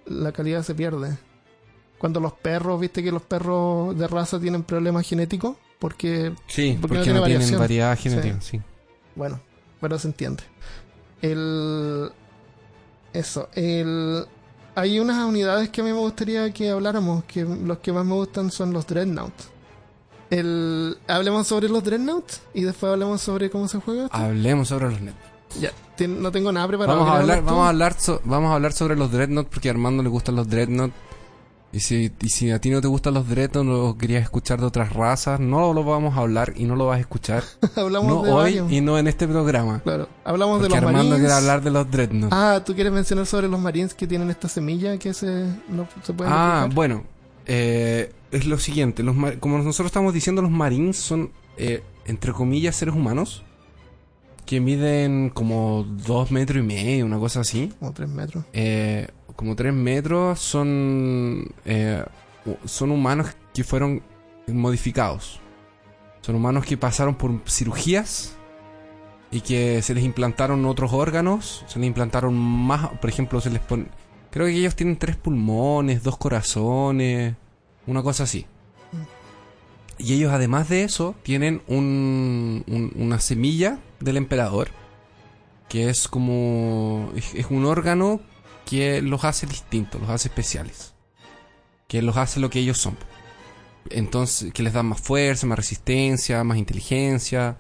la 0.07 0.33
calidad 0.33 0.63
se 0.63 0.75
pierde. 0.75 1.19
Cuando 2.03 2.19
los 2.21 2.33
perros, 2.33 2.81
viste 2.81 3.01
que 3.03 3.13
los 3.13 3.23
perros 3.23 3.97
de 3.97 4.09
raza 4.09 4.39
tienen 4.41 4.65
problemas 4.65 5.09
genéticos, 5.09 5.57
porque, 5.79 6.35
Sí, 6.49 6.77
Porque 6.81 6.97
porque, 6.97 7.13
no 7.13 7.23
tiene 7.23 7.39
no, 7.39 7.41
tienen 7.45 7.59
variedad 7.61 7.97
genética, 7.99 8.41
sí. 8.41 8.61
bueno, 9.15 9.41
pero 9.81 9.97
se 10.01 10.09
entiende. 10.09 10.43
El, 11.23 12.11
eso, 13.13 13.49
el, 13.55 14.25
hay 14.75 14.99
unas 14.99 15.25
unidades 15.25 15.69
que 15.71 15.81
a 15.81 15.85
mí 15.85 15.93
me 15.93 15.99
gustaría 15.99 16.53
que 16.53 16.71
habláramos, 16.71 17.23
que 17.25 17.45
los 17.45 17.79
que 17.79 17.93
más 17.93 18.05
me 18.05 18.15
gustan 18.15 18.51
son 18.51 18.73
los 18.73 18.85
Dreadnought. 18.87 19.33
El, 20.31 20.99
hablemos 21.07 21.47
sobre 21.47 21.69
los 21.69 21.85
Dreadnought 21.85 22.25
y 22.55 22.63
después 22.63 22.91
hablemos 22.93 23.21
sobre 23.21 23.49
cómo 23.49 23.69
se 23.69 23.79
juega. 23.79 24.07
esto. 24.07 24.17
Hablemos 24.17 24.67
sobre 24.69 24.91
los 24.91 25.01
net. 25.01 25.15
Ya, 25.61 25.71
no 26.09 26.33
tengo 26.33 26.51
nada 26.51 26.67
preparado. 26.67 26.99
Vamos 27.01 27.15
a 27.15 27.19
¿Quieres 27.19 27.37
hablar, 27.39 27.45
vamos 27.45 27.65
a 27.65 27.69
hablar, 27.69 27.95
so- 28.01 28.21
vamos 28.25 28.51
a 28.51 28.55
hablar 28.55 28.73
sobre 28.73 28.97
los 28.97 29.13
Dreadnought 29.13 29.49
porque 29.49 29.69
a 29.69 29.73
Armando 29.73 30.03
le 30.03 30.09
gustan 30.09 30.35
los 30.35 30.49
Dreadnought. 30.49 30.93
Y 31.75 31.81
si, 31.81 32.13
y 32.21 32.29
si 32.29 32.51
a 32.51 32.61
ti 32.61 32.69
no 32.69 32.83
te 32.83 32.87
gustan 32.89 33.15
los 33.15 33.27
Dreadnought, 33.29 33.67
no 33.67 33.97
querías 33.97 34.23
escuchar 34.23 34.61
de 34.61 34.67
otras 34.67 34.93
razas, 34.93 35.41
no 35.41 35.73
lo 35.73 35.83
vamos 35.85 36.15
a 36.17 36.21
hablar 36.21 36.53
y 36.57 36.65
no 36.65 36.77
lo 36.77 36.87
vas 36.87 36.99
a 36.99 37.01
escuchar. 37.01 37.43
hablamos 37.77 38.09
no 38.15 38.23
de 38.23 38.31
hoy 38.31 38.37
varios. 38.59 38.71
y 38.73 38.81
no 38.83 38.99
en 38.99 39.07
este 39.07 39.27
programa. 39.27 39.81
Claro, 39.81 40.07
hablamos 40.23 40.59
Porque 40.61 40.65
de 40.65 40.69
los 40.69 40.77
Armando 40.79 40.99
Marines. 40.99 41.19
quiere 41.21 41.33
hablar 41.35 41.63
de 41.63 41.71
los 41.71 41.91
Dreadnought. 41.91 42.33
Ah, 42.35 42.63
¿tú 42.65 42.75
quieres 42.75 42.93
mencionar 42.93 43.25
sobre 43.25 43.49
los 43.49 43.59
Marines 43.59 43.95
que 43.95 44.07
tienen 44.07 44.29
esta 44.29 44.49
semilla 44.49 44.99
que 44.99 45.15
se, 45.15 45.47
no, 45.69 45.89
se 46.03 46.13
pueden 46.13 46.31
Ah, 46.35 46.69
bueno. 46.75 47.05
eh, 47.47 48.13
es 48.31 48.45
lo 48.47 48.59
siguiente. 48.59 49.03
Los, 49.03 49.17
como 49.41 49.57
nosotros 49.59 49.87
estamos 49.87 50.13
diciendo, 50.13 50.43
los 50.43 50.51
Marines 50.51 50.99
son, 50.99 51.31
eh, 51.57 51.83
entre 52.05 52.33
comillas, 52.33 52.77
seres 52.77 52.95
humanos. 52.95 53.45
que 54.45 54.61
miden 54.61 55.31
como 55.31 55.85
dos 55.89 56.31
metros 56.33 56.63
y 56.63 56.67
medio, 56.67 57.07
una 57.07 57.19
cosa 57.19 57.41
así. 57.41 57.73
Como 57.79 57.93
tres 57.93 58.09
metros. 58.11 58.45
Eh, 58.53 59.09
como 59.37 59.57
tres 59.57 59.73
metros 59.73 60.41
son 60.41 61.47
eh, 61.65 62.05
son 62.65 62.91
humanos 62.91 63.29
que 63.55 63.65
fueron 63.65 64.03
modificados. 64.49 65.41
Son 66.23 66.35
humanos 66.37 66.65
que 66.65 66.77
pasaron 66.77 67.15
por 67.17 67.33
cirugías 67.49 68.37
y 69.31 69.41
que 69.41 69.83
se 69.83 69.95
les 69.95 70.05
implantaron 70.05 70.65
otros 70.67 70.93
órganos, 70.93 71.65
se 71.67 71.79
les 71.79 71.89
implantaron 71.89 72.35
más, 72.35 72.91
por 73.01 73.11
ejemplo, 73.11 73.41
se 73.41 73.51
les 73.51 73.61
pone 73.61 73.87
creo 74.31 74.47
que 74.47 74.53
ellos 74.55 74.75
tienen 74.77 74.97
tres 74.97 75.17
pulmones, 75.17 76.03
dos 76.03 76.17
corazones, 76.17 77.35
una 77.87 78.03
cosa 78.03 78.23
así. 78.25 78.47
Y 79.99 80.15
ellos 80.15 80.33
además 80.33 80.69
de 80.69 80.85
eso 80.85 81.15
tienen 81.23 81.63
un, 81.69 82.65
un- 82.67 82.93
una 82.97 83.21
semilla 83.21 83.79
del 84.01 84.17
emperador, 84.17 84.69
que 85.69 85.91
es 85.91 86.09
como 86.09 87.13
es 87.15 87.47
un 87.51 87.65
órgano 87.67 88.21
que 88.73 89.03
los 89.03 89.23
hace 89.25 89.47
distintos, 89.47 90.01
los 90.01 90.09
hace 90.09 90.29
especiales, 90.29 90.95
que 91.89 92.01
los 92.01 92.17
hace 92.17 92.41
lo 92.41 92.49
que 92.49 92.61
ellos 92.61 92.79
son. 92.79 92.97
Entonces, 93.91 94.53
que 94.55 94.63
les 94.63 94.73
da 94.73 94.83
más 94.83 95.01
fuerza, 95.01 95.47
más 95.47 95.59
resistencia, 95.59 96.43
más 96.45 96.57
inteligencia. 96.57 97.59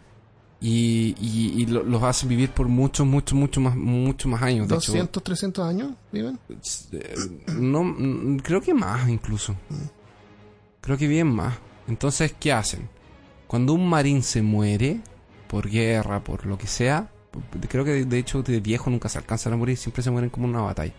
Y, 0.61 1.15
y- 1.21 1.61
y 1.63 1.67
lo- 1.67 1.83
los 1.83 2.03
hacen 2.05 2.29
vivir 2.29 2.51
por 2.51 2.69
muchos, 2.69 3.05
muchos, 3.07 3.37
muchos 3.37 3.63
más, 3.63 3.75
muchos 3.77 4.31
más 4.31 4.41
años. 4.43 4.69
De 4.69 4.77
hecho, 4.77 4.93
200, 4.93 5.23
300 5.23 5.67
años, 5.69 5.91
viven. 6.13 6.39
eh, 6.93 7.15
no, 7.59 7.83
mm, 7.83 8.39
creo 8.39 8.61
que 8.63 8.73
más 8.73 9.09
incluso. 9.09 9.55
Creo 10.81 10.97
que 10.97 11.09
bien 11.09 11.27
más. 11.29 11.55
Entonces, 11.89 12.35
¿qué 12.41 12.53
hacen? 12.53 12.89
Cuando 13.49 13.75
un 13.75 13.87
marín 13.89 14.23
se 14.23 14.41
muere, 14.41 15.01
por 15.49 15.69
guerra, 15.69 16.25
por 16.25 16.47
lo 16.47 16.57
que 16.57 16.69
sea, 16.69 17.11
creo 17.69 17.85
que 17.85 18.05
de- 18.05 18.19
hecho 18.19 18.43
de 18.43 18.61
viejo 18.61 18.91
nunca 18.91 19.09
se 19.09 19.19
alcanzan 19.19 19.53
a 19.53 19.57
morir, 19.57 19.77
siempre 19.77 20.03
se 20.03 20.11
mueren 20.11 20.31
como 20.31 20.47
en 20.47 20.55
una 20.55 20.63
batalla. 20.65 20.93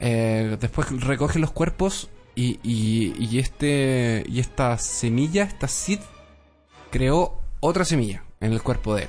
Eh, 0.00 0.56
después 0.60 0.90
recogen 1.00 1.40
los 1.42 1.52
cuerpos 1.52 2.10
y, 2.34 2.58
y, 2.62 3.14
y 3.24 3.38
este 3.38 4.24
y 4.26 4.40
esta 4.40 4.76
semilla, 4.78 5.44
esta 5.44 5.68
seed, 5.68 6.00
creó 6.90 7.38
otra 7.60 7.84
semilla 7.84 8.24
en 8.40 8.52
el 8.52 8.62
cuerpo 8.62 8.94
de 8.94 9.02
él. 9.04 9.08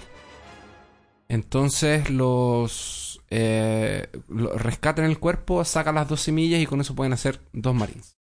Entonces 1.29 2.09
los 2.09 3.21
eh, 3.29 4.07
lo- 4.27 4.53
rescatan 4.57 5.05
el 5.05 5.19
cuerpo, 5.19 5.63
sacan 5.65 5.95
las 5.95 6.07
dos 6.07 6.21
semillas 6.21 6.61
y 6.61 6.65
con 6.65 6.81
eso 6.81 6.95
pueden 6.95 7.13
hacer 7.13 7.39
dos 7.53 7.73
marines. 7.73 8.17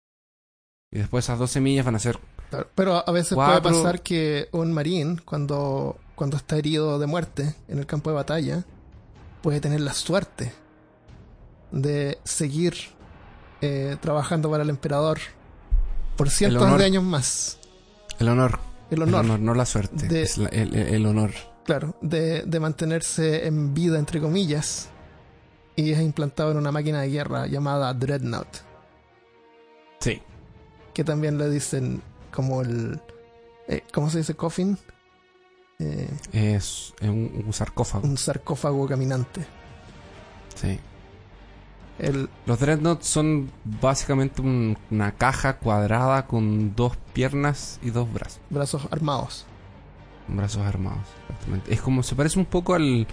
Y 0.93 0.99
después 0.99 1.25
esas 1.25 1.39
dos 1.39 1.51
semillas 1.51 1.85
van 1.87 1.95
a 1.97 2.01
ser 2.01 2.19
Pero 2.75 3.09
a 3.09 3.13
veces 3.13 3.35
Cuatro. 3.35 3.63
puede 3.63 3.75
pasar 3.77 4.03
que 4.03 4.49
un 4.53 4.73
marín, 4.73 5.21
cuando, 5.25 5.97
cuando 6.21 6.37
está 6.37 6.59
herido 6.59 6.99
de 6.99 7.07
muerte 7.07 7.55
en 7.67 7.79
el 7.79 7.87
campo 7.87 8.11
de 8.11 8.17
batalla, 8.17 8.63
puede 9.41 9.59
tener 9.59 9.81
la 9.81 9.95
suerte 9.95 10.53
de 11.71 12.19
seguir 12.25 12.75
eh, 13.63 13.97
trabajando 14.03 14.51
para 14.51 14.63
el 14.63 14.69
emperador 14.69 15.19
por 16.19 16.29
cientos 16.29 16.61
honor. 16.63 16.79
de 16.79 16.85
años 16.85 17.05
más. 17.05 17.59
el 18.19 18.29
honor. 18.29 18.59
El 18.91 19.01
honor, 19.01 19.25
El 19.25 19.31
honor, 19.31 19.41
no 19.41 19.55
la 19.55 19.65
suerte. 19.65 20.09
De- 20.09 20.21
es 20.21 20.37
la- 20.37 20.51
el, 20.51 20.75
el- 20.77 20.95
el 20.95 21.07
honor. 21.07 21.31
claro, 21.65 21.97
de, 22.03 22.43
de 22.43 22.61
mantenerse 22.61 23.47
en 23.47 23.73
vida, 23.73 23.99
entre 23.99 24.21
comillas, 24.21 24.91
y 25.77 25.93
es 25.93 26.01
implantado 26.03 26.51
en 26.51 26.59
una 26.59 26.71
máquina 26.71 27.01
de 27.01 27.09
guerra 27.09 27.47
llamada 27.47 27.95
Dreadnought, 27.95 28.57
Sí. 30.01 30.21
que 30.93 31.03
también 31.03 31.39
le 31.39 31.49
dicen 31.49 32.03
como 32.31 32.61
el... 32.61 33.01
eh, 33.69 33.85
¿Cómo 33.95 34.11
se 34.11 34.19
dice? 34.19 34.35
Coffin. 34.35 34.77
Eh, 35.81 36.11
Es 36.33 36.93
un, 37.03 37.43
un 37.47 37.53
sarcófago. 37.53 38.07
un 38.07 38.17
sarcófago 38.19 38.87
caminante. 38.87 39.45
Sí. 40.55 40.79
El, 41.99 42.29
Los 42.47 42.59
dreadnoughts 42.61 43.07
son 43.07 43.51
básicamente 43.65 44.41
un- 44.43 44.77
una 44.91 45.13
caja 45.13 45.57
cuadrada 45.59 46.27
con 46.27 46.75
dos 46.75 46.97
piernas 47.13 47.79
y 47.83 47.91
dos 47.91 48.11
brazos. 48.13 48.41
brazos 48.51 48.83
armados. 48.91 49.45
Brazos 50.29 50.63
armados. 50.63 51.01
Exactamente. 51.29 51.75
Es 51.75 51.81
como, 51.81 52.03
se 52.03 52.15
parece 52.15 52.39
un 52.39 52.47
poco 52.47 52.75
al, 52.75 53.07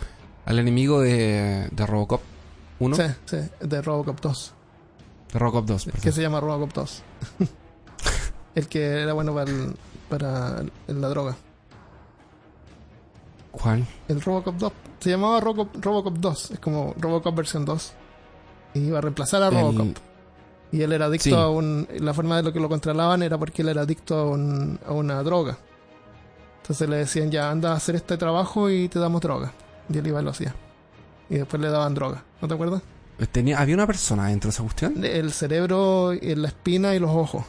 al 0.46 0.60
enemigo 0.60 1.02
de, 1.02 1.68
de 1.72 1.86
Robocop 1.86 2.22
1. 2.80 2.96
Sí, 2.96 3.04
sí, 3.26 3.38
de 3.62 3.82
Robocop 3.82 4.20
2. 4.22 4.54
De 5.34 5.40
Robocop 5.40 5.66
2, 5.66 5.86
Que 5.86 5.92
perdón. 5.92 6.14
se 6.14 6.22
llama 6.22 6.40
Robocop 6.40 6.74
2. 6.74 7.04
el 8.56 8.68
que 8.68 8.86
era 9.04 9.14
bueno 9.14 9.34
para, 9.34 9.52
el- 9.52 9.76
para 10.10 10.64
la 10.88 11.10
droga. 11.10 11.36
¿Cuál? 13.62 13.86
El 14.08 14.22
Robocop 14.22 14.56
2. 14.56 14.74
Se 15.00 15.10
llamaba 15.10 15.40
Robocop, 15.40 15.84
Robocop 15.84 16.18
2. 16.18 16.52
Es 16.52 16.60
como 16.60 16.94
Robocop 16.98 17.36
versión 17.36 17.66
2. 17.66 17.94
Y 18.76 18.80
iba 18.80 18.98
a 18.98 19.02
reemplazar 19.02 19.44
a 19.44 19.48
El- 19.48 19.54
Robocop. 19.56 19.98
Y 20.72 20.82
él 20.82 20.92
era 20.92 21.06
adicto 21.06 21.24
Sí. 21.30 21.34
a 21.34 21.48
un... 21.48 21.88
La 22.00 22.14
forma 22.14 22.38
de 22.38 22.44
lo 22.44 22.52
que 22.54 22.60
lo 22.60 22.68
controlaban 22.70 23.24
era 23.24 23.38
porque 23.38 23.62
él 23.62 23.70
era 23.70 23.82
adicto 23.82 24.16
a, 24.18 24.26
un- 24.30 24.80
a 24.86 24.92
una 24.92 25.24
droga. 25.24 25.58
Entonces 26.62 26.90
le 26.90 26.98
decían, 26.98 27.32
ya, 27.32 27.50
anda 27.50 27.72
a 27.72 27.76
hacer 27.76 27.96
este 27.96 28.18
trabajo 28.18 28.70
y 28.70 28.90
te 28.90 29.00
damos 29.00 29.22
droga. 29.22 29.54
Y 29.90 29.98
él 29.98 30.08
iba 30.08 30.20
y 30.20 30.24
lo 30.24 30.32
hacía. 30.32 30.54
Y 31.30 31.36
después 31.36 31.62
le 31.62 31.70
daban 31.70 31.94
droga. 31.94 32.24
¿No 32.42 32.48
te 32.48 32.54
acuerdas? 32.54 32.82
Tenía, 33.32 33.60
había 33.60 33.76
una 33.76 33.88
persona 33.88 34.28
dentro 34.28 34.50
de 34.50 34.54
esa 34.54 34.64
cuestión. 34.64 35.04
el 35.04 35.32
cerebro, 35.32 36.14
y 36.14 36.36
la 36.36 36.50
espina 36.50 36.94
y 36.94 37.00
los 37.00 37.10
ojos. 37.12 37.44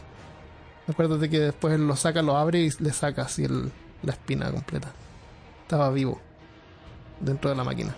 Acuérdate 0.88 1.28
que 1.28 1.40
después 1.40 1.74
él 1.74 1.86
lo 1.86 1.94
saca, 1.96 2.22
lo 2.22 2.36
abre 2.36 2.60
y 2.60 2.70
le 2.78 2.92
saca 2.92 3.22
así 3.22 3.44
el- 3.44 3.70
la 4.02 4.12
espina 4.12 4.50
completa. 4.50 4.92
Estaba 5.68 5.90
vivo 5.90 6.18
dentro 7.20 7.50
de 7.50 7.56
la 7.56 7.62
máquina. 7.62 7.94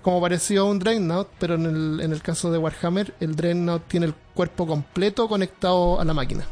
Como 0.00 0.20
pareció 0.20 0.64
un 0.66 0.78
Dreadnought, 0.78 1.26
pero 1.40 1.56
en 1.56 1.66
el, 1.66 2.00
en 2.00 2.12
el 2.12 2.22
caso 2.22 2.52
de 2.52 2.58
Warhammer, 2.58 3.14
el 3.18 3.34
Dreadnought 3.34 3.88
tiene 3.88 4.06
el 4.06 4.14
cuerpo 4.32 4.64
completo 4.64 5.28
conectado 5.28 6.00
a 6.00 6.04
la 6.04 6.14
máquina. 6.14 6.44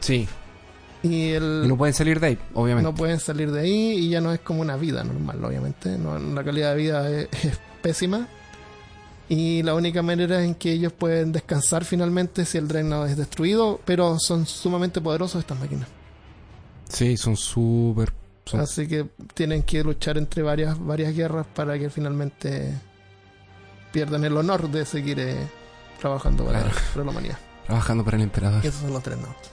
Sí. 0.00 0.28
Y 1.02 1.30
el, 1.30 1.62
Y 1.64 1.68
no 1.68 1.78
pueden 1.78 1.94
salir 1.94 2.20
de 2.20 2.26
ahí, 2.26 2.38
obviamente. 2.52 2.90
no 2.90 2.94
pueden 2.94 3.18
salir 3.20 3.50
de 3.50 3.60
ahí 3.60 3.92
y 4.00 4.10
ya 4.10 4.20
no 4.20 4.34
es 4.34 4.40
como 4.40 4.60
una 4.60 4.76
vida 4.76 5.02
normal, 5.02 5.42
obviamente. 5.42 5.96
No, 5.96 6.18
la 6.18 6.44
calidad 6.44 6.72
de 6.72 6.76
vida 6.76 7.10
es, 7.10 7.28
es 7.42 7.58
pésima. 7.80 8.28
Y 9.30 9.62
la 9.62 9.74
única 9.74 10.02
manera 10.02 10.44
en 10.44 10.56
que 10.56 10.72
ellos 10.72 10.92
pueden 10.92 11.32
descansar 11.32 11.86
finalmente 11.86 12.44
si 12.44 12.58
el 12.58 12.68
Dreadnought 12.68 13.08
es 13.08 13.16
destruido, 13.16 13.80
pero 13.86 14.18
son 14.18 14.44
sumamente 14.44 15.00
poderosos 15.00 15.40
estas 15.40 15.58
máquinas. 15.58 15.88
Sí, 16.90 17.16
son 17.16 17.34
súper. 17.34 18.12
Así 18.54 18.86
que 18.88 19.06
tienen 19.34 19.62
que 19.62 19.82
luchar 19.84 20.16
entre 20.18 20.42
varias, 20.42 20.78
varias 20.78 21.14
guerras 21.14 21.46
para 21.54 21.78
que 21.78 21.90
finalmente 21.90 22.72
pierdan 23.92 24.24
el 24.24 24.36
honor 24.36 24.70
de 24.70 24.84
seguir 24.86 25.18
eh, 25.20 25.36
trabajando 26.00 26.44
para, 26.44 26.60
Claro. 26.62 26.76
para 26.92 27.04
la 27.04 27.10
humanidad. 27.10 27.38
Trabajando 27.66 28.04
para 28.04 28.16
el 28.16 28.22
emperador. 28.22 28.64
Y 28.64 28.68
esos 28.68 28.80
son 28.82 28.92
los 28.92 29.02
Dreadnoughts. 29.02 29.50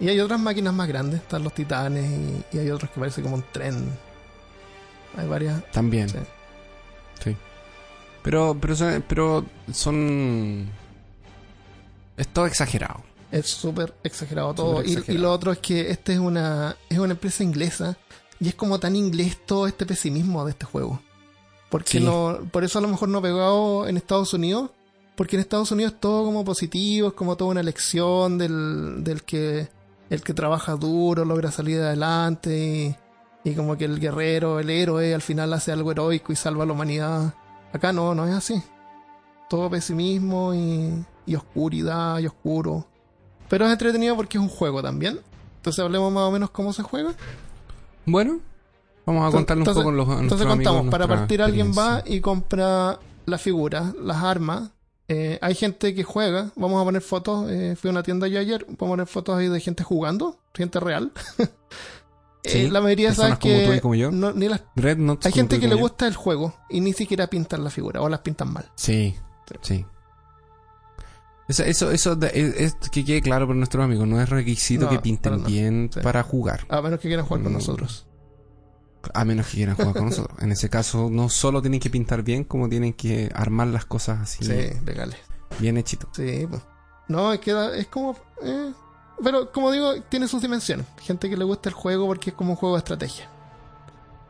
Y 0.00 0.08
hay 0.08 0.18
otras 0.20 0.40
máquinas 0.40 0.74
más 0.74 0.88
grandes, 0.88 1.20
están 1.20 1.44
los 1.44 1.54
titanes 1.54 2.04
y, 2.52 2.56
y 2.56 2.58
hay 2.58 2.70
otros 2.70 2.90
que 2.90 2.98
parece 3.00 3.22
como 3.22 3.36
un 3.36 3.44
tren. 3.52 3.88
Hay 5.16 5.28
varias. 5.28 5.62
También. 5.70 6.08
Sí. 6.08 6.18
Sí. 7.22 7.36
Pero, 8.22 8.56
pero, 8.60 8.74
pero 9.06 9.44
son. 9.72 10.68
Es 12.16 12.26
todo 12.28 12.46
exagerado. 12.46 13.02
Es 13.34 13.46
súper 13.48 13.94
exagerado 14.04 14.54
todo. 14.54 14.84
Y- 14.84 15.02
Y, 15.08 15.18
lo 15.18 15.32
otro 15.32 15.52
es 15.52 15.58
que 15.58 15.90
esta 15.90 16.12
es 16.12 16.18
una, 16.18 16.76
es 16.88 16.98
una 16.98 17.12
empresa 17.14 17.42
inglesa 17.42 17.96
y 18.40 18.48
es 18.48 18.54
como 18.54 18.78
tan 18.78 18.94
inglés 18.96 19.38
todo 19.46 19.66
este 19.66 19.86
pesimismo 19.86 20.44
de 20.44 20.52
este 20.52 20.64
juego. 20.66 21.00
Porque 21.70 21.98
Sí. 21.98 22.00
no, 22.00 22.38
por 22.52 22.62
eso 22.64 22.78
a 22.78 22.82
lo 22.82 22.88
mejor 22.88 23.08
no 23.08 23.20
pegado 23.20 23.88
en 23.88 23.96
Estados 23.96 24.32
Unidos. 24.34 24.70
Porque 25.16 25.36
en 25.36 25.40
Estados 25.40 25.70
Unidos 25.70 25.92
es 25.94 26.00
todo 26.00 26.24
como 26.24 26.44
positivo, 26.44 27.08
es 27.08 27.14
como 27.14 27.36
toda 27.36 27.52
una 27.52 27.62
lección 27.62 28.36
del, 28.36 29.04
del 29.04 29.22
que 29.22 29.68
el 30.10 30.22
que 30.22 30.34
trabaja 30.34 30.74
duro 30.74 31.24
logra 31.24 31.50
salir 31.52 31.80
adelante 31.80 32.96
y, 33.44 33.48
y 33.50 33.54
como 33.54 33.76
que 33.76 33.84
el 33.84 34.00
guerrero, 34.00 34.58
el 34.60 34.70
héroe 34.70 35.14
al 35.14 35.22
final 35.22 35.52
hace 35.52 35.70
algo 35.72 35.92
heroico 35.92 36.32
y 36.32 36.36
salva 36.36 36.64
a 36.64 36.66
la 36.66 36.72
humanidad. 36.72 37.34
Acá 37.72 37.92
no, 37.92 38.14
no 38.14 38.26
es 38.26 38.34
así. 38.34 38.60
Todo 39.48 39.70
pesimismo 39.70 40.52
y, 40.54 41.04
y 41.26 41.34
oscuridad 41.36 42.18
y 42.18 42.26
oscuro. 42.26 42.86
Pero 43.54 43.66
es 43.66 43.72
entretenido 43.72 44.16
porque 44.16 44.36
es 44.38 44.42
un 44.42 44.48
juego 44.50 44.82
también. 44.82 45.20
Entonces 45.58 45.84
hablemos 45.84 46.12
más 46.12 46.24
o 46.24 46.32
menos 46.32 46.50
cómo 46.50 46.72
se 46.72 46.82
juega. 46.82 47.14
Bueno, 48.04 48.40
vamos 49.06 49.28
a 49.28 49.30
contarle 49.30 49.62
un 49.62 49.64
poco 49.74 49.92
los 49.92 50.08
a 50.08 50.18
Entonces 50.20 50.44
amigos 50.46 50.72
contamos, 50.72 50.90
para 50.90 51.04
partir 51.20 51.40
alguien 51.40 51.72
va 51.78 52.02
y 52.04 52.20
compra 52.20 52.98
la 53.26 53.38
figura, 53.38 53.92
las 54.02 54.16
armas. 54.24 54.70
Eh, 55.06 55.38
hay 55.40 55.54
gente 55.54 55.94
que 55.94 56.02
juega, 56.02 56.50
vamos 56.56 56.80
a 56.80 56.84
poner 56.84 57.00
fotos, 57.02 57.48
eh, 57.50 57.76
fui 57.78 57.90
a 57.90 57.92
una 57.92 58.02
tienda 58.02 58.26
yo 58.26 58.40
ayer, 58.40 58.64
vamos 58.66 58.80
a 58.80 58.92
poner 58.92 59.06
fotos 59.06 59.36
ahí 59.36 59.48
de 59.48 59.60
gente 59.60 59.84
jugando, 59.84 60.38
gente 60.52 60.80
real. 60.80 61.12
Eh, 62.46 62.68
la 62.70 62.82
mayoría 62.82 63.14
sabes 63.14 63.38
como 63.38 63.54
que 63.54 63.66
tú 63.66 63.72
y 63.72 63.80
como 63.80 63.94
yo. 63.94 64.10
no- 64.10 64.32
ni 64.32 64.48
las- 64.48 64.60
hay 65.28 65.32
gente 65.32 65.58
que 65.60 65.66
le 65.66 65.74
gusta 65.80 66.06
el 66.06 66.14
juego 66.14 66.54
y 66.68 66.80
ni 66.82 66.92
siquiera 66.92 67.26
pintan 67.28 67.64
la 67.64 67.70
figura 67.70 68.02
o 68.02 68.08
las 68.10 68.20
pintan 68.20 68.52
mal. 68.52 68.70
Sí, 68.74 69.16
sí. 69.62 69.86
Eso, 71.48 71.62
eso, 71.64 71.90
eso 71.90 72.16
de- 72.16 72.28
es, 72.34 72.76
es 72.82 72.90
que 72.90 73.04
quede 73.04 73.20
claro 73.20 73.46
para 73.46 73.56
nuestros 73.58 73.84
amigos. 73.84 74.06
No 74.08 74.20
es 74.20 74.28
requisito 74.28 74.84
No, 74.86 74.90
que 74.90 74.98
pinten 74.98 75.44
bien 75.44 75.90
Sí. 75.92 76.00
para 76.00 76.22
jugar. 76.22 76.66
A 76.68 76.80
menos 76.80 77.00
que 77.00 77.08
quieran 77.08 77.26
jugar 77.26 77.42
con 77.42 77.52
Mm. 77.52 77.56
nosotros. 77.56 78.06
A 79.12 79.24
menos 79.26 79.46
que 79.48 79.58
quieran 79.58 79.76
jugar 79.76 79.92
con 79.94 80.06
nosotros. 80.06 80.38
En 80.40 80.50
ese 80.52 80.70
caso, 80.70 81.10
no 81.10 81.28
solo 81.28 81.60
tienen 81.60 81.80
que 81.80 81.90
pintar 81.90 82.22
bien, 82.22 82.44
como 82.44 82.68
tienen 82.70 82.94
que 82.94 83.30
armar 83.34 83.66
las 83.68 83.84
cosas 83.84 84.20
así. 84.20 84.44
Sí, 84.44 84.70
legales. 84.86 85.18
Bien 85.58 85.76
hechito. 85.76 86.08
Sí, 86.12 86.46
pues. 86.48 86.62
No, 87.08 87.32
es 87.34 87.40
que 87.40 87.52
es 87.76 87.86
como. 87.88 88.16
eh, 88.42 88.72
pero 89.22 89.52
como 89.52 89.70
digo, 89.70 90.00
tiene 90.08 90.26
sus 90.26 90.40
dimensiones. 90.40 90.86
Gente 91.02 91.28
que 91.28 91.36
le 91.36 91.44
gusta 91.44 91.68
el 91.68 91.74
juego 91.74 92.06
porque 92.06 92.30
es 92.30 92.36
como 92.36 92.52
un 92.52 92.56
juego 92.56 92.74
de 92.76 92.78
estrategia. 92.78 93.28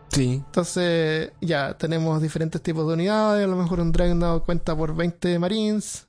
Sí. 0.08 0.42
Entonces, 0.46 1.32
ya 1.40 1.76
tenemos 1.78 2.20
diferentes 2.20 2.60
tipos 2.62 2.86
de 2.86 2.94
unidades. 2.94 3.44
A 3.44 3.48
lo 3.48 3.56
mejor 3.56 3.80
un 3.80 3.92
Dreadnought 3.92 4.44
cuenta 4.44 4.76
por 4.76 4.94
20 4.94 5.38
Marines. 5.38 6.06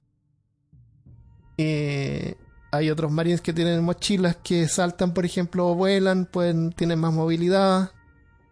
Eh, 1.58 2.36
hay 2.72 2.90
otros 2.90 3.12
Marines 3.12 3.42
que 3.42 3.54
tienen 3.54 3.84
mochilas 3.84 4.36
que 4.44 4.68
saltan, 4.68 5.14
por 5.14 5.26
ejemplo, 5.26 5.68
o 5.68 5.76
vuelan, 5.76 6.26
pueden, 6.26 6.72
tienen 6.74 7.00
más 7.00 7.14
movilidad, 7.14 7.92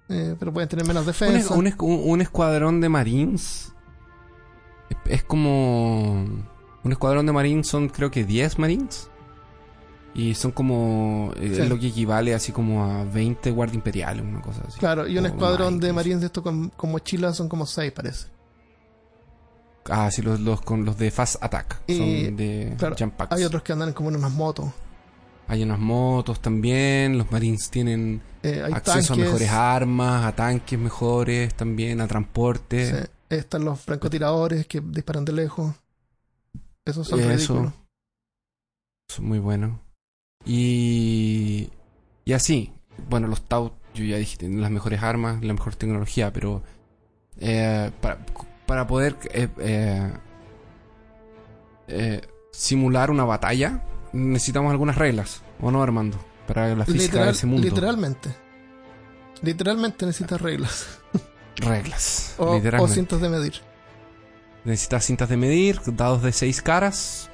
eh, 0.10 0.36
pero 0.40 0.54
pueden 0.54 0.70
tener 0.70 0.86
menos 0.88 1.06
defensa. 1.06 1.54
un, 1.54 1.68
un- 1.68 2.02
un 2.10 2.22
escuadrón 2.22 2.80
de 2.82 2.90
marines 2.90 3.74
es, 4.90 4.98
es 5.08 5.24
como... 5.24 6.26
Un 6.86 6.92
escuadrón 6.92 7.26
de 7.26 7.32
marines 7.32 7.68
son 7.68 7.88
creo 7.90 8.12
que 8.12 8.26
10 8.26 8.60
marines. 8.60 9.10
Y 10.14 10.36
son 10.36 10.52
como... 10.52 11.32
eh, 11.38 11.54
Sí. 11.56 11.62
Es 11.62 11.70
lo 11.70 11.80
que 11.80 11.88
equivale 11.88 12.34
así 12.34 12.52
como 12.52 12.84
a 12.86 13.04
20 13.06 13.50
guardias 13.52 13.76
imperiales, 13.76 14.24
una 14.24 14.42
cosa 14.42 14.62
así. 14.68 14.80
Claro, 14.80 15.08
y 15.08 15.18
un 15.18 15.26
escuadrón 15.26 15.80
de. 15.80 15.92
Marines 15.94 16.20
de 16.20 16.26
esto 16.28 16.44
con, 16.44 16.70
con 16.70 16.92
mochilas 16.92 17.36
son 17.38 17.48
como 17.50 17.66
6, 17.66 17.92
parece. 17.94 18.28
Ah, 19.90 20.10
sí, 20.12 20.22
los, 20.22 20.40
los, 20.40 20.62
con 20.62 20.86
los 20.86 20.98
de 20.98 21.12
Fast 21.12 21.44
Attack. 21.44 21.82
Y, 21.88 21.98
son 22.26 22.36
de 22.38 22.76
claro, 22.78 22.96
jump 22.98 23.16
packs. 23.16 23.36
Hay 23.36 23.44
otros 23.44 23.64
que 23.64 23.74
andan 23.74 23.94
como 23.94 24.10
en 24.10 24.16
unas 24.16 24.32
motos. 24.32 24.70
Hay 25.48 25.62
unas 25.64 25.80
motos 25.80 26.42
también. 26.42 27.18
Los 27.18 27.30
marines 27.32 27.70
tienen 27.70 28.22
Eh, 28.44 28.62
acceso 28.74 29.10
tanques. 29.10 29.12
a 29.12 29.16
mejores 29.16 29.50
armas, 29.50 30.26
a 30.26 30.36
tanques 30.36 30.80
mejores 30.80 31.54
también, 31.54 32.00
a 32.02 32.08
transporte. 32.08 32.92
sí. 33.04 33.08
Están 33.30 33.66
los 33.66 33.80
francotiradores 33.82 34.68
que 34.68 34.80
disparan 34.80 35.26
de 35.26 35.34
lejos. 35.34 35.74
Esos 36.86 37.08
son 37.08 37.20
Eso. 37.20 37.30
ridículos. 37.30 37.74
Son 39.10 39.26
muy 39.26 39.40
buenos. 39.40 39.80
Y. 40.46 41.70
Y 42.26 42.34
así. 42.34 42.72
Bueno, 43.10 43.28
los 43.28 43.42
Tau, 43.42 43.72
yo 43.96 44.04
ya 44.06 44.18
dije, 44.18 44.38
tienen 44.38 44.62
las 44.62 44.70
mejores 44.72 45.02
armas, 45.02 45.44
la 45.44 45.54
mejor 45.54 45.76
tecnología, 45.76 46.32
pero. 46.32 46.62
eh, 47.40 47.92
para, 48.02 48.20
para 48.66 48.88
poder. 48.88 49.18
eh, 49.32 49.50
eh, 49.60 50.14
eh, 51.88 52.22
simular 52.52 53.12
una 53.12 53.26
batalla, 53.26 53.84
necesitamos 54.14 54.72
algunas 54.72 54.96
reglas, 54.98 55.42
¿o 55.60 55.72
no, 55.72 55.82
Armando? 55.82 56.18
Para 56.48 56.76
la 56.76 56.86
física 56.86 57.26
de 57.26 57.32
ese 57.32 57.46
mundo. 57.48 57.68
Literalmente. 57.68 58.36
Literalmente 59.42 60.06
necesitas 60.06 60.42
reglas. 60.42 61.00
Reglas. 61.58 62.36
O, 62.40 62.60
o 62.80 62.88
cintas 62.88 63.22
de 63.22 63.30
medir. 63.30 63.54
Necesitas 64.64 65.06
cintas 65.06 65.30
de 65.30 65.38
medir, 65.38 65.80
dados 65.86 66.24
de 66.24 66.32
seis 66.32 66.62
caras. 66.62 67.30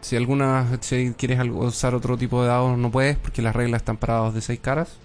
Si 0.00 0.16
alguna, 0.16 0.66
si 0.80 1.12
quieres 1.16 1.38
usar 1.52 1.94
otro 1.94 2.16
tipo 2.16 2.42
de 2.42 2.48
dados, 2.48 2.76
no 2.78 2.90
puedes 2.90 3.16
porque 3.18 3.42
las 3.42 3.54
reglas 3.54 3.82
están 3.82 3.98
para 3.98 4.14
dados 4.14 4.34
de 4.34 4.40
seis 4.40 4.58
caras. 4.60 4.96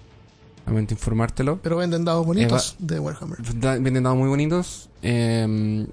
Lamento 0.66 0.94
informártelo. 0.94 1.60
Pero 1.62 1.76
venden 1.76 2.04
dados 2.04 2.26
bonitos 2.26 2.74
de 2.78 2.98
Warhammer. 2.98 3.38
Da- 3.60 3.78
Venden 3.78 4.02
dados 4.02 4.18
muy 4.18 4.28
bonitos. 4.28 4.88
Eh, 5.02 5.86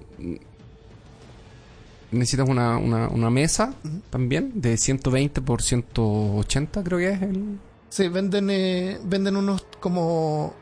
necesitas 2.10 2.48
una, 2.48 2.78
una, 2.78 3.08
una 3.08 3.30
mesa 3.30 3.74
también 4.10 4.52
de 4.54 4.76
120 4.76 5.40
por 5.42 5.62
180, 5.62 6.82
creo 6.84 6.98
que 6.98 7.10
es. 7.10 7.22
El... 7.22 7.58
Sí, 7.88 8.08
venden, 8.08 8.50
eh, 8.50 8.98
venden 9.04 9.36
unos 9.36 9.64
como. 9.80 10.54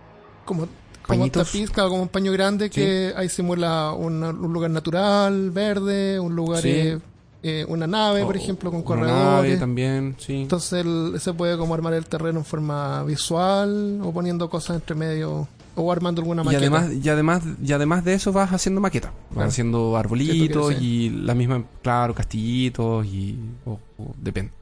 como. 0.45 0.69
como 1.07 1.29
tapiz, 1.31 1.71
claro, 1.71 1.91
como 1.91 2.03
un 2.03 2.09
paño 2.09 2.33
grande 2.33 2.69
que 2.71 3.13
ahí 3.17 3.29
simula 3.29 3.93
una- 3.93 4.31
un 4.31 4.53
lugar 4.53 4.71
natural, 4.71 5.51
verde, 5.51 6.21
un 6.21 6.35
lugar. 6.37 6.63
Sí. 6.63 6.69
eh, 6.71 6.99
eh, 7.43 7.65
una 7.69 7.87
nave, 7.87 8.25
por 8.25 8.37
O- 8.37 8.39
ejemplo, 8.39 8.71
con 8.71 8.79
una 8.81 8.87
corredores. 8.87 9.17
nave 9.25 9.57
también, 9.57 10.15
sí. 10.19 10.43
Entonces 10.43 10.85
el- 10.85 11.15
se 11.21 11.33
puede 11.35 11.57
como 11.59 11.75
armar 11.75 11.95
el 11.95 12.07
terreno 12.07 12.39
en 12.41 12.45
forma 12.45 13.03
visual 13.05 14.01
o 14.03 14.13
poniendo 14.13 14.49
cosas 14.49 14.77
entre 14.77 14.95
medio 14.95 15.49
o 15.75 15.91
armando 15.91 16.21
alguna 16.21 16.43
Y 16.43 16.45
maqueta. 16.45 16.61
además, 16.61 16.91
y 17.03 17.09
además, 17.09 17.43
y 17.65 17.73
además 17.73 18.05
de 18.05 18.15
eso 18.15 18.31
vas 18.33 18.53
haciendo 18.53 18.81
maquetas. 18.81 19.11
Vas 19.11 19.35
Claro. 19.35 19.49
haciendo 19.49 19.97
arbolitos 19.97 20.75
y 20.81 21.09
la 21.11 21.35
misma, 21.35 21.65
claro, 21.83 22.15
castillitos 22.15 23.07
y. 23.07 23.39
o- 23.65 23.79
o 23.99 24.15
depende. 24.21 24.53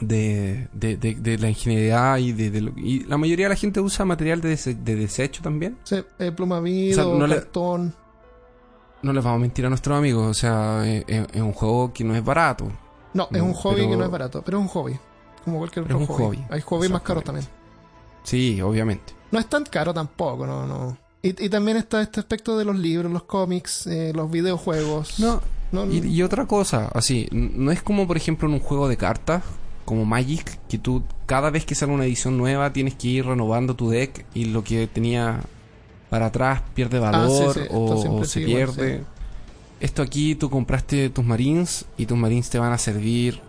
De, 0.00 0.68
de, 0.72 0.96
de, 0.96 1.16
de 1.16 1.36
la 1.38 1.48
ingeniería 1.48 2.16
y 2.20 2.30
de, 2.32 2.50
de 2.52 2.60
lo- 2.60 2.72
y 2.76 3.00
la 3.04 3.18
mayoría 3.18 3.46
de 3.46 3.50
la 3.50 3.56
gente 3.56 3.80
usa 3.80 4.04
material 4.04 4.40
de, 4.40 4.52
dese- 4.54 4.76
de 4.84 4.94
desecho 4.94 5.42
también. 5.42 5.76
Sí, 5.82 5.96
eh, 6.20 6.30
pluma 6.30 6.60
vidrio, 6.60 7.08
O 7.08 7.10
sea, 7.10 7.18
no 7.18 7.26
le- 7.26 7.34
cartón. 7.34 7.94
No 9.02 9.12
les 9.12 9.24
vamos 9.24 9.38
a 9.38 9.40
mentir 9.40 9.64
a 9.66 9.68
nuestros 9.68 9.96
amigos, 9.96 10.26
o 10.26 10.34
sea, 10.34 10.82
es, 10.86 11.04
es- 11.06 11.26
es 11.32 11.40
un 11.40 11.52
juego 11.52 11.92
que 11.92 12.04
no 12.04 12.14
es 12.14 12.24
barato. 12.24 12.70
No, 13.14 13.28
es 13.32 13.40
un 13.40 13.54
hobby 13.54 13.76
pero- 13.76 13.90
que 13.90 13.96
no 13.96 14.04
es 14.04 14.10
barato, 14.10 14.42
pero 14.44 14.58
es 14.58 14.62
un 14.62 14.68
hobby. 14.68 14.98
Como 15.44 15.58
cualquier 15.58 15.84
otro 15.86 15.96
es 15.96 16.08
un 16.08 16.14
hobby. 16.16 16.36
hobby. 16.36 16.44
Hay 16.50 16.60
hobbies 16.60 16.90
más 16.90 17.02
caros 17.02 17.24
también. 17.24 17.46
Sí, 18.22 18.60
obviamente. 18.60 19.14
No 19.30 19.38
es 19.38 19.46
tan 19.46 19.64
caro 19.64 19.94
tampoco, 19.94 20.46
no, 20.46 20.66
no. 20.66 20.96
Y, 21.22 21.44
y 21.44 21.48
también 21.48 21.76
está 21.76 22.00
este 22.02 22.20
aspecto 22.20 22.56
de 22.58 22.64
los 22.64 22.76
libros, 22.78 23.10
los 23.10 23.24
cómics, 23.24 23.86
eh, 23.86 24.12
los 24.14 24.30
videojuegos. 24.30 25.18
No, 25.20 25.40
no, 25.72 25.86
Y, 25.90 25.98
y 26.06 26.22
otra 26.22 26.46
cosa, 26.46 26.90
así, 26.94 27.28
no 27.32 27.70
es 27.70 27.82
como 27.82 28.06
por 28.06 28.16
ejemplo 28.16 28.48
en 28.48 28.54
un 28.54 28.60
juego 28.60 28.88
de 28.88 28.96
cartas, 28.96 29.42
como 29.84 30.04
Magic, 30.04 30.58
que 30.68 30.78
tú 30.78 31.02
cada 31.26 31.50
vez 31.50 31.64
que 31.66 31.74
sale 31.74 31.92
una 31.92 32.04
edición 32.04 32.36
nueva 32.38 32.72
tienes 32.72 32.94
que 32.94 33.08
ir 33.08 33.26
renovando 33.26 33.74
tu 33.74 33.90
deck 33.90 34.24
y 34.34 34.46
lo 34.46 34.62
que 34.62 34.86
tenía 34.86 35.40
para 36.10 36.26
atrás 36.26 36.62
pierde 36.74 36.98
valor 36.98 37.24
Ah, 37.24 37.52
sí, 37.54 37.60
sí, 37.60 37.60
esto 37.66 37.76
o, 37.78 38.24
se 38.24 38.40
igual, 38.40 38.54
pierde. 38.56 38.98
sí. 38.98 39.04
Esto 39.80 40.02
aquí 40.02 40.34
tú 40.34 40.50
compraste 40.50 41.08
tus 41.08 41.24
marines 41.24 41.86
y 41.96 42.04
tus 42.04 42.18
marines 42.18 42.50
te 42.50 42.58
van 42.58 42.72
a 42.72 42.78
servir 42.78 43.40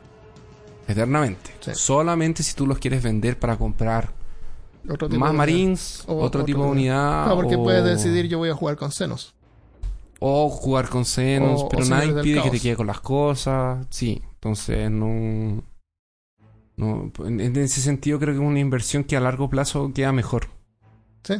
eternamente. 0.87 1.51
Solamente 1.73 2.43
si 2.43 2.53
tú 2.53 2.65
los 2.67 2.77
quieres 2.77 3.03
vender 3.03 3.37
para 3.37 3.57
comprar 3.57 4.13
otro 4.89 5.09
tipo 5.09 5.19
más 5.19 5.31
de- 5.31 5.37
marines, 5.37 6.03
o- 6.07 6.13
otro, 6.13 6.25
otro 6.25 6.45
tipo 6.45 6.63
de 6.63 6.69
unidad. 6.71 7.27
No, 7.27 7.35
porque 7.35 7.55
o- 7.55 7.63
puedes 7.63 7.83
decidir 7.83 8.27
yo 8.27 8.37
voy 8.37 8.49
a 8.49 8.55
jugar 8.55 8.77
con 8.77 8.91
senos. 8.91 9.33
o 10.23 10.49
jugar 10.49 10.87
con 10.87 11.03
senos, 11.03 11.65
pero 11.69 11.83
nadie 11.85 12.03
Señores 12.09 12.15
del 12.15 12.23
pide 12.23 12.43
que 12.43 12.49
te 12.51 12.59
quede 12.59 12.75
con 12.75 12.87
las 12.87 13.01
cosas. 13.01 13.85
Sí, 13.89 14.21
entonces 14.35 14.89
no. 14.91 15.63
no 16.77 17.11
en, 17.25 17.39
en 17.41 17.57
ese 17.57 17.81
sentido, 17.81 18.19
creo 18.19 18.33
que 18.35 18.39
es 18.41 18.47
una 18.47 18.59
inversión 18.59 19.03
que 19.03 19.17
a 19.17 19.19
largo 19.19 19.49
plazo 19.49 19.91
queda 19.93 20.11
mejor. 20.11 20.47
Sí. 21.23 21.35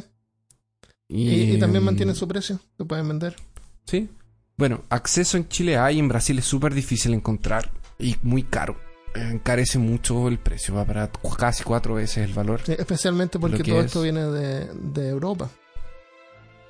Y, 1.12 1.28
Y, 1.28 1.54
y 1.54 1.58
también 1.58 1.82
mm, 1.82 1.86
mantienen 1.86 2.14
su 2.14 2.26
precio, 2.26 2.58
lo 2.78 2.86
pueden 2.86 3.06
vender. 3.08 3.36
Sí. 3.84 4.08
Bueno, 4.56 4.82
acceso 4.88 5.36
en 5.36 5.48
Chile 5.48 5.76
hay, 5.76 5.98
en 5.98 6.08
Brasil 6.08 6.38
es 6.38 6.44
súper 6.44 6.72
difícil 6.74 7.12
encontrar 7.14 7.70
y 7.98 8.16
muy 8.22 8.44
caro. 8.44 8.76
Encarece 9.14 9.78
mucho 9.78 10.28
el 10.28 10.38
precio, 10.38 10.74
va 10.74 10.84
para 10.86 11.10
casi 11.38 11.64
cuatro 11.64 11.94
veces 11.94 12.24
el 12.26 12.32
valor. 12.32 12.60
Sí, 12.64 12.72
especialmente 12.78 13.38
porque 13.38 13.62
todo 13.62 13.80
es- 13.80 13.86
esto 13.86 14.02
viene 14.02 14.22
de, 14.24 14.66
de 14.72 15.08
Europa. 15.10 15.50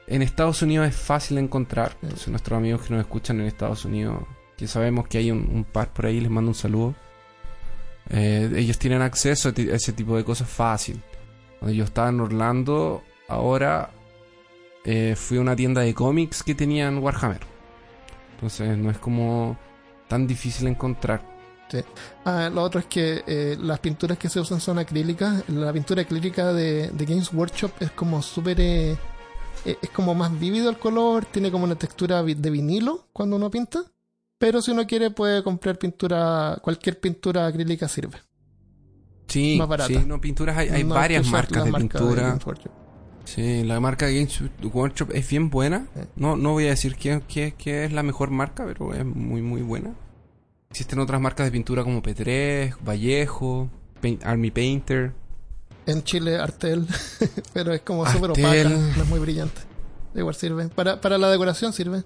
En 0.08 0.22
Estados 0.22 0.60
Unidos 0.62 0.88
es 0.88 0.96
fácil 0.96 1.36
de 1.36 1.42
encontrar. 1.44 1.96
Entonces, 2.02 2.28
nuestros 2.28 2.56
amigos 2.56 2.82
que 2.82 2.94
nos 2.94 3.00
escuchan 3.00 3.40
en 3.40 3.46
Estados 3.46 3.84
Unidos, 3.84 4.24
que 4.56 4.66
sabemos 4.66 5.06
que 5.06 5.18
hay 5.18 5.30
un, 5.30 5.48
un 5.52 5.64
par 5.64 5.92
por 5.92 6.06
ahí, 6.06 6.20
les 6.20 6.30
mando 6.30 6.50
un 6.50 6.54
saludo. 6.56 6.94
Eh, 8.10 8.50
ellos 8.56 8.78
tienen 8.78 9.02
acceso 9.02 9.50
a 9.50 9.52
ese 9.56 9.92
tipo 9.92 10.16
de 10.16 10.24
cosas 10.24 10.48
fácil. 10.48 11.00
Cuando 11.60 11.74
yo 11.76 11.84
estaba 11.84 12.08
en 12.08 12.20
Orlando, 12.20 13.02
ahora 13.28 13.90
eh, 14.84 15.14
fui 15.16 15.38
a 15.38 15.40
una 15.40 15.56
tienda 15.56 15.80
de 15.82 15.94
cómics 15.94 16.42
que 16.42 16.54
tenían 16.54 16.98
Warhammer. 16.98 17.40
Entonces 18.34 18.76
no 18.76 18.90
es 18.90 18.98
como 18.98 19.56
tan 20.08 20.26
difícil 20.26 20.66
encontrar. 20.66 21.30
Ah, 22.24 22.50
lo 22.52 22.62
otro 22.62 22.80
es 22.80 22.86
que 22.86 23.22
eh, 23.26 23.56
las 23.58 23.78
pinturas 23.78 24.18
que 24.18 24.28
se 24.28 24.38
usan 24.40 24.60
son 24.60 24.78
acrílicas. 24.78 25.48
La 25.48 25.72
pintura 25.72 26.02
acrílica 26.02 26.52
de, 26.52 26.90
de 26.90 27.04
Games 27.06 27.32
Workshop 27.32 27.70
es 27.80 27.90
como 27.92 28.20
súper... 28.20 28.60
eh, 28.60 28.96
es 29.64 29.90
como 29.90 30.14
más 30.14 30.38
vívido 30.38 30.68
el 30.68 30.78
color, 30.78 31.24
tiene 31.24 31.50
como 31.50 31.64
una 31.64 31.76
textura 31.76 32.22
de 32.22 32.50
vinilo 32.50 33.08
cuando 33.12 33.36
uno 33.36 33.50
pinta. 33.50 33.84
Pero 34.38 34.60
si 34.60 34.72
uno 34.72 34.86
quiere 34.86 35.10
puede 35.10 35.42
comprar 35.42 35.78
pintura, 35.78 36.58
cualquier 36.62 37.00
pintura 37.00 37.46
acrílica 37.46 37.88
sirve. 37.88 38.18
Sí, 39.28 39.56
Más 39.56 39.68
barata. 39.68 39.88
sí, 39.88 40.04
no, 40.04 40.20
pinturas 40.20 40.58
hay, 40.58 40.68
hay 40.68 40.84
No 40.84 40.94
varias 40.94 41.26
marcas 41.28 41.64
de 41.64 41.70
marca 41.70 41.98
pintura. 41.98 42.22
Games 42.28 42.44
Workshop. 42.44 42.72
Sí, 43.24 43.62
la 43.64 43.78
marca 43.80 44.06
Games 44.08 44.40
Workshop 44.62 45.10
es 45.14 45.28
bien 45.28 45.48
buena. 45.50 45.86
No, 46.16 46.36
no 46.36 46.52
voy 46.52 46.66
a 46.66 46.70
decir 46.70 46.96
que, 46.96 47.22
que- 47.28 47.52
que 47.52 47.84
es 47.84 47.92
la 47.92 48.02
mejor 48.02 48.30
marca, 48.30 48.64
pero 48.66 48.94
es 48.94 49.04
muy, 49.04 49.42
muy 49.42 49.62
buena. 49.62 49.94
Existen 50.70 50.98
otras 50.98 51.20
marcas 51.20 51.46
de 51.46 51.52
pintura 51.52 51.84
como 51.84 52.02
P3, 52.02 52.76
Vallejo, 52.86 53.68
Paint- 54.02 54.24
Army 54.24 54.50
Painter. 54.50 55.12
En 55.86 56.02
Chile, 56.04 56.36
Artel, 56.38 56.86
pero 57.52 57.72
es 57.72 57.80
como 57.82 58.06
súper 58.06 58.30
opaca, 58.30 58.68
no 58.68 59.02
es 59.02 59.08
muy 59.08 59.18
brillante. 59.20 59.60
Igual 60.14 60.34
sirve. 60.34 60.68
Para, 60.68 61.00
para 61.00 61.18
la 61.18 61.30
decoración 61.30 61.72
sirve. 61.72 62.04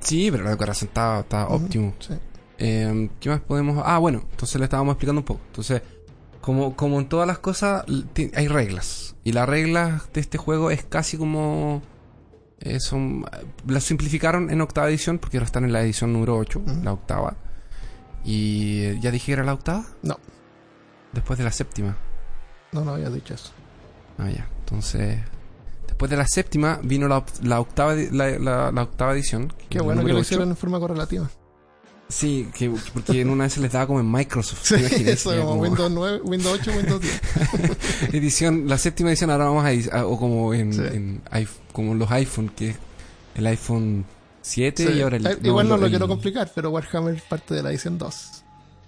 Sí, 0.00 0.30
pero 0.30 0.44
la 0.44 0.50
decoración 0.50 0.88
está, 0.88 1.20
está 1.20 1.48
óptimo. 1.48 1.94
sí. 1.98 2.14
Eh, 2.58 3.10
¿Qué 3.18 3.28
más 3.30 3.40
podemos...? 3.40 3.82
Ah, 3.84 3.98
bueno, 3.98 4.24
entonces 4.30 4.56
le 4.58 4.64
estábamos 4.64 4.92
explicando 4.92 5.20
un 5.20 5.24
poco. 5.24 5.40
Entonces, 5.48 5.82
como, 6.44 6.76
como 6.76 7.00
en 7.00 7.08
todas 7.08 7.26
las 7.26 7.38
cosas, 7.38 7.84
hay 8.34 8.48
reglas. 8.48 9.16
Y 9.24 9.32
las 9.32 9.48
reglas 9.48 10.12
de 10.12 10.20
este 10.20 10.36
juego 10.36 10.70
es 10.70 10.84
casi 10.84 11.16
como. 11.16 11.80
eh, 12.60 12.80
son, 12.80 13.24
las 13.66 13.84
simplificaron 13.84 14.50
en 14.50 14.60
octava 14.60 14.88
edición, 14.90 15.18
porque 15.18 15.38
ahora 15.38 15.46
están 15.46 15.64
en 15.64 15.72
la 15.72 15.82
edición 15.82 16.12
número 16.12 16.36
8, 16.36 16.58
Ujú. 16.58 16.82
la 16.84 16.92
octava. 16.92 17.36
Y 18.24 18.82
eh, 18.84 18.98
ya 19.00 19.10
dije 19.10 19.26
que 19.26 19.32
era 19.32 19.44
la 19.44 19.54
octava, 19.54 19.84
No, 20.02 20.18
después 21.12 21.38
de 21.38 21.44
la 21.44 21.50
séptima. 21.52 21.96
no, 22.72 22.84
no 22.84 22.92
había 22.94 23.08
dicho 23.10 23.34
eso. 23.34 23.50
Ah, 24.18 24.28
ya. 24.30 24.46
Entonces, 24.60 25.18
después 25.86 26.10
de 26.10 26.16
la 26.16 26.26
séptima 26.26 26.78
vino 26.82 27.08
la, 27.08 27.18
oct- 27.24 27.42
la 27.42 27.60
octava 27.60 27.94
la, 27.94 28.38
la- 28.38 28.70
la 28.72 28.82
octava 28.82 29.12
edición. 29.14 29.52
Qué 29.70 29.80
bueno 29.80 30.04
que 30.04 30.12
lo 30.12 30.20
hicieron 30.20 30.50
en 30.50 30.56
forma 30.56 30.78
correlativa. 30.78 31.30
Sí, 32.08 32.48
que, 32.54 32.70
porque 32.92 33.22
en 33.22 33.30
una 33.30 33.44
vez 33.44 33.54
se 33.54 33.60
les 33.60 33.72
daba 33.72 33.86
como 33.86 33.98
en 34.00 34.10
Microsoft. 34.10 34.60
Sí, 34.62 34.74
eso 35.06 35.30
como 35.30 35.46
como 35.46 35.62
Windows 35.62 35.90
9, 35.90 36.20
Windows 36.24 36.60
8, 36.60 36.72
Windows 36.76 37.00
10. 37.00 37.20
edición, 38.14 38.68
la 38.68 38.76
séptima 38.78 39.08
edición 39.10 39.30
ahora 39.30 39.46
vamos 39.46 39.64
a, 39.64 39.98
a- 39.98 40.06
o 40.06 40.18
como 40.18 40.52
en, 40.54 40.72
Sí. 40.72 40.80
en 40.82 41.22
como 41.72 41.94
los 41.94 42.10
iPhone, 42.10 42.50
que 42.54 42.76
el 43.34 43.46
iPhone 43.46 44.04
7 44.42 44.86
Sí. 44.86 44.92
y 44.92 45.00
ahora 45.00 45.16
el 45.16 45.26
Eh, 45.26 45.38
Igual 45.42 45.68
no 45.68 45.76
lo 45.78 45.86
el- 45.86 45.90
quiero 45.92 46.06
complicar, 46.06 46.50
pero 46.54 46.70
Warhammer 46.70 47.20
parte 47.28 47.54
de 47.54 47.62
la 47.62 47.70
edición 47.70 47.96
2. 47.98 48.44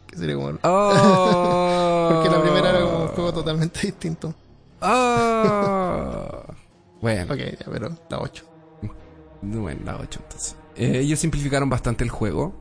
Que 0.07 0.17
sería 0.19 0.35
como... 0.37 0.59
Oh. 0.63 2.09
Porque 2.13 2.31
la 2.31 2.43
primera 2.43 2.71
era 2.71 2.81
como 2.83 2.99
un 3.05 3.09
juego 3.09 3.33
totalmente 3.33 3.81
distinto. 3.87 4.35
Oh. 4.81 6.43
Bueno, 7.01 7.33
Ok, 7.35 7.39
ya, 7.39 7.67
pero 7.71 7.91
la 8.09 8.19
8. 8.19 8.45
Bueno, 9.43 9.81
la 9.85 9.97
8 9.97 10.21
entonces. 10.25 10.57
Eh, 10.77 10.99
ellos 11.01 11.19
simplificaron 11.21 11.69
bastante 11.69 12.03
el 12.05 12.11
juego. 12.11 12.55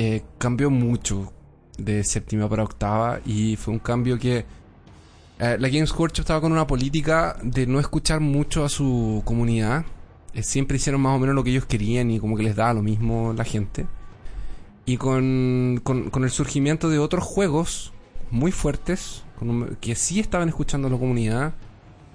Eh, 0.00 0.22
cambió 0.38 0.70
mucho 0.70 1.32
de 1.76 2.04
séptima 2.04 2.48
para 2.48 2.62
octava 2.62 3.18
y 3.26 3.56
fue 3.56 3.74
un 3.74 3.80
cambio 3.80 4.16
que... 4.16 4.44
eh, 5.40 5.56
la 5.58 5.68
Games 5.68 5.90
Workshop 5.90 6.22
estaba 6.22 6.40
con 6.40 6.52
una 6.52 6.68
política 6.68 7.36
de 7.42 7.66
no 7.66 7.80
escuchar 7.80 8.20
mucho 8.20 8.64
a 8.64 8.68
su 8.68 9.22
comunidad. 9.24 9.84
Eh, 10.34 10.44
siempre 10.44 10.76
hicieron 10.76 11.00
más 11.00 11.16
o 11.16 11.18
menos 11.18 11.34
lo 11.34 11.42
que 11.42 11.50
ellos 11.50 11.66
querían 11.66 12.12
y 12.12 12.20
como 12.20 12.36
que 12.36 12.44
les 12.44 12.54
daba 12.54 12.74
lo 12.74 12.82
mismo 12.82 13.32
la 13.32 13.42
gente. 13.42 13.88
Y 14.86 14.98
con, 14.98 15.80
con, 15.82 16.22
el 16.22 16.30
surgimiento 16.30 16.88
de 16.90 17.00
otros 17.00 17.24
juegos 17.24 17.92
muy 18.30 18.52
fuertes, 18.52 19.24
que 19.80 19.96
sí 19.96 20.20
estaban 20.20 20.48
escuchando 20.48 20.86
a 20.86 20.92
la 20.92 20.98
comunidad, 20.98 21.54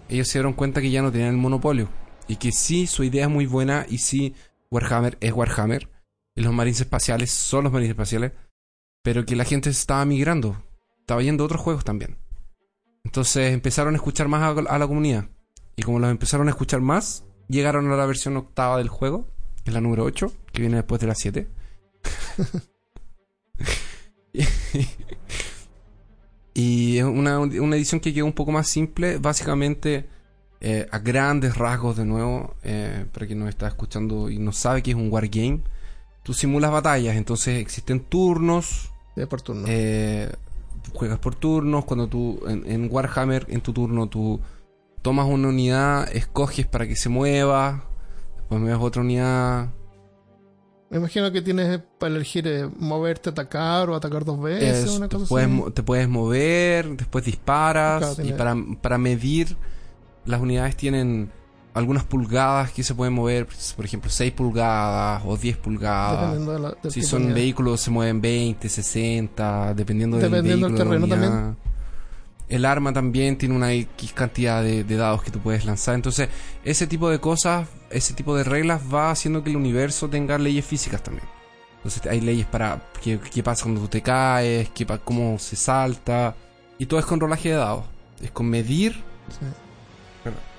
ellos 0.07 0.29
se 0.29 0.39
dieron 0.39 0.53
cuenta 0.53 0.79
que 0.79 0.89
ya 0.89 1.01
no 1.01 1.11
tenían 1.11 1.31
el 1.31 1.38
monopolio. 1.38 1.89
Y 2.29 2.38
que 2.38 2.53
sí, 2.53 2.88
su 2.88 3.03
idea 3.03 3.25
es 3.25 3.29
muy 3.29 3.45
buena 3.45 3.86
y 3.89 3.97
sí, 3.97 4.36
Warhammer 4.71 5.17
es 5.19 5.34
Warhammer. 5.34 5.92
Y 6.36 6.41
los 6.41 6.53
marines 6.53 6.81
espaciales 6.81 7.31
son 7.31 7.63
los 7.63 7.73
marines 7.73 7.91
espaciales. 7.91 8.31
Pero 9.01 9.25
que 9.25 9.36
la 9.36 9.45
gente 9.45 9.69
estaba 9.69 10.05
migrando. 10.05 10.63
Estaba 10.99 11.21
yendo 11.21 11.43
a 11.43 11.45
otros 11.45 11.61
juegos 11.61 11.84
también. 11.84 12.17
Entonces 13.03 13.53
empezaron 13.53 13.93
a 13.93 13.97
escuchar 13.97 14.27
más 14.27 14.41
a, 14.41 14.49
a 14.73 14.79
la 14.79 14.88
comunidad. 14.88 15.25
Y 15.75 15.84
como 15.84 15.99
los 15.99 16.09
empezaron 16.09 16.47
a 16.47 16.51
escuchar 16.51 16.81
más, 16.81 17.25
llegaron 17.47 17.91
a 17.91 17.95
la 17.95 18.05
versión 18.05 18.38
octava 18.38 18.77
del 18.77 18.89
juego, 18.89 19.27
que 19.63 19.71
es 19.71 19.73
la 19.73 19.81
número 19.81 20.03
8, 20.03 20.31
que 20.51 20.61
viene 20.61 20.77
después 20.77 21.01
de 21.01 21.07
la 21.07 21.15
7. 21.15 21.47
y 26.53 26.97
es 26.97 27.03
una, 27.03 27.39
una 27.39 27.75
edición 27.75 27.99
que 27.99 28.13
quedó 28.13 28.25
un 28.25 28.34
poco 28.34 28.51
más 28.51 28.67
simple, 28.67 29.17
básicamente 29.17 30.07
eh, 30.61 30.88
a 30.91 30.99
grandes 30.99 31.57
rasgos 31.57 31.97
de 31.97 32.05
nuevo, 32.05 32.55
eh, 32.63 33.05
para 33.11 33.25
quien 33.25 33.39
nos 33.39 33.49
está 33.49 33.67
escuchando 33.67 34.29
y 34.29 34.38
no 34.39 34.51
sabe 34.51 34.81
que 34.81 34.91
es 34.91 34.97
un 34.97 35.11
wargame, 35.11 35.61
tú 36.24 36.34
simulas 36.34 36.71
batallas, 36.71 37.15
entonces 37.15 37.59
existen 37.59 37.99
turnos, 38.01 38.91
De 39.15 39.28
por 39.28 39.41
turno. 39.41 39.65
eh, 39.67 40.32
juegas 40.93 41.19
por 41.19 41.36
turnos, 41.36 41.86
cuando 41.86 42.07
tú 42.07 42.39
en, 42.47 42.69
en 42.69 42.88
Warhammer, 42.91 43.45
en 43.49 43.61
tu 43.61 43.74
turno 43.74 44.07
tú 44.07 44.39
tomas 45.01 45.28
una 45.28 45.49
unidad, 45.49 46.09
escoges 46.15 46.65
para 46.65 46.88
que 46.88 46.95
se 46.95 47.09
mueva, 47.09 47.84
después 48.38 48.61
mueves 48.61 48.80
otra 48.82 49.01
unidad, 49.01 49.69
Me 50.89 50.97
imagino 50.99 51.32
que 51.32 51.41
tienes 51.41 51.82
para 51.99 52.15
elegir 52.15 52.47
eh, 52.47 52.69
moverte, 52.78 53.30
atacar 53.32 53.89
o 53.89 53.95
atacar 53.95 54.24
dos 54.26 54.39
veces, 54.41 54.86
Es- 54.86 54.95
una 54.97 55.07
te, 55.09 55.15
cosa 55.17 55.28
puedes, 55.28 55.49
así. 55.49 55.71
te 55.74 55.84
puedes 55.84 56.07
mover, 56.07 56.95
después 56.95 57.26
disparas. 57.26 58.15
Claro, 58.15 58.30
Y 58.30 58.34
para, 58.34 58.55
para 58.82 58.97
medir, 58.99 59.57
las 60.26 60.39
unidades 60.39 60.78
tienen 60.78 61.32
algunas 61.74 62.03
pulgadas 62.03 62.71
que 62.71 62.84
se 62.84 62.93
pueden 62.95 63.13
mover. 63.13 63.47
Por 63.76 63.86
ejemplo, 63.86 64.09
6 64.09 64.32
pulgadas 64.34 65.21
o 65.26 65.36
10 65.38 65.57
pulgadas. 65.57 66.21
Dependiendo 66.21 66.53
de 66.53 66.59
la, 66.59 66.78
del 66.82 66.91
Si 66.91 67.01
son 67.01 67.28
de 67.28 67.34
vehículos, 67.34 67.82
se 67.82 67.91
mueven 67.91 68.21
20, 68.21 68.69
60, 68.69 69.74
dependiendo 69.74 70.17
del 70.17 70.30
Dependiendo 70.30 70.67
del 70.67 70.76
vehículo. 70.76 70.95
de 70.95 71.07
la 71.07 71.07
terreno 71.07 71.32
unidad. 71.32 71.53
El 72.49 72.65
arma 72.65 72.93
también 72.93 73.38
tiene 73.38 73.55
una 73.55 73.74
X 73.74 74.13
cantidad 74.13 74.61
de, 74.61 74.84
de 74.84 74.95
dados 74.97 75.24
que 75.24 75.32
tú 75.32 75.39
puedes 75.39 75.65
lanzar. 75.65 75.95
Entonces, 75.95 76.30
ese 76.63 76.86
tipo 76.86 77.09
de 77.09 77.19
cosas, 77.19 77.67
ese 77.89 78.13
tipo 78.13 78.36
de 78.36 78.43
reglas 78.43 78.82
va 78.93 79.09
haciendo 79.09 79.43
que 79.43 79.49
el 79.49 79.55
universo 79.55 80.09
tenga 80.09 80.38
leyes 80.38 80.63
físicas 80.65 81.01
también. 81.01 81.26
Entonces, 81.78 82.05
hay 82.05 82.21
leyes 82.21 82.45
para 82.45 82.82
qué, 83.01 83.19
qué 83.19 83.41
pasa 83.41 83.63
cuando 83.63 83.82
tú 83.82 83.88
te 83.88 84.01
caes, 84.01 84.69
qué, 84.69 84.86
cómo 85.03 85.39
se 85.39 85.55
salta. 85.55 86.36
Y 86.78 86.86
todo 86.86 86.99
es 86.99 87.05
con 87.05 87.19
rolaje 87.19 87.49
de 87.49 87.55
dados. 87.55 87.86
Es 88.21 88.30
con 88.32 88.45
medir, 88.47 89.01
Sí. 89.30 89.45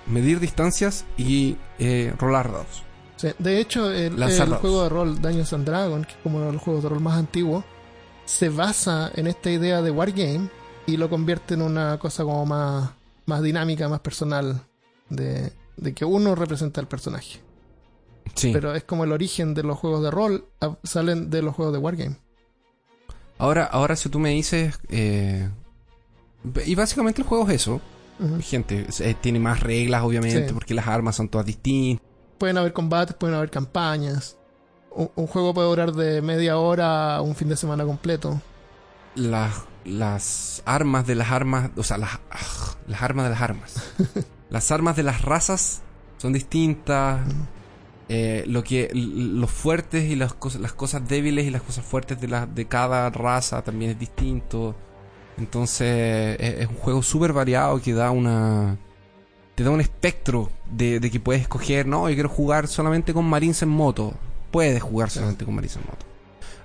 Medir 0.07 0.41
distancias 0.41 1.05
y 1.17 1.57
eh, 1.79 2.15
rolar 2.19 2.51
dados. 2.51 2.83
Sí, 3.17 3.29
De 3.39 3.61
hecho, 3.61 3.91
el, 3.91 4.13
juego 4.57 4.83
de 4.83 4.89
rol 4.89 5.21
Dungeons 5.21 5.53
and 5.53 5.65
Dragons, 5.65 6.07
que 6.07 6.13
es 6.13 6.19
como 6.23 6.39
uno 6.39 6.47
de 6.47 6.53
los 6.53 6.63
juegos 6.63 6.83
de 6.83 6.89
rol 6.89 7.01
más 7.01 7.19
antiguos, 7.19 7.65
se 8.25 8.49
basa 8.49 9.11
en 9.15 9.27
esta 9.27 9.51
idea 9.51 9.83
de 9.83 9.91
Wargame 9.91 10.49
y 10.87 10.97
lo 10.97 11.09
convierte 11.09 11.55
en 11.55 11.63
una 11.63 11.99
cosa 11.99 12.25
como 12.25 12.45
más, 12.45 12.91
más 13.27 13.43
dinámica, 13.43 13.89
más 13.89 14.01
personal, 14.01 14.63
de, 15.09 15.53
de 15.77 15.95
que 15.95 16.05
uno 16.05 16.35
representa 16.35 16.81
al 16.81 16.89
personaje. 16.89 17.41
Sí. 18.35 18.51
Pero 18.53 18.75
es 18.75 18.85
como 18.85 19.05
el 19.05 19.13
origen 19.13 19.55
de 19.55 19.63
los 19.63 19.79
juegos 19.79 20.03
de 20.03 20.11
rol, 20.11 20.47
ah, 20.61 20.77
salen 20.83 21.31
de 21.31 21.43
los 21.43 21.55
juegos 21.55 21.73
de 21.73 21.79
Wargame. 21.79 22.17
Ahora, 23.39 23.65
ahora 23.65 23.97
si 23.97 24.09
tú 24.09 24.19
me 24.19 24.31
dices... 24.31 24.79
eh, 24.89 25.49
y 26.67 26.75
básicamente 26.75 27.23
el 27.23 27.29
juego 27.29 27.49
es 27.49 27.55
eso. 27.55 27.81
Gente, 28.41 28.87
eh, 29.01 29.15
tiene 29.21 29.41
más 29.41 29.61
reglas 29.61 30.03
obviamente 30.03 30.49
Sí. 30.49 30.55
porque 30.55 30.75
las 30.75 30.87
armas 30.87 31.17
son 31.17 31.29
todas 31.29 31.47
distintas. 31.47 32.07
Pueden 32.39 32.59
haber 32.59 32.73
combates, 32.73 33.17
pueden 33.17 33.37
haber 33.37 33.51
campañas. 33.51 34.37
Un, 34.91 35.11
un 35.17 35.27
juego 35.27 35.53
puede 35.55 35.69
durar 35.69 35.93
de 35.93 36.23
media 36.23 36.57
hora 36.59 37.17
a 37.17 37.23
un 37.23 37.35
fin 37.35 37.49
de 37.49 37.57
semana 37.57 37.85
completo. 37.85 38.41
Las, 39.17 39.62
las 39.85 40.62
armas 40.65 41.07
de 41.07 41.15
las 41.17 41.31
armas, 41.31 41.71
o 41.77 41.83
sea, 41.83 41.99
las, 41.99 42.21
ah, 42.31 42.77
las 42.87 43.03
armas 43.03 43.25
de 43.25 43.31
las 43.31 43.41
armas. 43.43 43.75
las 44.51 44.71
armas 44.71 44.97
de 44.97 45.03
las 45.03 45.23
razas 45.23 45.83
son 46.19 46.33
distintas. 46.33 47.21
Eh, 48.09 48.45
lo 48.47 48.62
que 48.62 48.91
los 48.93 49.51
fuertes 49.51 50.05
y 50.11 50.15
las 50.15 50.35
cosas, 50.35 50.61
las 50.61 50.75
cosas 50.75 51.09
débiles 51.09 51.47
y 51.47 51.51
las 51.51 51.62
cosas 51.62 51.85
fuertes 51.87 52.21
de, 52.21 52.29
la, 52.29 52.45
de 52.47 52.67
cada 52.67 53.09
raza 53.11 53.62
también 53.62 53.93
es 53.93 53.99
distinto. 53.99 54.75
Entonces 55.39 56.37
es, 56.39 56.61
es 56.61 56.68
un 56.68 56.76
juego 56.76 57.03
súper 57.03 57.32
variado 57.32 57.80
que 57.80 57.93
da 57.93 58.11
una 58.11 58.78
te 59.55 59.62
da 59.62 59.70
un 59.70 59.80
espectro 59.80 60.51
de, 60.70 61.01
de 61.01 61.11
que 61.11 61.20
puedes 61.20 61.43
escoger. 61.43 61.87
No, 61.87 62.09
yo 62.09 62.14
quiero 62.14 62.28
jugar 62.28 62.66
solamente 62.66 63.14
con 63.14 63.24
Marines 63.24 63.62
en 63.62 63.68
moto. 63.68 64.14
Puedes 64.51 64.82
jugar 64.82 65.11
solamente 65.11 65.45
con 65.45 65.55
Marines 65.55 65.76
en 65.76 65.82
moto. 65.82 66.07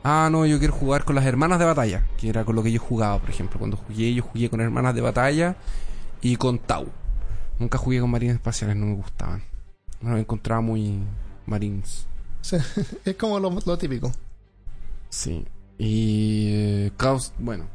Ah, 0.03 0.29
no, 0.31 0.45
yo 0.45 0.59
quiero 0.59 0.73
jugar 0.73 1.03
con 1.03 1.15
las 1.15 1.25
hermanas 1.25 1.59
de 1.59 1.65
batalla, 1.65 2.05
que 2.17 2.29
era 2.29 2.45
con 2.45 2.55
lo 2.55 2.63
que 2.63 2.71
yo 2.71 2.79
jugaba, 2.79 3.19
por 3.19 3.29
ejemplo. 3.29 3.59
Cuando 3.59 3.77
jugué, 3.77 4.13
yo 4.13 4.23
jugué 4.23 4.49
con 4.49 4.61
hermanas 4.61 4.95
de 4.95 5.01
batalla 5.01 5.55
y 6.21 6.35
con 6.37 6.57
Tau. 6.59 6.87
Nunca 7.59 7.77
jugué 7.77 7.99
con 7.99 8.09
marines 8.09 8.35
espaciales, 8.35 8.75
no 8.77 8.85
me 8.85 8.95
gustaban. 8.95 9.43
No 10.01 10.11
me 10.11 10.21
encontraba 10.21 10.61
muy 10.61 10.99
marines. 11.45 12.07
Sí, 12.41 12.57
es 13.05 13.15
como 13.17 13.39
lo, 13.39 13.51
lo 13.65 13.77
típico. 13.77 14.11
Sí. 15.09 15.45
Y 15.81 16.47
eh, 16.51 16.91
Caos, 16.97 17.33
bueno. 17.39 17.65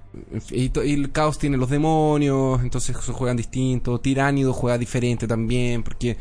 Y, 0.50 0.70
el 0.92 1.10
Caos 1.10 1.38
tiene 1.38 1.56
los 1.56 1.70
demonios, 1.70 2.60
entonces 2.62 2.94
juegan 2.96 3.36
distintos. 3.36 4.00
Tiránido 4.02 4.52
juega 4.52 4.76
diferente 4.78 5.26
también, 5.26 5.82
porque 5.82 6.16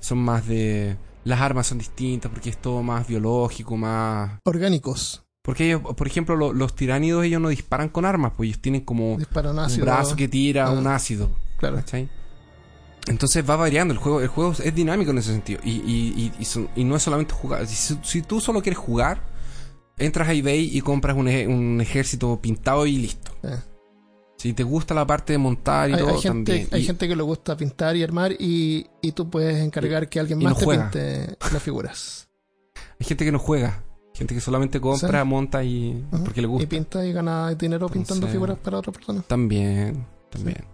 son 0.00 0.18
más 0.18 0.46
de. 0.46 0.96
Las 1.24 1.40
armas 1.40 1.66
son 1.66 1.78
distintas, 1.78 2.30
porque 2.30 2.50
es 2.50 2.58
todo 2.58 2.82
más 2.82 3.06
biológico, 3.08 3.76
más. 3.76 4.38
Orgánicos. 4.44 5.24
Porque 5.42 5.66
ellos, 5.66 5.82
por 5.96 6.06
ejemplo, 6.06 6.36
lo- 6.36 6.52
los 6.54 6.74
tiránidos, 6.74 7.24
ellos 7.24 7.40
no 7.40 7.48
disparan 7.48 7.88
con 7.90 8.04
armas, 8.06 8.32
pues 8.36 8.48
ellos 8.48 8.62
tienen 8.62 8.80
como 8.82 9.16
Disparan 9.18 9.52
un 9.52 9.58
ácido. 9.58 9.84
brazo 9.84 10.16
que 10.16 10.28
tira 10.28 10.66
Ah. 10.66 10.70
un 10.70 10.86
ácido. 10.86 11.30
Claro. 11.58 11.76
¿cachai? 11.76 12.08
Entonces 13.08 13.44
va 13.48 13.56
variando 13.56 13.92
el 13.92 13.98
juego. 13.98 14.20
El 14.22 14.28
juego 14.28 14.52
es 14.52 14.74
dinámico 14.74 15.10
en 15.10 15.18
ese 15.18 15.32
sentido. 15.32 15.60
Y, 15.64 15.72
y, 15.72 16.14
y, 16.16 16.32
y 16.38 16.44
son- 16.46 16.68
y 16.76 16.84
no 16.84 16.96
es 16.96 17.02
solamente 17.02 17.34
jugar. 17.34 17.66
Si, 17.66 17.98
si 18.02 18.22
tú 18.22 18.40
solo 18.40 18.62
quieres 18.62 18.78
jugar, 18.78 19.20
entras 19.98 20.28
a 20.28 20.32
eBay 20.32 20.76
y 20.76 20.80
compras 20.80 21.16
un, 21.16 21.28
ej- 21.28 21.46
un 21.48 21.80
ejército 21.80 22.38
pintado 22.40 22.86
y 22.86 22.96
listo. 22.98 23.32
Eh. 23.42 23.56
Si 24.36 24.52
te 24.52 24.62
gusta 24.62 24.92
la 24.94 25.06
parte 25.06 25.32
de 25.32 25.38
montar 25.38 25.88
y 25.88 25.94
Hay, 25.94 25.98
todo 26.00 26.10
hay 26.10 26.20
gente, 26.20 26.52
también. 26.52 26.68
hay 26.72 26.82
Y- 26.82 26.84
gente 26.84 27.08
que 27.08 27.16
le 27.16 27.22
gusta 27.22 27.56
pintar 27.56 27.96
y 27.96 28.02
armar 28.02 28.32
y, 28.32 28.86
y 29.00 29.12
tú 29.12 29.30
puedes 29.30 29.56
encargar 29.62 30.08
que 30.08 30.20
alguien 30.20 30.40
y 30.42 30.44
más 30.44 30.52
no 30.54 30.58
te 30.58 30.64
juega. 30.64 30.90
pinte 30.90 31.36
las 31.52 31.62
figuras. 31.62 32.28
hay 33.00 33.06
gente 33.06 33.24
que 33.24 33.32
no 33.32 33.38
juega. 33.38 33.82
Gente 34.12 34.32
que 34.34 34.40
solamente 34.40 34.80
compra, 34.80 35.22
Sí. 35.22 35.26
monta 35.28 35.64
y. 35.64 36.04
Porque 36.24 36.40
le 36.40 36.46
Y 36.46 36.50
gusta. 36.50 36.68
pinta 36.68 37.04
y 37.04 37.12
gana 37.12 37.52
dinero 37.54 37.88
pintando 37.88 38.28
figuras 38.28 38.56
para 38.58 38.78
otra 38.78 38.92
persona. 38.92 39.22
También. 39.26 40.06
también. 40.30 40.64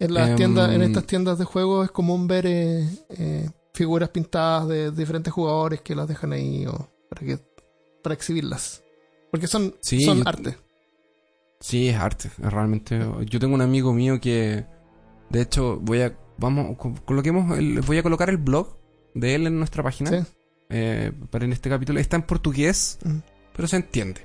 En 0.00 0.14
las 0.14 0.30
Em, 0.30 0.36
tiendas, 0.36 0.72
en 0.72 0.82
estas 0.82 1.04
tiendas 1.06 1.38
de 1.38 1.44
juegos 1.44 1.84
es 1.84 1.92
común 1.92 2.26
ver 2.26 2.46
eh, 2.46 2.84
eh, 3.10 3.48
figuras 3.72 4.08
pintadas 4.08 4.66
de 4.66 4.90
diferentes 4.90 5.32
jugadores 5.32 5.82
que 5.82 5.94
las 5.94 6.08
dejan 6.08 6.32
ahí 6.32 6.66
o 6.66 6.88
para 7.08 7.24
que 7.24 7.38
para 8.02 8.14
exhibirlas. 8.14 8.82
Porque 9.30 9.46
son, 9.46 9.74
Sí, 9.80 10.02
son 10.02 10.18
yo- 10.18 10.28
arte. 10.28 10.58
Sí, 11.60 11.88
es 11.88 11.96
arte, 11.96 12.30
realmente. 12.38 13.00
Yo 13.30 13.38
tengo 13.38 13.54
un 13.54 13.60
amigo 13.60 13.92
mío 13.92 14.20
que, 14.20 14.66
de 15.30 15.40
hecho, 15.40 15.78
voy 15.80 16.02
a, 16.02 16.18
vamos, 16.38 16.76
co- 16.76 16.94
coloquemos, 17.04 17.56
el- 17.56 17.80
voy 17.82 17.98
a 17.98 18.02
colocar 18.02 18.28
el 18.30 18.36
blog 18.38 18.76
de 19.14 19.34
él 19.36 19.46
en 19.46 19.58
nuestra 19.58 19.82
página 19.82 20.10
Sí. 20.10 20.26
eh, 20.70 21.12
para 21.30 21.44
en 21.44 21.52
este 21.52 21.70
capítulo. 21.70 22.00
Está 22.00 22.16
en 22.16 22.22
portugués, 22.22 22.98
pero 23.54 23.68
se 23.68 23.76
entiende. 23.76 24.20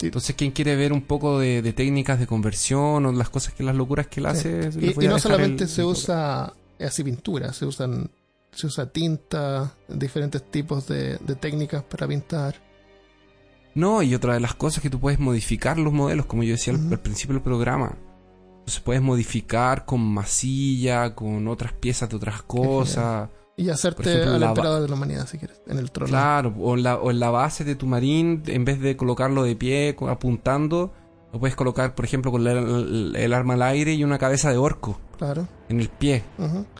Sí. 0.00 0.06
Entonces, 0.06 0.34
quien 0.34 0.50
quiere 0.50 0.74
ver 0.74 0.92
un 0.92 1.02
poco 1.02 1.38
de, 1.38 1.62
de 1.62 1.72
técnicas 1.72 2.18
de 2.18 2.26
conversión 2.26 3.06
o 3.06 3.12
las 3.12 3.28
cosas 3.30 3.54
que 3.54 3.62
las 3.62 3.76
locuras 3.76 4.08
que 4.08 4.18
él 4.18 4.26
hace, 4.26 4.70
Y, 4.80 5.04
y 5.04 5.08
no 5.08 5.18
solamente 5.20 5.64
el- 5.64 5.70
se 5.70 5.82
el 5.82 5.86
usa 5.86 6.52
así 6.80 7.04
pintura, 7.04 7.52
se 7.52 7.64
usan 7.66 8.10
se 8.50 8.66
usa 8.66 8.84
tinta, 8.90 9.72
diferentes 9.88 10.42
tipos 10.50 10.86
de, 10.88 11.16
de 11.18 11.34
técnicas 11.36 11.82
para 11.84 12.06
pintar. 12.08 12.56
No, 13.74 14.02
y 14.02 14.14
otra 14.14 14.34
de 14.34 14.40
las 14.40 14.54
cosas 14.54 14.82
que 14.82 14.90
tú 14.90 15.00
puedes 15.00 15.18
modificar 15.18 15.78
los 15.78 15.92
modelos, 15.92 16.26
como 16.26 16.42
yo 16.42 16.52
decía 16.52 16.74
al, 16.74 17.00
principio 17.00 17.34
del 17.34 17.42
programa. 17.42 17.96
Entonces 18.60 18.80
puedes 18.80 19.02
modificar 19.02 19.84
con 19.86 20.00
masilla, 20.02 21.14
con 21.14 21.48
otras 21.48 21.72
piezas 21.72 22.08
de 22.10 22.16
otras 22.16 22.42
cosas. 22.42 23.28
Y 23.56 23.68
hacerte 23.68 24.02
ejemplo, 24.02 24.34
al 24.34 24.40
la 24.40 24.48
emperador 24.48 24.82
de 24.82 24.88
la 24.88 24.94
humanidad, 24.94 25.26
si 25.26 25.36
quieres, 25.38 25.60
en 25.66 25.78
el 25.78 25.90
trono. 25.90 26.08
Claro, 26.10 26.54
o 26.58 26.74
en, 26.74 26.82
la, 26.82 26.96
o 26.96 27.10
en 27.10 27.20
la 27.20 27.30
base 27.30 27.64
de 27.64 27.74
tu 27.74 27.86
marín, 27.86 28.42
en 28.46 28.64
vez 28.64 28.80
de 28.80 28.96
colocarlo 28.96 29.42
de 29.42 29.56
pie, 29.56 29.96
apuntando, 30.08 30.92
lo 31.32 31.38
puedes 31.40 31.56
colocar, 31.56 31.94
por 31.94 32.04
ejemplo, 32.04 32.30
con 32.30 32.46
el, 32.46 32.56
el- 32.56 33.16
el 33.16 33.32
arma 33.34 33.54
al 33.54 33.62
aire 33.62 33.94
y 33.94 34.04
una 34.04 34.18
cabeza 34.18 34.50
de 34.50 34.56
orco 34.58 34.98
Claro. 35.18 35.46
en 35.68 35.80
el 35.80 35.88
pie. 35.88 36.22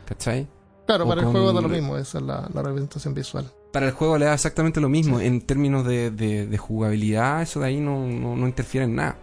¿cachai? 0.07 0.47
Claro, 0.87 1.05
O 1.05 1.09
para 1.09 1.21
el 1.23 1.27
juego 1.29 1.53
da 1.53 1.61
lo 1.61 1.69
mismo, 1.69 1.97
esa 1.97 2.19
es 2.19 2.25
la, 2.25 2.49
la 2.53 2.63
representación 2.63 3.15
visual. 3.15 3.51
Para 3.73 3.87
el 3.87 3.93
juego 3.93 4.19
le 4.19 4.27
da 4.27 4.35
exactamente 4.35 4.81
lo 4.81 4.89
mismo. 4.89 5.21
En 5.21 5.41
términos 5.41 5.87
de, 5.87 6.11
de- 6.11 6.47
de 6.47 6.59
jugabilidad, 6.59 7.43
eso 7.43 7.61
de 7.61 7.67
ahí 7.67 7.81
no, 7.81 8.07
no, 8.07 8.37
no 8.37 8.47
interfiere 8.47 8.85
en 8.85 8.97
nada. 8.97 9.17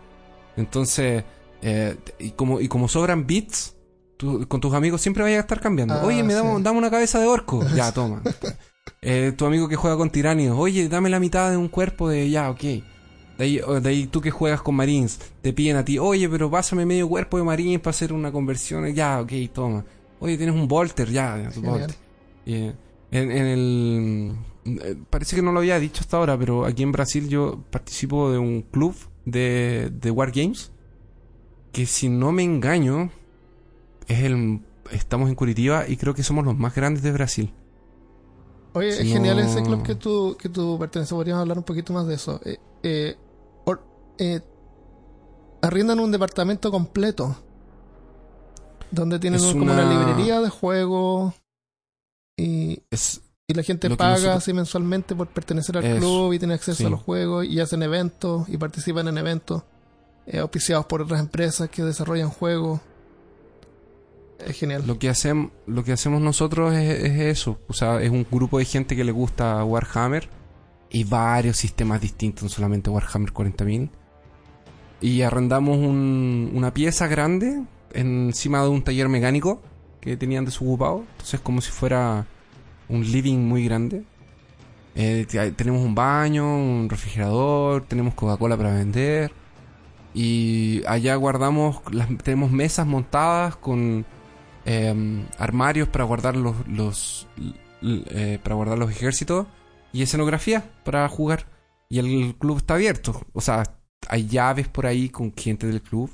Entonces, 0.58 1.24
eh, 1.62 1.96
y, 2.18 2.32
como, 2.32 2.60
y 2.60 2.68
como 2.68 2.88
sobran 2.88 3.28
bits, 3.28 3.76
tú- 4.18 4.48
con 4.48 4.60
tus 4.62 4.74
amigos 4.74 5.02
siempre 5.02 5.24
vayas 5.24 5.38
a 5.38 5.42
estar 5.42 5.60
cambiando. 5.60 5.94
Ah, 5.96 6.06
Oye, 6.06 6.24
me 6.24 6.30
sí. 6.32 6.36
damos, 6.36 6.64
dame 6.64 6.78
una 6.80 6.90
cabeza 6.90 7.20
de 7.20 7.28
orco. 7.28 7.64
ya, 7.76 7.92
toma. 7.92 8.22
Eh, 9.02 9.34
tu 9.38 9.46
amigo 9.46 9.68
que 9.68 9.76
juega 9.76 9.96
con 9.98 10.10
tiránidos. 10.10 10.58
Oye, 10.58 10.90
dame 10.90 11.10
la 11.10 11.20
mitad 11.20 11.52
de 11.52 11.58
un 11.58 11.68
cuerpo 11.70 12.10
de... 12.10 12.30
Ya, 12.30 12.50
ok. 12.50 12.62
De 12.62 12.84
ahí, 13.46 13.62
de 13.82 13.90
ahí 13.90 14.08
tú 14.08 14.20
que 14.20 14.32
juegas 14.32 14.62
con 14.62 14.76
marines, 14.76 15.20
te 15.42 15.54
piden 15.54 15.78
a 15.78 15.86
ti, 15.86 15.98
oye, 15.98 16.28
pero 16.28 16.52
pásame 16.52 16.86
medio 16.86 17.08
cuerpo 17.08 17.38
de 17.38 17.44
marines 17.44 17.80
para 17.80 17.92
hacer 17.92 18.12
una 18.12 18.32
conversión. 18.34 18.86
Ya, 18.94 19.22
ok, 19.22 19.32
toma. 19.54 19.86
Oye, 20.20 20.38
tienes 20.38 20.56
un 20.56 20.68
volter, 20.68 21.10
ya, 21.10 21.50
volter. 21.64 21.96
Y, 22.46 22.56
en, 22.56 22.76
en 23.12 23.32
el. 23.32 24.36
eh, 24.66 24.96
Parece 25.10 25.36
que 25.36 25.42
no 25.42 25.52
lo 25.52 25.60
había 25.60 25.80
dicho 25.80 26.02
hasta 26.02 26.18
ahora, 26.18 26.38
pero 26.38 26.66
aquí 26.66 26.84
en 26.84 26.92
Brasil 26.92 27.28
yo 27.30 27.64
participo 27.72 28.32
de 28.32 28.38
un 28.38 28.62
club 28.64 28.96
de, 29.26 29.92
de 29.94 30.12
Wargames. 30.12 30.72
Que 31.72 31.86
si 31.86 32.10
no 32.10 32.32
me 32.32 32.44
engaño, 32.44 33.12
es 34.08 34.20
el. 34.24 34.62
Estamos 34.92 35.30
en 35.30 35.36
Curitiba 35.36 35.88
y 35.88 35.98
creo 35.98 36.16
que 36.16 36.24
somos 36.24 36.44
los 36.44 36.58
más 36.58 36.74
grandes 36.74 37.04
de 37.04 37.12
Brasil. 37.12 37.54
Oye, 38.74 38.92
Si 38.92 39.02
es 39.08 39.14
genial 39.14 39.40
ese 39.40 39.62
club 39.64 39.84
que 39.84 39.96
tú, 39.96 40.36
que 40.40 40.50
tú 40.50 40.78
perteneces. 40.80 41.14
Podríamos 41.14 41.42
hablar 41.42 41.58
un 41.60 41.64
poquito 41.64 41.94
más 41.94 42.08
de 42.08 42.16
eso. 42.16 42.42
Eh, 42.44 42.58
eh, 42.84 43.16
or- 43.66 43.84
eh, 44.18 44.42
arriendan 45.62 46.00
un 46.00 46.12
departamento 46.12 46.72
completo. 46.72 47.36
Donde 48.92 49.20
tienen 49.20 49.42
un- 49.42 49.52
como 49.52 49.64
una 49.64 49.74
una- 49.74 49.90
librería 49.90 50.42
de 50.42 50.50
juegos. 50.50 51.34
Y, 52.38 52.82
Es, 52.90 53.22
y 53.48 53.54
la 53.54 53.64
gente 53.64 53.90
paga 53.96 54.12
nosotros- 54.14 54.38
así 54.38 54.54
mensualmente 54.54 55.16
por 55.16 55.28
pertenecer 55.28 55.78
al 55.78 55.86
Eso, 55.86 55.98
club 56.00 56.34
y 56.34 56.40
tiene 56.40 56.54
acceso 56.56 56.78
sí. 56.78 56.86
a 56.86 56.90
los 56.90 57.02
juegos. 57.02 57.46
Y 57.46 57.60
hacen 57.60 57.84
eventos 57.84 58.48
y 58.50 58.58
participan 58.58 59.08
en 59.08 59.18
eventos. 59.18 59.64
eh, 60.32 60.38
auspiciados 60.38 60.86
por 60.86 61.02
otras 61.02 61.20
empresas 61.22 61.70
que 61.72 61.82
desarrollan 61.84 62.30
juegos. 62.30 62.80
Es 64.46 64.56
genial. 64.58 64.84
lo, 64.86 65.00
que 65.00 65.10
hacemos, 65.10 65.52
lo 65.66 65.84
que 65.84 65.92
hacemos 65.92 66.22
nosotros 66.22 66.74
es, 66.76 67.04
es 67.04 67.20
eso. 67.20 67.58
O 67.68 67.74
sea, 67.74 68.00
es 68.00 68.12
un 68.12 68.26
grupo 68.30 68.60
de 68.60 68.66
gente 68.66 68.96
que 68.96 69.04
le 69.04 69.12
gusta 69.12 69.64
Warhammer. 69.64 70.30
Y 70.92 71.04
varios 71.04 71.58
sistemas 71.58 72.00
distintos, 72.02 72.44
no 72.44 72.50
solamente 72.50 72.90
Warhammer 72.92 73.32
40.000. 73.34 73.90
Y 75.02 75.22
arrendamos 75.24 75.78
un- 75.78 76.52
una 76.54 76.74
pieza 76.76 77.08
grande 77.08 77.64
encima 77.94 78.62
de 78.64 78.70
un 78.70 78.82
taller 78.84 79.10
mecánico 79.10 79.62
que 80.02 80.18
tenían 80.18 80.46
desocupado. 80.46 81.06
Entonces, 81.12 81.40
como 81.42 81.62
si 81.62 81.72
fuera 81.72 82.26
un 82.88 83.04
living 83.04 83.38
muy 83.40 83.66
grande. 83.66 84.04
Eh, 84.96 85.26
te- 85.30 85.52
tenemos 85.54 85.82
un 85.86 85.96
baño, 85.96 86.44
un 86.58 86.88
refrigerador, 86.90 87.86
tenemos 87.86 88.14
Coca-Cola 88.16 88.58
para 88.58 88.74
vender. 88.74 89.32
Y 90.14 90.82
allá 90.88 91.16
guardamos, 91.16 91.82
las, 91.92 92.08
tenemos 92.24 92.52
mesas 92.52 92.88
montadas 92.88 93.56
con 93.56 94.06
em, 94.66 95.26
armarios 95.38 95.88
para 95.88 96.04
guardar 96.04 96.36
los, 96.36 97.28
eh, 97.82 98.40
para 98.44 98.56
guardar 98.56 98.78
los 98.78 98.90
ejércitos 98.92 99.48
y 99.94 100.02
escenografía 100.02 100.72
para 100.84 101.08
jugar. 101.08 101.46
Y 101.90 102.00
el 102.00 102.36
club 102.38 102.58
está 102.58 102.74
abierto. 102.76 103.22
O 103.34 103.42
sea, 103.42 103.64
hay 104.08 104.28
llaves 104.28 104.68
por 104.68 104.86
ahí 104.88 105.10
con 105.10 105.34
gente 105.36 105.68
del 105.68 105.82
club. 105.82 106.12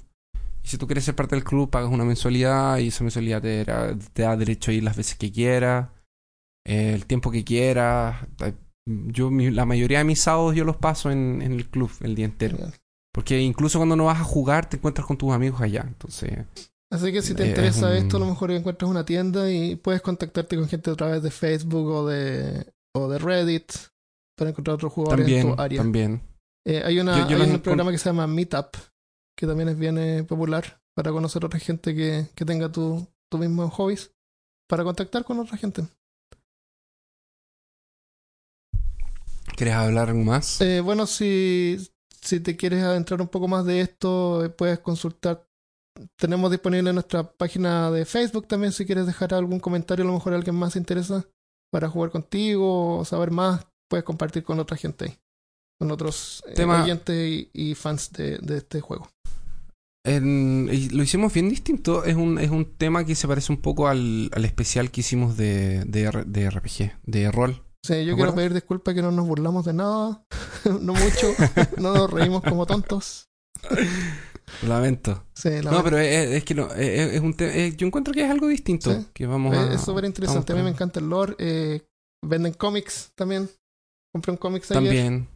Y 0.65 0.67
si 0.67 0.77
tú 0.79 0.87
quieres 0.87 1.03
ser 1.03 1.15
parte 1.15 1.35
del 1.35 1.43
club, 1.43 1.69
pagas 1.69 1.91
una 1.91 2.03
mensualidad 2.05 2.79
y 2.79 2.87
esa 2.87 3.03
mensualidad 3.03 3.39
te 3.43 3.63
da, 3.63 3.95
te 4.13 4.23
da 4.23 4.35
derecho 4.35 4.71
a 4.71 4.73
ir 4.73 4.83
las 4.83 4.97
veces 4.97 5.15
que 5.15 5.31
quieras, 5.31 5.89
eh, 6.65 6.93
el 6.95 7.05
tiempo 7.05 7.29
que 7.29 7.43
quieras. 7.43 8.25
Yo, 8.87 9.29
mi- 9.29 9.51
la 9.51 9.65
mayoría 9.65 9.99
de 9.99 10.03
mis 10.05 10.21
sábados 10.21 10.55
yo 10.55 10.63
los 10.63 10.77
paso 10.77 11.11
en, 11.11 11.41
en 11.43 11.51
el 11.53 11.69
club 11.69 11.91
el 12.01 12.15
día 12.15 12.25
entero. 12.25 12.57
Porque 13.13 13.39
incluso 13.41 13.77
cuando 13.79 13.95
no 13.95 14.05
vas 14.05 14.19
a 14.19 14.23
jugar, 14.23 14.67
te 14.67 14.77
encuentras 14.77 15.05
con 15.05 15.17
tus 15.17 15.31
amigos 15.33 15.61
allá. 15.61 15.85
Entonces, 15.87 16.31
Así 16.91 17.11
que 17.11 17.21
si 17.21 17.33
te 17.35 17.43
Eh, 17.43 17.47
interesa 17.49 17.93
es 17.95 17.99
un- 18.01 18.05
esto, 18.07 18.17
a 18.17 18.19
lo 18.21 18.25
mejor 18.27 18.51
encuentras 18.51 18.89
una 18.89 19.05
tienda 19.05 19.51
y 19.51 19.75
puedes 19.75 20.01
contactarte 20.01 20.55
con 20.55 20.67
gente 20.67 20.91
a 20.91 20.95
través 20.95 21.21
de 21.23 21.29
Facebook 21.31 21.87
o 21.87 22.07
de, 22.07 22.71
o 22.95 23.07
de 23.09 23.17
Reddit 23.19 23.71
para 24.37 24.49
encontrar 24.51 24.75
otros 24.75 24.93
jugadores 24.93 25.27
en 25.27 25.33
también, 25.33 25.55
tu 25.55 25.61
área. 25.61 25.77
también. 25.81 26.21
Eh, 26.65 26.81
hay 26.85 26.99
una, 26.99 27.17
Yo- 27.27 27.29
yo 27.37 27.43
hay 27.43 27.49
un 27.51 27.59
programa 27.59 27.91
que 27.91 27.97
se 27.97 28.09
llama 28.09 28.27
Meetup, 28.27 28.75
que 29.35 29.47
también 29.47 29.69
es 29.69 29.77
bien 29.77 29.97
eh, 29.97 30.23
popular 30.23 30.81
para 30.95 31.11
conocer 31.11 31.43
a 31.43 31.47
otra 31.47 31.59
gente 31.59 31.93
que, 31.93 32.27
que 32.35 32.45
tenga 32.45 32.71
tu, 32.71 33.07
tu 33.29 33.37
mismo 33.37 33.69
hobbies, 33.69 34.13
para 34.67 34.83
contactar 34.83 35.23
con 35.23 35.39
otra 35.39 35.57
gente. 35.57 35.83
¿Quieres 39.55 39.75
hablar 39.75 40.09
algo 40.09 40.23
más? 40.23 40.59
Eh, 40.61 40.81
bueno, 40.81 41.05
si, 41.05 41.77
si 42.21 42.39
te 42.39 42.57
quieres 42.57 42.83
adentrar 42.83 43.21
un 43.21 43.27
poco 43.27 43.47
más 43.47 43.65
de 43.65 43.81
esto, 43.81 44.43
eh, 44.43 44.49
puedes 44.49 44.79
consultar. 44.79 45.47
Tenemos 46.17 46.51
disponible 46.51 46.91
nuestra 46.91 47.23
página 47.23 47.89
de 47.89 48.05
Facebook 48.05 48.47
también, 48.47 48.73
si 48.73 48.85
quieres 48.85 49.05
dejar 49.05 49.33
algún 49.33 49.61
comentario, 49.61 50.03
a 50.03 50.07
lo 50.07 50.13
mejor 50.13 50.33
alguien 50.33 50.55
más 50.55 50.73
se 50.73 50.79
interesa 50.79 51.25
para 51.71 51.89
jugar 51.89 52.11
contigo 52.11 52.97
o 52.99 53.05
saber 53.05 53.31
más, 53.31 53.65
puedes 53.89 54.03
compartir 54.03 54.43
con 54.43 54.59
otra 54.59 54.75
gente 54.77 55.19
con 55.77 55.91
otros 55.91 56.43
eh, 56.47 56.53
Tema- 56.53 56.83
oyentes 56.83 57.15
y, 57.17 57.49
y 57.53 57.75
fans 57.75 58.11
de, 58.11 58.37
de 58.39 58.57
este 58.57 58.81
juego. 58.81 59.09
En- 60.05 60.69
y 60.71 60.89
lo 60.89 61.03
hicimos 61.03 61.33
bien 61.33 61.49
distinto. 61.49 62.03
Es 62.05 62.15
un, 62.15 62.37
es 62.39 62.51
un 62.51 62.77
tema 62.77 63.05
que 63.05 63.15
se 63.15 63.27
parece 63.27 63.51
un 63.51 63.61
poco 63.61 63.87
al, 63.87 64.29
al 64.33 64.45
especial 64.45 64.91
que 64.91 65.01
hicimos 65.01 65.35
de, 65.37 65.83
de, 65.85 66.23
de 66.27 66.49
RPG, 66.49 66.91
de 67.03 67.31
rol. 67.31 67.61
Sí, 67.83 68.03
yo 68.05 68.11
¿De 68.11 68.15
quiero 68.15 68.33
pedir 68.35 68.53
disculpas 68.53 68.95
que 68.95 69.01
no 69.01 69.11
nos 69.11 69.27
burlamos 69.27 69.65
de 69.65 69.73
nada, 69.73 70.23
no 70.81 70.93
mucho, 70.93 71.27
no 71.77 71.93
nos 71.93 72.09
reímos 72.11 72.41
como 72.43 72.65
tontos. 72.65 73.29
Lamento. 74.67 75.25
Sí, 75.33 75.49
la 75.61 75.71
No, 75.71 75.83
pero 75.83 75.97
es, 75.97 76.31
es 76.31 76.43
que 76.43 76.53
no, 76.55 76.67
es, 76.73 77.13
es 77.13 77.21
un 77.21 77.35
es- 77.39 77.75
yo 77.77 77.87
encuentro 77.87 78.13
que 78.13 78.23
es 78.23 78.29
algo 78.31 78.47
distinto. 78.47 78.91
Sí. 78.93 79.05
Que 79.13 79.25
vamos 79.25 79.55
Eh, 79.55 79.59
a, 79.59 79.73
es 79.73 79.81
súper 79.81 80.05
interesante. 80.05 80.53
A 80.53 80.55
mí 80.55 80.61
me 80.63 80.69
encanta 80.69 80.99
el 80.99 81.09
lore. 81.09 81.35
eh, 81.39 81.81
venden 82.23 82.53
cómics 82.53 83.11
también. 83.15 83.49
Compré 84.13 84.31
un 84.31 84.37
cómics. 84.37 84.67
También. 84.69 85.27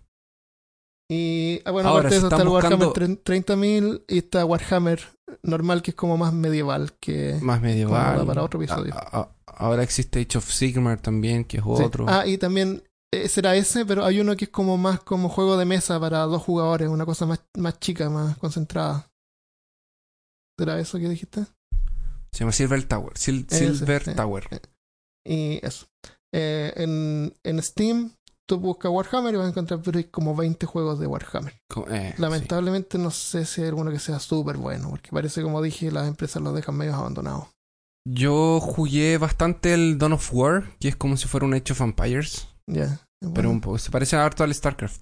Y 1.12 1.60
ah, 1.66 1.72
bueno, 1.72 1.89
Ahora, 1.89 2.01
aparte 2.01 2.16
de 2.16 2.18
eso 2.20 2.28
está 2.28 2.36
el 2.36 2.41
están 2.43 2.53
Warhammer 2.53 2.88
buscando- 2.88 3.22
30.000 3.24 4.03
y 4.07 4.18
está 4.20 4.45
Warhammer 4.45 5.01
normal, 5.43 5.82
que 5.82 5.91
es 5.91 5.95
como 5.95 6.18
más 6.18 6.34
medieval. 6.34 6.93
que 6.99 7.38
Más 7.41 7.62
medieval. 7.62 8.26
para 8.28 8.43
otro 8.43 8.62
episodio. 8.62 8.93
A- 8.93 9.22
a- 9.22 9.36
ahora 9.47 9.82
existe 9.84 10.20
Age 10.22 10.38
of 10.38 10.51
Sigmar 10.51 11.01
también, 11.01 11.45
que 11.45 11.57
es 11.57 11.64
Sí. 11.64 11.70
otro. 11.84 12.05
Ah, 12.07 12.28
y 12.28 12.38
también 12.38 12.84
eh, 13.12 13.28
será 13.28 13.55
ese, 13.55 13.88
pero 13.88 14.05
hay 14.05 14.20
uno 14.20 14.36
que 14.38 14.45
es 14.45 14.51
como 14.51 14.78
más 14.78 14.99
como 14.99 15.30
juego 15.30 15.57
de 15.57 15.66
mesa 15.66 15.99
para 15.99 16.20
dos 16.26 16.43
jugadores, 16.43 16.89
una 16.89 17.05
cosa 17.07 17.26
más, 17.26 17.39
más 17.57 17.80
chica, 17.80 18.07
más 18.12 18.38
concentrada. 18.38 19.10
¿Será 20.60 20.80
eso 20.80 20.99
que 20.99 21.10
dijiste? 21.10 21.41
Se 22.32 22.39
llama 22.41 22.51
Silver 22.51 22.84
Tower. 22.88 23.14
Sil- 23.18 23.49
Silver. 23.49 24.14
Tower. 24.16 24.47
Y 25.26 25.60
eso. 25.66 25.88
Eh, 26.32 26.72
en, 26.76 27.34
en 27.43 27.64
Steam 27.64 28.12
tú 28.50 28.58
buscas 28.60 28.91
Warhammer 28.91 29.34
y 29.34 29.38
vas 29.38 29.45
a 29.45 29.50
encontrar 29.50 29.80
pero 29.84 30.00
hay 30.00 30.06
como 30.06 30.36
20 30.36 30.66
juegos 30.66 31.00
de 31.00 31.06
Warhammer. 31.06 31.54
Eh, 31.91 32.16
Lamentablemente 32.18 32.97
no 32.97 33.12
sé 33.12 33.45
si 33.45 33.62
hay 33.62 33.68
alguno 33.68 33.91
que 33.91 34.00
sea 34.00 34.20
súper 34.20 34.58
bueno, 34.58 34.89
porque 34.89 35.12
parece 35.12 35.43
como 35.43 35.62
dije, 35.62 35.91
las 35.91 36.08
empresas 36.08 36.41
los 36.41 36.56
dejan 36.56 36.76
medio 36.76 36.95
abandonados. 36.95 37.47
Yo 38.08 38.60
jugué 38.60 39.20
bastante 39.20 39.74
el 39.76 40.00
Dawn 40.00 40.14
of 40.14 40.34
War, 40.34 40.64
que 40.80 40.88
es 40.88 40.95
como 40.95 41.16
si 41.16 41.28
fuera 41.28 41.45
un 41.45 41.54
Age 41.54 41.74
of 41.74 41.82
Empires, 41.82 42.47
Ya. 42.66 43.00
pero 43.22 43.32
bueno. 43.34 43.50
un 43.52 43.62
poco, 43.62 43.78
se 43.78 43.91
parece 43.91 44.16
harto 44.16 44.43
al 44.43 44.54
StarCraft. 44.54 45.02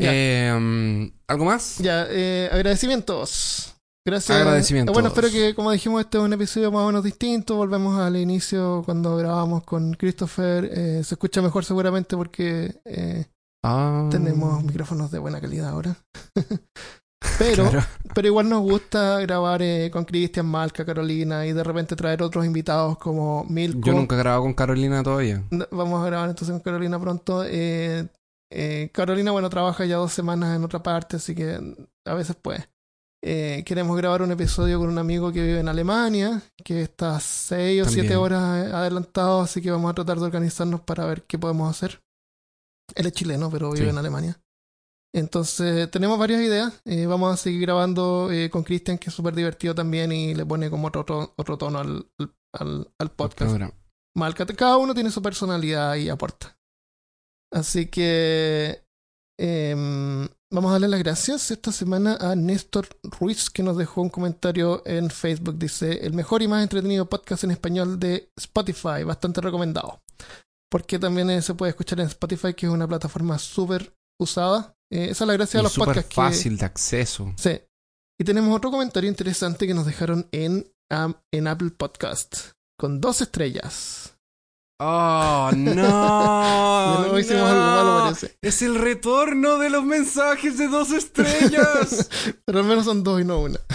Eh, 0.00 0.52
um, 0.56 1.10
¿Algo 1.26 1.44
más? 1.44 1.78
Ya, 1.78 2.06
eh, 2.08 2.48
agradecimientos. 2.52 3.74
Gracias. 4.10 4.38
Agradecimientos. 4.38 4.92
Bueno, 4.94 5.08
espero 5.08 5.30
que, 5.30 5.54
como 5.54 5.70
dijimos, 5.70 6.00
este 6.00 6.18
es 6.18 6.24
un 6.24 6.32
episodio 6.32 6.72
más 6.72 6.82
o 6.82 6.86
menos 6.86 7.04
distinto. 7.04 7.56
Volvemos 7.56 7.98
al 7.98 8.16
inicio 8.16 8.82
cuando 8.84 9.16
grabamos 9.16 9.64
con 9.64 9.94
Christopher. 9.94 10.64
Eh, 10.64 11.02
se 11.04 11.14
escucha 11.14 11.42
mejor 11.42 11.64
seguramente 11.64 12.16
porque 12.16 12.80
eh, 12.84 13.26
Ah, 13.62 14.08
tenemos 14.10 14.62
micrófonos 14.62 15.10
de 15.10 15.18
buena 15.18 15.40
calidad 15.40 15.70
ahora. 15.70 15.96
pero, 17.38 17.70
claro. 17.70 17.86
pero 18.14 18.28
igual 18.28 18.48
nos 18.48 18.62
gusta 18.62 19.18
grabar 19.20 19.62
eh, 19.62 19.90
con 19.92 20.04
Cristian, 20.04 20.46
Malca, 20.46 20.84
Carolina 20.84 21.44
y 21.46 21.52
de 21.52 21.64
repente 21.64 21.96
traer 21.96 22.22
otros 22.22 22.46
invitados 22.46 22.98
como 22.98 23.44
Milko. 23.44 23.80
Yo 23.84 23.92
nunca 23.92 24.14
he 24.14 24.18
grabado 24.18 24.42
con 24.42 24.54
Carolina 24.54 25.02
todavía. 25.02 25.42
Vamos 25.70 26.02
a 26.02 26.06
grabar 26.06 26.30
entonces 26.30 26.52
con 26.52 26.60
Carolina 26.60 27.00
pronto. 27.00 27.44
Eh, 27.44 28.06
eh, 28.50 28.90
Carolina, 28.92 29.32
bueno, 29.32 29.50
trabaja 29.50 29.84
ya 29.84 29.96
dos 29.96 30.12
semanas 30.12 30.56
en 30.56 30.64
otra 30.64 30.82
parte, 30.82 31.16
así 31.16 31.34
que 31.34 31.58
a 32.06 32.14
veces 32.14 32.36
puede. 32.36 32.68
Eh, 33.24 33.64
queremos 33.66 33.96
grabar 33.96 34.22
un 34.22 34.30
episodio 34.30 34.78
con 34.78 34.88
un 34.88 34.98
amigo 34.98 35.32
que 35.32 35.42
vive 35.42 35.58
en 35.60 35.68
Alemania, 35.68 36.40
que 36.64 36.82
está 36.82 37.18
seis 37.18 37.82
o 37.82 37.84
También. 37.86 38.04
siete 38.04 38.16
horas 38.16 38.72
adelantado, 38.72 39.40
así 39.40 39.60
que 39.60 39.70
vamos 39.72 39.90
a 39.90 39.94
tratar 39.94 40.18
de 40.18 40.24
organizarnos 40.24 40.80
para 40.82 41.04
ver 41.04 41.24
qué 41.24 41.36
podemos 41.38 41.68
hacer. 41.68 42.00
Él 42.94 43.06
es 43.06 43.12
chileno, 43.12 43.50
pero 43.50 43.72
vive 43.72 43.86
Sí. 43.86 43.90
en 43.90 43.98
Alemania. 43.98 44.40
Entonces, 45.14 45.90
tenemos 45.90 46.18
varias 46.18 46.40
ideas. 46.42 46.80
Eh, 46.84 47.06
vamos 47.06 47.32
a 47.34 47.36
seguir 47.36 47.62
grabando 47.62 48.30
eh, 48.30 48.50
con 48.50 48.62
Cristian, 48.62 48.98
que 48.98 49.10
es 49.10 49.14
súper 49.14 49.34
divertido 49.34 49.74
también 49.74 50.12
y 50.12 50.34
le 50.34 50.46
pone 50.46 50.70
como 50.70 50.86
otro, 50.88 51.04
to- 51.04 51.34
otro 51.36 51.58
tono 51.58 51.78
al, 51.80 52.10
al, 52.54 52.92
al 53.00 53.10
podcast. 53.10 53.56
Malca, 54.16 54.46
cada 54.46 54.76
uno 54.76 54.94
tiene 54.94 55.10
su 55.10 55.20
personalidad 55.22 55.96
y 55.96 56.08
aporta. 56.08 56.56
Así 57.52 57.86
que 57.86 58.84
em, 59.38 60.28
vamos 60.50 60.70
a 60.70 60.72
darle 60.72 60.88
las 60.88 61.00
gracias 61.00 61.50
esta 61.50 61.72
semana 61.72 62.16
a 62.20 62.34
Néstor 62.34 62.88
Ruiz, 63.02 63.50
que 63.50 63.62
nos 63.62 63.76
dejó 63.76 64.02
un 64.02 64.08
comentario 64.10 64.82
en 64.86 65.10
Facebook. 65.10 65.58
Dice, 65.58 66.04
el 66.06 66.12
mejor 66.14 66.42
y 66.42 66.48
más 66.48 66.62
entretenido 66.62 67.06
podcast 67.08 67.44
en 67.44 67.50
español 67.50 67.98
de 67.98 68.30
Spotify, 68.36 69.02
bastante 69.04 69.40
recomendado. 69.40 70.00
Porque 70.70 70.98
también 70.98 71.30
eh, 71.30 71.40
se 71.42 71.54
puede 71.54 71.70
escuchar 71.70 72.00
en 72.00 72.06
Spotify, 72.08 72.54
que 72.54 72.66
es 72.66 72.72
una 72.72 72.86
plataforma 72.88 73.38
súper 73.38 73.94
usada. 74.20 74.74
Eh, 74.92 75.08
esa 75.10 75.24
es 75.24 75.28
la 75.28 75.34
gracia 75.34 75.58
Y 75.58 75.60
de 75.60 75.62
los 75.64 75.72
súper 75.72 75.88
podcasts. 75.88 76.08
que- 76.10 76.14
fácil 76.20 76.56
de 76.58 76.64
acceso. 76.66 77.32
Sí. 77.36 77.60
Y 78.20 78.24
tenemos 78.24 78.54
otro 78.56 78.70
comentario 78.70 79.08
interesante 79.08 79.66
que 79.66 79.74
nos 79.74 79.86
dejaron 79.86 80.28
en, 80.32 80.70
en 81.32 81.46
Apple 81.46 81.70
Podcast, 81.70 82.50
con 82.78 83.00
dos 83.00 83.20
estrellas. 83.20 84.14
Oh, 84.80 85.50
no. 85.56 87.00
Nuevo 87.00 87.18
hicimos 87.18 87.42
algo 87.42 87.60
malo, 87.60 88.04
parece. 88.04 88.38
Es 88.40 88.62
el 88.62 88.76
retorno 88.76 89.58
de 89.58 89.70
los 89.70 89.84
mensajes 89.84 90.56
de 90.56 90.68
dos 90.68 90.92
estrellas. 90.92 92.08
Pero 92.44 92.60
al 92.60 92.64
menos 92.64 92.84
son 92.84 93.02
dos 93.02 93.20
y 93.20 93.24
no 93.24 93.40
una. 93.40 93.60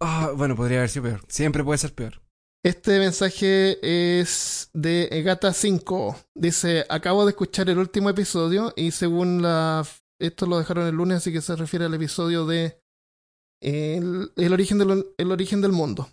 Ah, 0.00 0.32
bueno, 0.36 0.54
podría 0.56 0.78
haber 0.78 0.90
sido 0.90 1.04
peor. 1.04 1.20
Siempre 1.28 1.64
puede 1.64 1.78
ser 1.78 1.94
peor. 1.94 2.20
Este 2.62 2.98
mensaje 2.98 3.78
es 4.20 4.68
de 4.74 5.08
Gata5. 5.24 6.16
Dice, 6.34 6.84
acabo 6.90 7.24
de 7.24 7.30
escuchar 7.30 7.70
el 7.70 7.78
último 7.78 8.10
episodio 8.10 8.72
y 8.76 8.90
según 8.90 9.40
la... 9.40 9.86
Esto 10.20 10.46
lo 10.46 10.58
dejaron 10.58 10.86
el 10.86 10.94
lunes, 10.94 11.18
así 11.18 11.32
que 11.32 11.40
se 11.40 11.56
refiere 11.56 11.86
al 11.86 11.94
episodio 11.94 12.44
de 12.44 12.82
el, 13.62 14.32
el 14.36 14.52
origen, 14.52 14.78
del, 14.78 15.06
el 15.16 15.32
origen 15.32 15.62
del 15.62 15.72
mundo. 15.72 16.08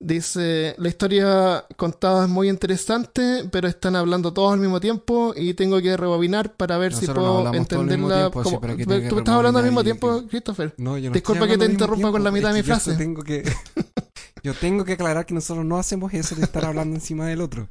Dice, 0.00 0.76
la 0.78 0.88
historia 0.88 1.64
contada 1.76 2.22
es 2.24 2.30
muy 2.30 2.48
interesante, 2.48 3.48
pero 3.50 3.66
están 3.66 3.96
hablando 3.96 4.32
todos 4.32 4.52
al 4.52 4.60
mismo 4.60 4.78
tiempo 4.78 5.34
y 5.36 5.54
tengo 5.54 5.80
que 5.82 5.96
rebobinar 5.96 6.54
para 6.54 6.78
ver 6.78 6.94
si 6.94 7.00
Nosotros 7.08 7.42
puedo 7.42 7.54
entenderla. 7.54 8.16
tiempo, 8.30 8.42
como- 8.44 8.60
¿para 8.60 8.76
qué 8.76 8.84
¿Tú 8.84 8.90
que 8.90 9.08
estás 9.08 9.34
hablando 9.34 9.58
al 9.58 9.64
mismo 9.64 9.82
tiempo, 9.82 10.22
Christopher? 10.28 10.72
No, 10.76 10.98
yo 10.98 11.10
no 11.10 11.14
Disculpa 11.14 11.48
que 11.48 11.58
te 11.58 11.64
interrumpa 11.64 12.12
con 12.12 12.22
la 12.22 12.30
mitad 12.30 12.50
Es 12.50 12.54
de 12.54 12.62
mi 12.62 12.64
que 12.64 12.66
frase. 12.72 12.96
tengo 12.96 13.24
que... 13.24 13.42
yo 14.44 14.54
tengo 14.54 14.84
que 14.84 14.92
aclarar 14.92 15.26
que 15.26 15.34
nosotros 15.34 15.66
no 15.66 15.78
hacemos 15.78 16.14
eso 16.14 16.36
de 16.36 16.42
estar 16.44 16.64
hablando 16.64 16.94
encima 16.94 17.26
del 17.26 17.40
otro. 17.40 17.68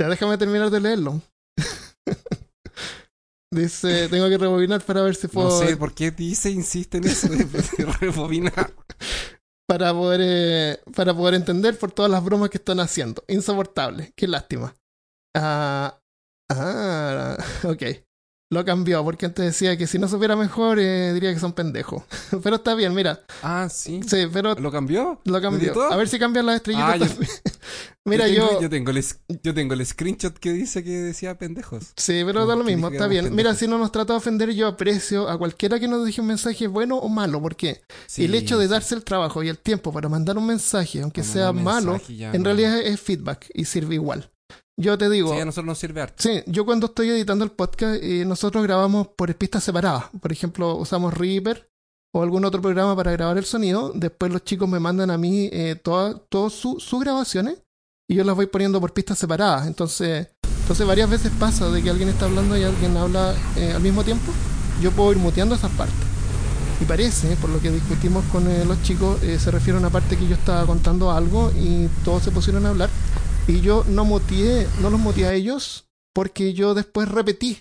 Ya 0.00 0.08
déjame 0.08 0.38
terminar 0.38 0.70
de 0.70 0.78
leerlo. 0.80 1.22
Dice, 3.52 4.08
tengo 4.08 4.28
que 4.28 4.38
rebobinar 4.38 4.80
para 4.84 5.02
ver 5.02 5.14
si 5.14 5.28
puedo... 5.28 5.48
No 5.60 5.66
sé 5.66 5.76
por 5.76 5.92
qué 5.94 6.10
dice, 6.10 6.50
insiste 6.50 6.98
en 6.98 7.04
eso 7.04 7.28
de 7.28 7.46
rebobinar. 8.00 8.72
Para 9.66 9.92
poder 9.92 10.20
eh, 10.22 10.80
para 10.94 11.14
poder 11.14 11.34
entender 11.34 11.78
por 11.78 11.92
todas 11.92 12.10
las 12.10 12.24
bromas 12.24 12.50
que 12.50 12.58
están 12.58 12.80
haciendo. 12.80 13.24
Insoportable, 13.28 14.12
qué 14.16 14.28
lástima. 14.28 14.76
Ah, 15.36 15.98
ah, 16.50 17.36
ok. 17.64 17.82
Lo 18.50 18.64
cambió 18.64 19.02
porque 19.02 19.26
antes 19.26 19.44
decía 19.44 19.76
que 19.76 19.86
si 19.86 19.98
no 19.98 20.06
supiera 20.06 20.36
mejor 20.36 20.78
eh, 20.78 21.12
diría 21.14 21.32
que 21.32 21.40
son 21.40 21.54
pendejos. 21.54 22.02
pero 22.42 22.56
está 22.56 22.74
bien, 22.74 22.94
mira. 22.94 23.20
Ah, 23.42 23.68
sí. 23.70 24.00
Sí, 24.06 24.26
pero 24.32 24.54
¿Lo 24.54 24.70
cambió? 24.70 25.20
lo 25.24 25.40
cambió. 25.40 25.82
A 25.90 25.96
ver 25.96 26.08
si 26.08 26.18
cambian 26.18 26.46
las 26.46 26.56
estrellitas. 26.56 26.90
Ah, 26.90 26.96
yo- 26.96 27.06
mira, 28.04 28.28
yo 28.28 28.46
tengo, 28.46 28.60
yo 28.60 28.70
tengo 28.70 28.90
el 28.90 29.04
yo 29.42 29.54
tengo 29.54 29.74
el 29.74 29.84
screenshot 29.86 30.38
que 30.38 30.52
dice 30.52 30.84
que 30.84 30.90
decía 30.90 31.36
pendejos. 31.38 31.92
Sí, 31.96 32.22
pero 32.24 32.46
da 32.46 32.54
lo 32.54 32.64
mismo, 32.64 32.88
está 32.88 33.06
bien. 33.08 33.34
Mira, 33.34 33.54
si 33.54 33.66
no 33.66 33.78
nos 33.78 33.90
trata 33.90 34.12
de 34.12 34.18
ofender, 34.18 34.50
yo 34.52 34.68
aprecio 34.68 35.28
a 35.28 35.38
cualquiera 35.38 35.80
que 35.80 35.88
nos 35.88 36.04
deje 36.04 36.20
un 36.20 36.26
mensaje 36.28 36.66
bueno 36.66 36.96
o 36.98 37.08
malo, 37.08 37.40
porque 37.40 37.80
Sí, 38.06 38.26
el 38.26 38.34
hecho 38.34 38.58
de 38.58 38.68
darse 38.68 38.94
el 38.94 39.04
trabajo 39.04 39.42
y 39.42 39.48
el 39.48 39.58
tiempo 39.58 39.90
para 39.92 40.08
mandar 40.10 40.36
un 40.36 40.46
mensaje, 40.46 41.00
aunque 41.00 41.24
sea 41.24 41.52
malo, 41.52 41.98
ya 42.08 42.30
en 42.32 42.42
no- 42.42 42.44
realidad 42.44 42.78
es 42.78 43.00
feedback 43.00 43.50
y 43.54 43.64
sirve 43.64 43.94
igual. 43.94 44.30
Yo 44.76 44.98
te 44.98 45.08
digo, 45.08 45.32
Sí, 45.32 45.40
a 45.40 45.44
nosotros 45.44 45.66
nos 45.66 45.78
sirve 45.78 46.00
harto. 46.00 46.22
sí, 46.22 46.42
yo 46.46 46.64
cuando 46.64 46.86
estoy 46.86 47.08
editando 47.10 47.44
el 47.44 47.52
podcast, 47.52 48.02
eh, 48.02 48.24
nosotros 48.24 48.62
grabamos 48.64 49.08
por 49.08 49.32
pistas 49.36 49.62
separadas. 49.62 50.04
Por 50.20 50.32
ejemplo, 50.32 50.74
usamos 50.76 51.14
Reaper 51.14 51.68
o 52.12 52.22
algún 52.22 52.44
otro 52.44 52.60
programa 52.60 52.96
para 52.96 53.12
grabar 53.12 53.38
el 53.38 53.44
sonido. 53.44 53.92
Después 53.94 54.32
los 54.32 54.42
chicos 54.44 54.68
me 54.68 54.80
mandan 54.80 55.10
a 55.10 55.18
mí 55.18 55.48
eh, 55.52 55.76
todas 55.80 56.52
su- 56.52 56.80
sus 56.80 57.00
grabaciones 57.00 57.58
y 58.08 58.16
yo 58.16 58.24
las 58.24 58.34
voy 58.34 58.46
poniendo 58.46 58.80
por 58.80 58.92
pistas 58.92 59.18
separadas. 59.18 59.66
Entonces, 59.68 60.28
entonces 60.62 60.86
varias 60.86 61.08
veces 61.08 61.30
pasa 61.38 61.70
de 61.70 61.80
que 61.82 61.90
alguien 61.90 62.08
está 62.08 62.24
hablando 62.24 62.56
y 62.58 62.64
alguien 62.64 62.96
habla 62.96 63.32
eh, 63.56 63.72
al 63.74 63.82
mismo 63.82 64.02
tiempo. 64.02 64.32
Yo 64.82 64.90
puedo 64.90 65.12
ir 65.12 65.18
muteando 65.18 65.54
esas 65.54 65.70
partes. 65.72 65.94
Y 66.80 66.84
parece, 66.84 67.36
por 67.36 67.50
lo 67.50 67.60
que 67.60 67.70
discutimos 67.70 68.24
con 68.32 68.50
eh, 68.50 68.64
los 68.64 68.82
chicos, 68.82 69.22
eh, 69.22 69.38
se 69.38 69.52
refiere 69.52 69.76
a 69.76 69.80
una 69.80 69.90
parte 69.90 70.16
que 70.16 70.26
yo 70.26 70.34
estaba 70.34 70.66
contando 70.66 71.12
algo 71.12 71.52
y 71.56 71.88
todos 72.04 72.24
se 72.24 72.32
pusieron 72.32 72.66
a 72.66 72.70
hablar. 72.70 72.90
Y 73.46 73.60
yo 73.60 73.84
no 73.88 74.04
no 74.04 74.90
los 74.90 75.00
muteé 75.00 75.26
a 75.26 75.34
ellos 75.34 75.86
porque 76.14 76.54
yo 76.54 76.72
después 76.72 77.08
repetí, 77.08 77.58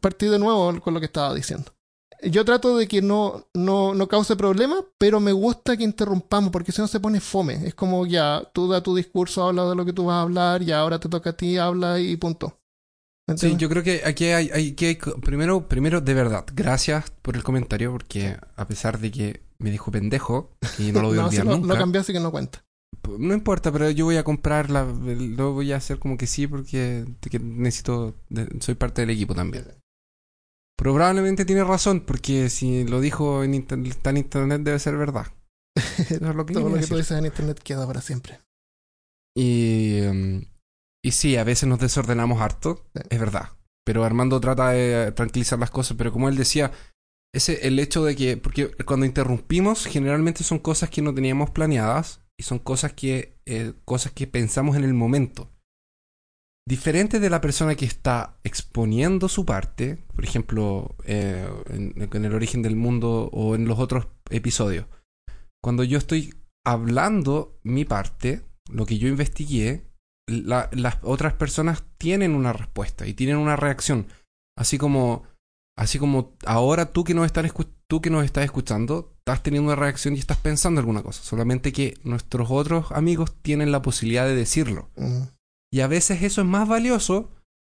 partí 0.00 0.26
de 0.26 0.38
nuevo 0.38 0.80
con 0.80 0.94
lo 0.94 1.00
que 1.00 1.06
estaba 1.06 1.34
diciendo. 1.34 1.74
Yo 2.22 2.44
trato 2.44 2.76
de 2.76 2.86
que 2.86 3.02
no, 3.02 3.48
no, 3.54 3.94
no 3.94 4.06
cause 4.06 4.36
problemas, 4.36 4.84
pero 4.98 5.18
me 5.18 5.32
gusta 5.32 5.76
que 5.76 5.82
interrumpamos 5.82 6.52
porque 6.52 6.70
si 6.70 6.80
no 6.80 6.86
se 6.86 7.00
pone 7.00 7.18
fome. 7.18 7.66
Es 7.66 7.74
como 7.74 8.06
ya, 8.06 8.48
tú 8.54 8.68
da 8.68 8.80
tu 8.80 8.94
discurso, 8.94 9.44
habla 9.44 9.68
de 9.68 9.74
lo 9.74 9.84
que 9.84 9.92
tú 9.92 10.04
vas 10.04 10.16
a 10.18 10.22
hablar, 10.22 10.62
y 10.62 10.70
ahora 10.70 11.00
te 11.00 11.08
toca 11.08 11.30
a 11.30 11.36
ti, 11.36 11.58
habla 11.58 11.98
y 11.98 12.16
punto. 12.16 12.60
¿Me 13.26 13.36
Sí, 13.36 13.46
entiendes? 13.46 13.60
yo 13.62 13.68
creo 13.68 13.82
que 13.82 14.02
aquí 14.04 14.26
hay, 14.26 14.50
hay 14.50 14.72
que 14.74 14.86
hay 14.86 14.98
primero, 15.20 15.68
primero 15.68 16.00
de 16.00 16.14
verdad, 16.14 16.44
gracias 16.54 17.10
por 17.22 17.34
el 17.34 17.42
comentario, 17.42 17.90
porque 17.90 18.36
a 18.54 18.68
pesar 18.68 19.00
de 19.00 19.10
que 19.10 19.42
me 19.58 19.72
dijo 19.72 19.90
pendejo, 19.90 20.52
y 20.78 20.92
no 20.92 21.02
lo 21.02 21.08
voy 21.08 21.18
a 21.18 21.22
No, 21.22 21.30
si 21.30 21.38
olvidar 21.38 21.46
lo, 21.46 21.56
nunca, 21.56 21.74
lo 21.74 21.80
cambié 21.80 22.00
así 22.00 22.12
que 22.12 22.20
no 22.20 22.30
cuenta. 22.30 22.64
No 23.18 23.34
importa, 23.34 23.70
pero 23.72 23.90
yo 23.90 24.04
voy 24.04 24.16
a 24.16 24.24
comprar 24.24 24.70
la, 24.70 24.84
lo 24.84 25.52
voy 25.52 25.72
a 25.72 25.76
hacer 25.76 25.98
como 25.98 26.16
que 26.16 26.26
sí, 26.26 26.46
porque 26.46 27.04
que 27.20 27.38
necesito, 27.38 28.14
de- 28.28 28.48
soy 28.60 28.74
parte 28.74 29.02
del 29.02 29.10
equipo 29.10 29.34
también. 29.34 29.64
Probablemente 30.76 31.44
tiene 31.44 31.64
razón, 31.64 32.00
porque 32.00 32.50
si 32.50 32.84
lo 32.84 33.00
dijo 33.00 33.44
en 33.44 33.54
inter- 33.54 33.78
está 33.86 34.10
en 34.10 34.16
internet 34.18 34.62
debe 34.62 34.78
ser 34.78 34.96
verdad. 34.96 35.26
Lo 36.20 36.44
que 36.46 36.54
Todo 36.54 36.68
lo 36.68 36.74
que 36.76 36.86
tú 36.86 36.96
dices 36.96 37.12
en 37.18 37.26
internet 37.26 37.60
queda 37.62 37.86
para 37.86 38.00
siempre. 38.00 38.40
Y, 39.36 39.98
em, 39.98 40.44
y 41.04 41.12
sí, 41.12 41.36
a 41.36 41.44
veces 41.44 41.68
nos 41.68 41.78
desordenamos 41.78 42.40
harto, 42.40 42.84
Sí. 42.94 43.02
es 43.10 43.20
verdad. 43.20 43.50
Pero 43.84 44.04
Armando 44.04 44.40
trata 44.40 44.70
de 44.70 45.12
tranquilizar 45.12 45.58
las 45.58 45.70
cosas, 45.70 45.96
pero 45.96 46.12
como 46.12 46.28
él 46.28 46.36
decía, 46.36 46.72
ese 47.34 47.66
el 47.66 47.78
hecho 47.78 48.04
de 48.04 48.14
que, 48.14 48.36
porque 48.36 48.70
cuando 48.84 49.06
interrumpimos, 49.06 49.86
generalmente 49.86 50.44
son 50.44 50.58
cosas 50.58 50.90
que 50.90 51.02
no 51.02 51.14
teníamos 51.14 51.50
planeadas 51.50 52.20
y 52.38 52.42
son 52.44 52.58
cosas 52.58 52.92
que, 52.92 53.38
eh, 53.46 53.74
cosas 53.84 54.12
que 54.12 54.26
pensamos 54.26 54.76
en 54.76 54.84
el 54.84 54.94
momento. 54.94 55.50
Diferente 56.68 57.18
de 57.18 57.28
la 57.30 57.40
persona 57.40 57.74
que 57.74 57.84
está 57.84 58.38
exponiendo 58.44 59.28
su 59.28 59.44
parte, 59.44 59.96
por 60.14 60.24
ejemplo, 60.24 60.94
eh, 61.04 61.44
en, 61.70 62.24
el 62.24 62.34
origen 62.34 62.62
del 62.62 62.76
mundo 62.76 63.28
o 63.32 63.56
en 63.56 63.66
los 63.66 63.80
otros 63.80 64.06
episodios. 64.30 64.86
Cuando 65.60 65.82
yo 65.82 65.98
estoy 65.98 66.34
hablando 66.64 67.58
mi 67.64 67.84
parte, 67.84 68.42
lo 68.70 68.86
que 68.86 68.98
yo 68.98 69.08
investigué, 69.08 69.88
la- 70.28 70.70
las 70.72 70.98
otras 71.02 71.34
personas 71.34 71.82
tienen 71.98 72.32
una 72.34 72.52
respuesta 72.52 73.08
y 73.08 73.14
tienen 73.14 73.38
una 73.38 73.56
reacción. 73.56 74.06
Así 74.56 74.78
como, 74.78 75.24
así 75.76 75.98
como 75.98 76.36
ahora 76.46 76.92
tú 76.92 77.02
que 77.02 77.14
nos 77.14 77.26
estás, 77.26 77.44
tú 77.92 78.00
que 78.00 78.08
nos 78.08 78.24
estás 78.24 78.44
escuchando, 78.46 79.12
estás 79.18 79.42
teniendo 79.42 79.66
una 79.70 79.76
reacción 79.78 80.16
y 80.16 80.18
estás 80.18 80.38
pensando 80.38 80.80
alguna 80.80 81.02
cosa. 81.02 81.22
Solamente 81.22 81.72
que 81.74 81.92
nuestros 82.04 82.50
otros 82.50 82.86
amigos 82.92 83.34
tienen 83.42 83.70
la 83.70 83.82
posibilidad 83.82 84.24
de 84.24 84.34
decirlo. 84.34 84.88
Y 85.70 85.80
a 85.80 85.88
veces 85.88 86.22
eso 86.22 86.40
es 86.40 86.46
más 86.46 86.66
valioso 86.66 87.28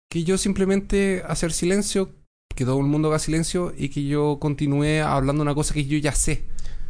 que 0.08 0.22
yo 0.22 0.38
simplemente 0.38 1.24
hacer 1.26 1.50
silencio, 1.52 2.10
que 2.54 2.64
todo 2.64 2.78
el 2.78 2.86
mundo 2.86 3.08
haga 3.08 3.18
silencio 3.18 3.74
y 3.76 3.88
que 3.88 4.04
yo 4.04 4.38
continúe 4.40 5.02
hablando 5.04 5.42
una 5.42 5.56
cosa 5.56 5.74
que 5.74 5.86
yo 5.86 5.98
ya 5.98 6.12
sé. 6.14 6.44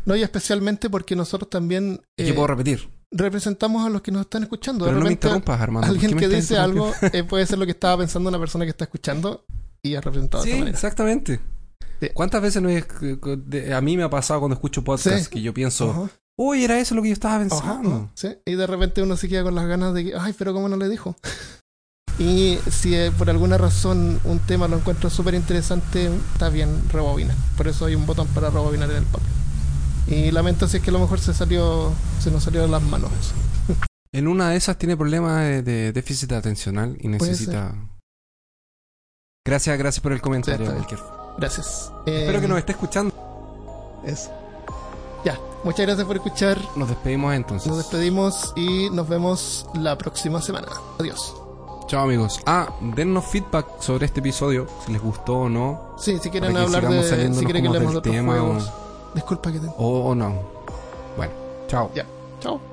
No, 0.04 0.14
y 0.14 0.22
especialmente 0.22 0.90
porque 0.90 1.16
nosotros 1.16 1.48
también 1.48 2.02
eh, 2.18 2.34
puedo 2.34 2.48
repetir. 2.48 2.86
representamos 3.10 3.86
a 3.86 3.88
los 3.88 4.02
que 4.02 4.12
nos 4.12 4.20
están 4.20 4.42
escuchando. 4.42 4.84
Pero 4.84 4.96
de 4.98 5.00
no 5.04 5.06
me 5.06 5.12
interrumpas, 5.12 5.58
Armando. 5.58 5.86
¿por 5.88 5.96
alguien 5.96 6.18
que 6.18 6.28
dice 6.28 6.58
algo 6.58 6.92
eh, 7.14 7.24
puede 7.24 7.46
ser 7.46 7.58
lo 7.58 7.64
que 7.64 7.70
estaba 7.72 7.96
pensando 7.96 8.28
una 8.28 8.38
persona 8.38 8.66
que 8.66 8.72
está 8.72 8.84
escuchando 8.84 9.46
y 9.82 9.94
ha 9.94 10.02
representado 10.02 10.44
de 10.44 10.50
Sí, 10.50 10.58
manera. 10.58 10.76
exactamente. 10.76 11.40
¿Cuántas 12.10 12.42
veces 12.42 12.60
no 12.62 12.68
es- 12.68 12.86
a 13.72 13.80
mí 13.80 13.96
me 13.96 14.02
ha 14.02 14.10
pasado 14.10 14.40
cuando 14.40 14.54
escucho 14.54 14.82
podcasts 14.82 15.24
Sí. 15.24 15.30
que 15.30 15.42
yo 15.42 15.54
pienso, 15.54 16.08
uy, 16.36 16.64
era 16.64 16.78
eso 16.80 16.94
lo 16.94 17.02
que 17.02 17.08
yo 17.08 17.14
estaba 17.14 17.38
pensando? 17.38 18.10
sí. 18.14 18.28
Y 18.46 18.54
de 18.54 18.66
repente 18.66 19.02
uno 19.02 19.16
se 19.16 19.28
queda 19.28 19.42
con 19.44 19.54
las 19.54 19.66
ganas 19.66 19.94
de 19.94 20.04
que, 20.04 20.14
ay, 20.18 20.34
pero 20.36 20.52
¿cómo 20.52 20.68
no 20.68 20.76
le 20.76 20.88
dijo? 20.88 21.16
Y 22.18 22.58
si 22.70 22.94
eh, 22.94 23.10
por 23.16 23.30
alguna 23.30 23.56
razón 23.58 24.20
un 24.24 24.38
tema 24.40 24.68
lo 24.68 24.76
encuentro 24.76 25.08
súper 25.10 25.34
interesante, 25.34 26.10
está 26.32 26.48
bien, 26.50 26.68
rebobina. 26.90 27.34
Por 27.56 27.68
eso 27.68 27.86
hay 27.86 27.94
un 27.94 28.04
botón 28.06 28.26
para 28.28 28.50
rebobinar 28.50 28.90
en 28.90 28.96
el 28.98 29.04
podcast. 29.04 29.30
Y 30.08 30.30
lamento 30.30 30.68
si 30.68 30.76
es 30.78 30.82
que 30.82 30.90
a 30.90 30.92
lo 30.92 30.98
mejor 30.98 31.20
se 31.20 31.32
salió, 31.32 31.92
se 32.20 32.30
nos 32.30 32.42
salió 32.42 32.60
de 32.62 32.68
las 32.68 32.82
manos 32.82 33.10
eso. 33.18 33.34
En 34.14 34.28
una 34.28 34.50
de 34.50 34.56
esas 34.56 34.76
tiene 34.76 34.94
problemas 34.94 35.40
de, 35.40 35.62
de 35.62 35.92
déficit 35.92 36.32
atencional 36.32 36.98
y 37.00 37.08
necesita... 37.08 37.74
Gracias, 39.46 39.78
gracias 39.78 40.02
por 40.02 40.12
el 40.12 40.20
comentario. 40.20 40.66
Gracias. 41.38 41.92
Eh, 42.06 42.20
Espero 42.20 42.40
que 42.40 42.48
nos 42.48 42.58
esté 42.58 42.72
escuchando. 42.72 43.12
Eso. 44.04 44.30
Ya, 45.24 45.38
muchas 45.64 45.86
gracias 45.86 46.06
por 46.06 46.16
escuchar. 46.16 46.58
Nos 46.76 46.88
despedimos 46.88 47.34
entonces. 47.34 47.68
Nos 47.68 47.78
despedimos 47.78 48.52
y 48.56 48.90
nos 48.90 49.08
vemos 49.08 49.66
la 49.74 49.96
próxima 49.96 50.42
semana. 50.42 50.68
Adiós. 50.98 51.34
Chao 51.86 52.02
amigos. 52.02 52.40
Ah, 52.46 52.68
dennos 52.80 53.26
feedback 53.26 53.66
sobre 53.80 54.06
este 54.06 54.20
episodio, 54.20 54.66
si 54.86 54.92
les 54.92 55.02
gustó 55.02 55.40
o 55.40 55.48
no, 55.48 55.94
Sí, 55.98 56.18
si 56.22 56.30
quieren 56.30 56.56
hablar 56.56 56.88
de. 56.88 57.02
Si 57.34 57.44
quieren 57.44 57.62
que 57.62 57.68
hablemos 57.68 57.92
de 57.92 57.98
otros 57.98 58.14
tema 58.14 58.32
juegos. 58.32 58.70
Disculpa 59.14 59.52
que 59.52 59.60
te. 59.60 59.66
o, 59.76 60.08
o 60.08 60.14
no. 60.14 60.34
Bueno, 61.16 61.32
chao. 61.68 61.90
Ya, 61.94 62.06
chao. 62.40 62.71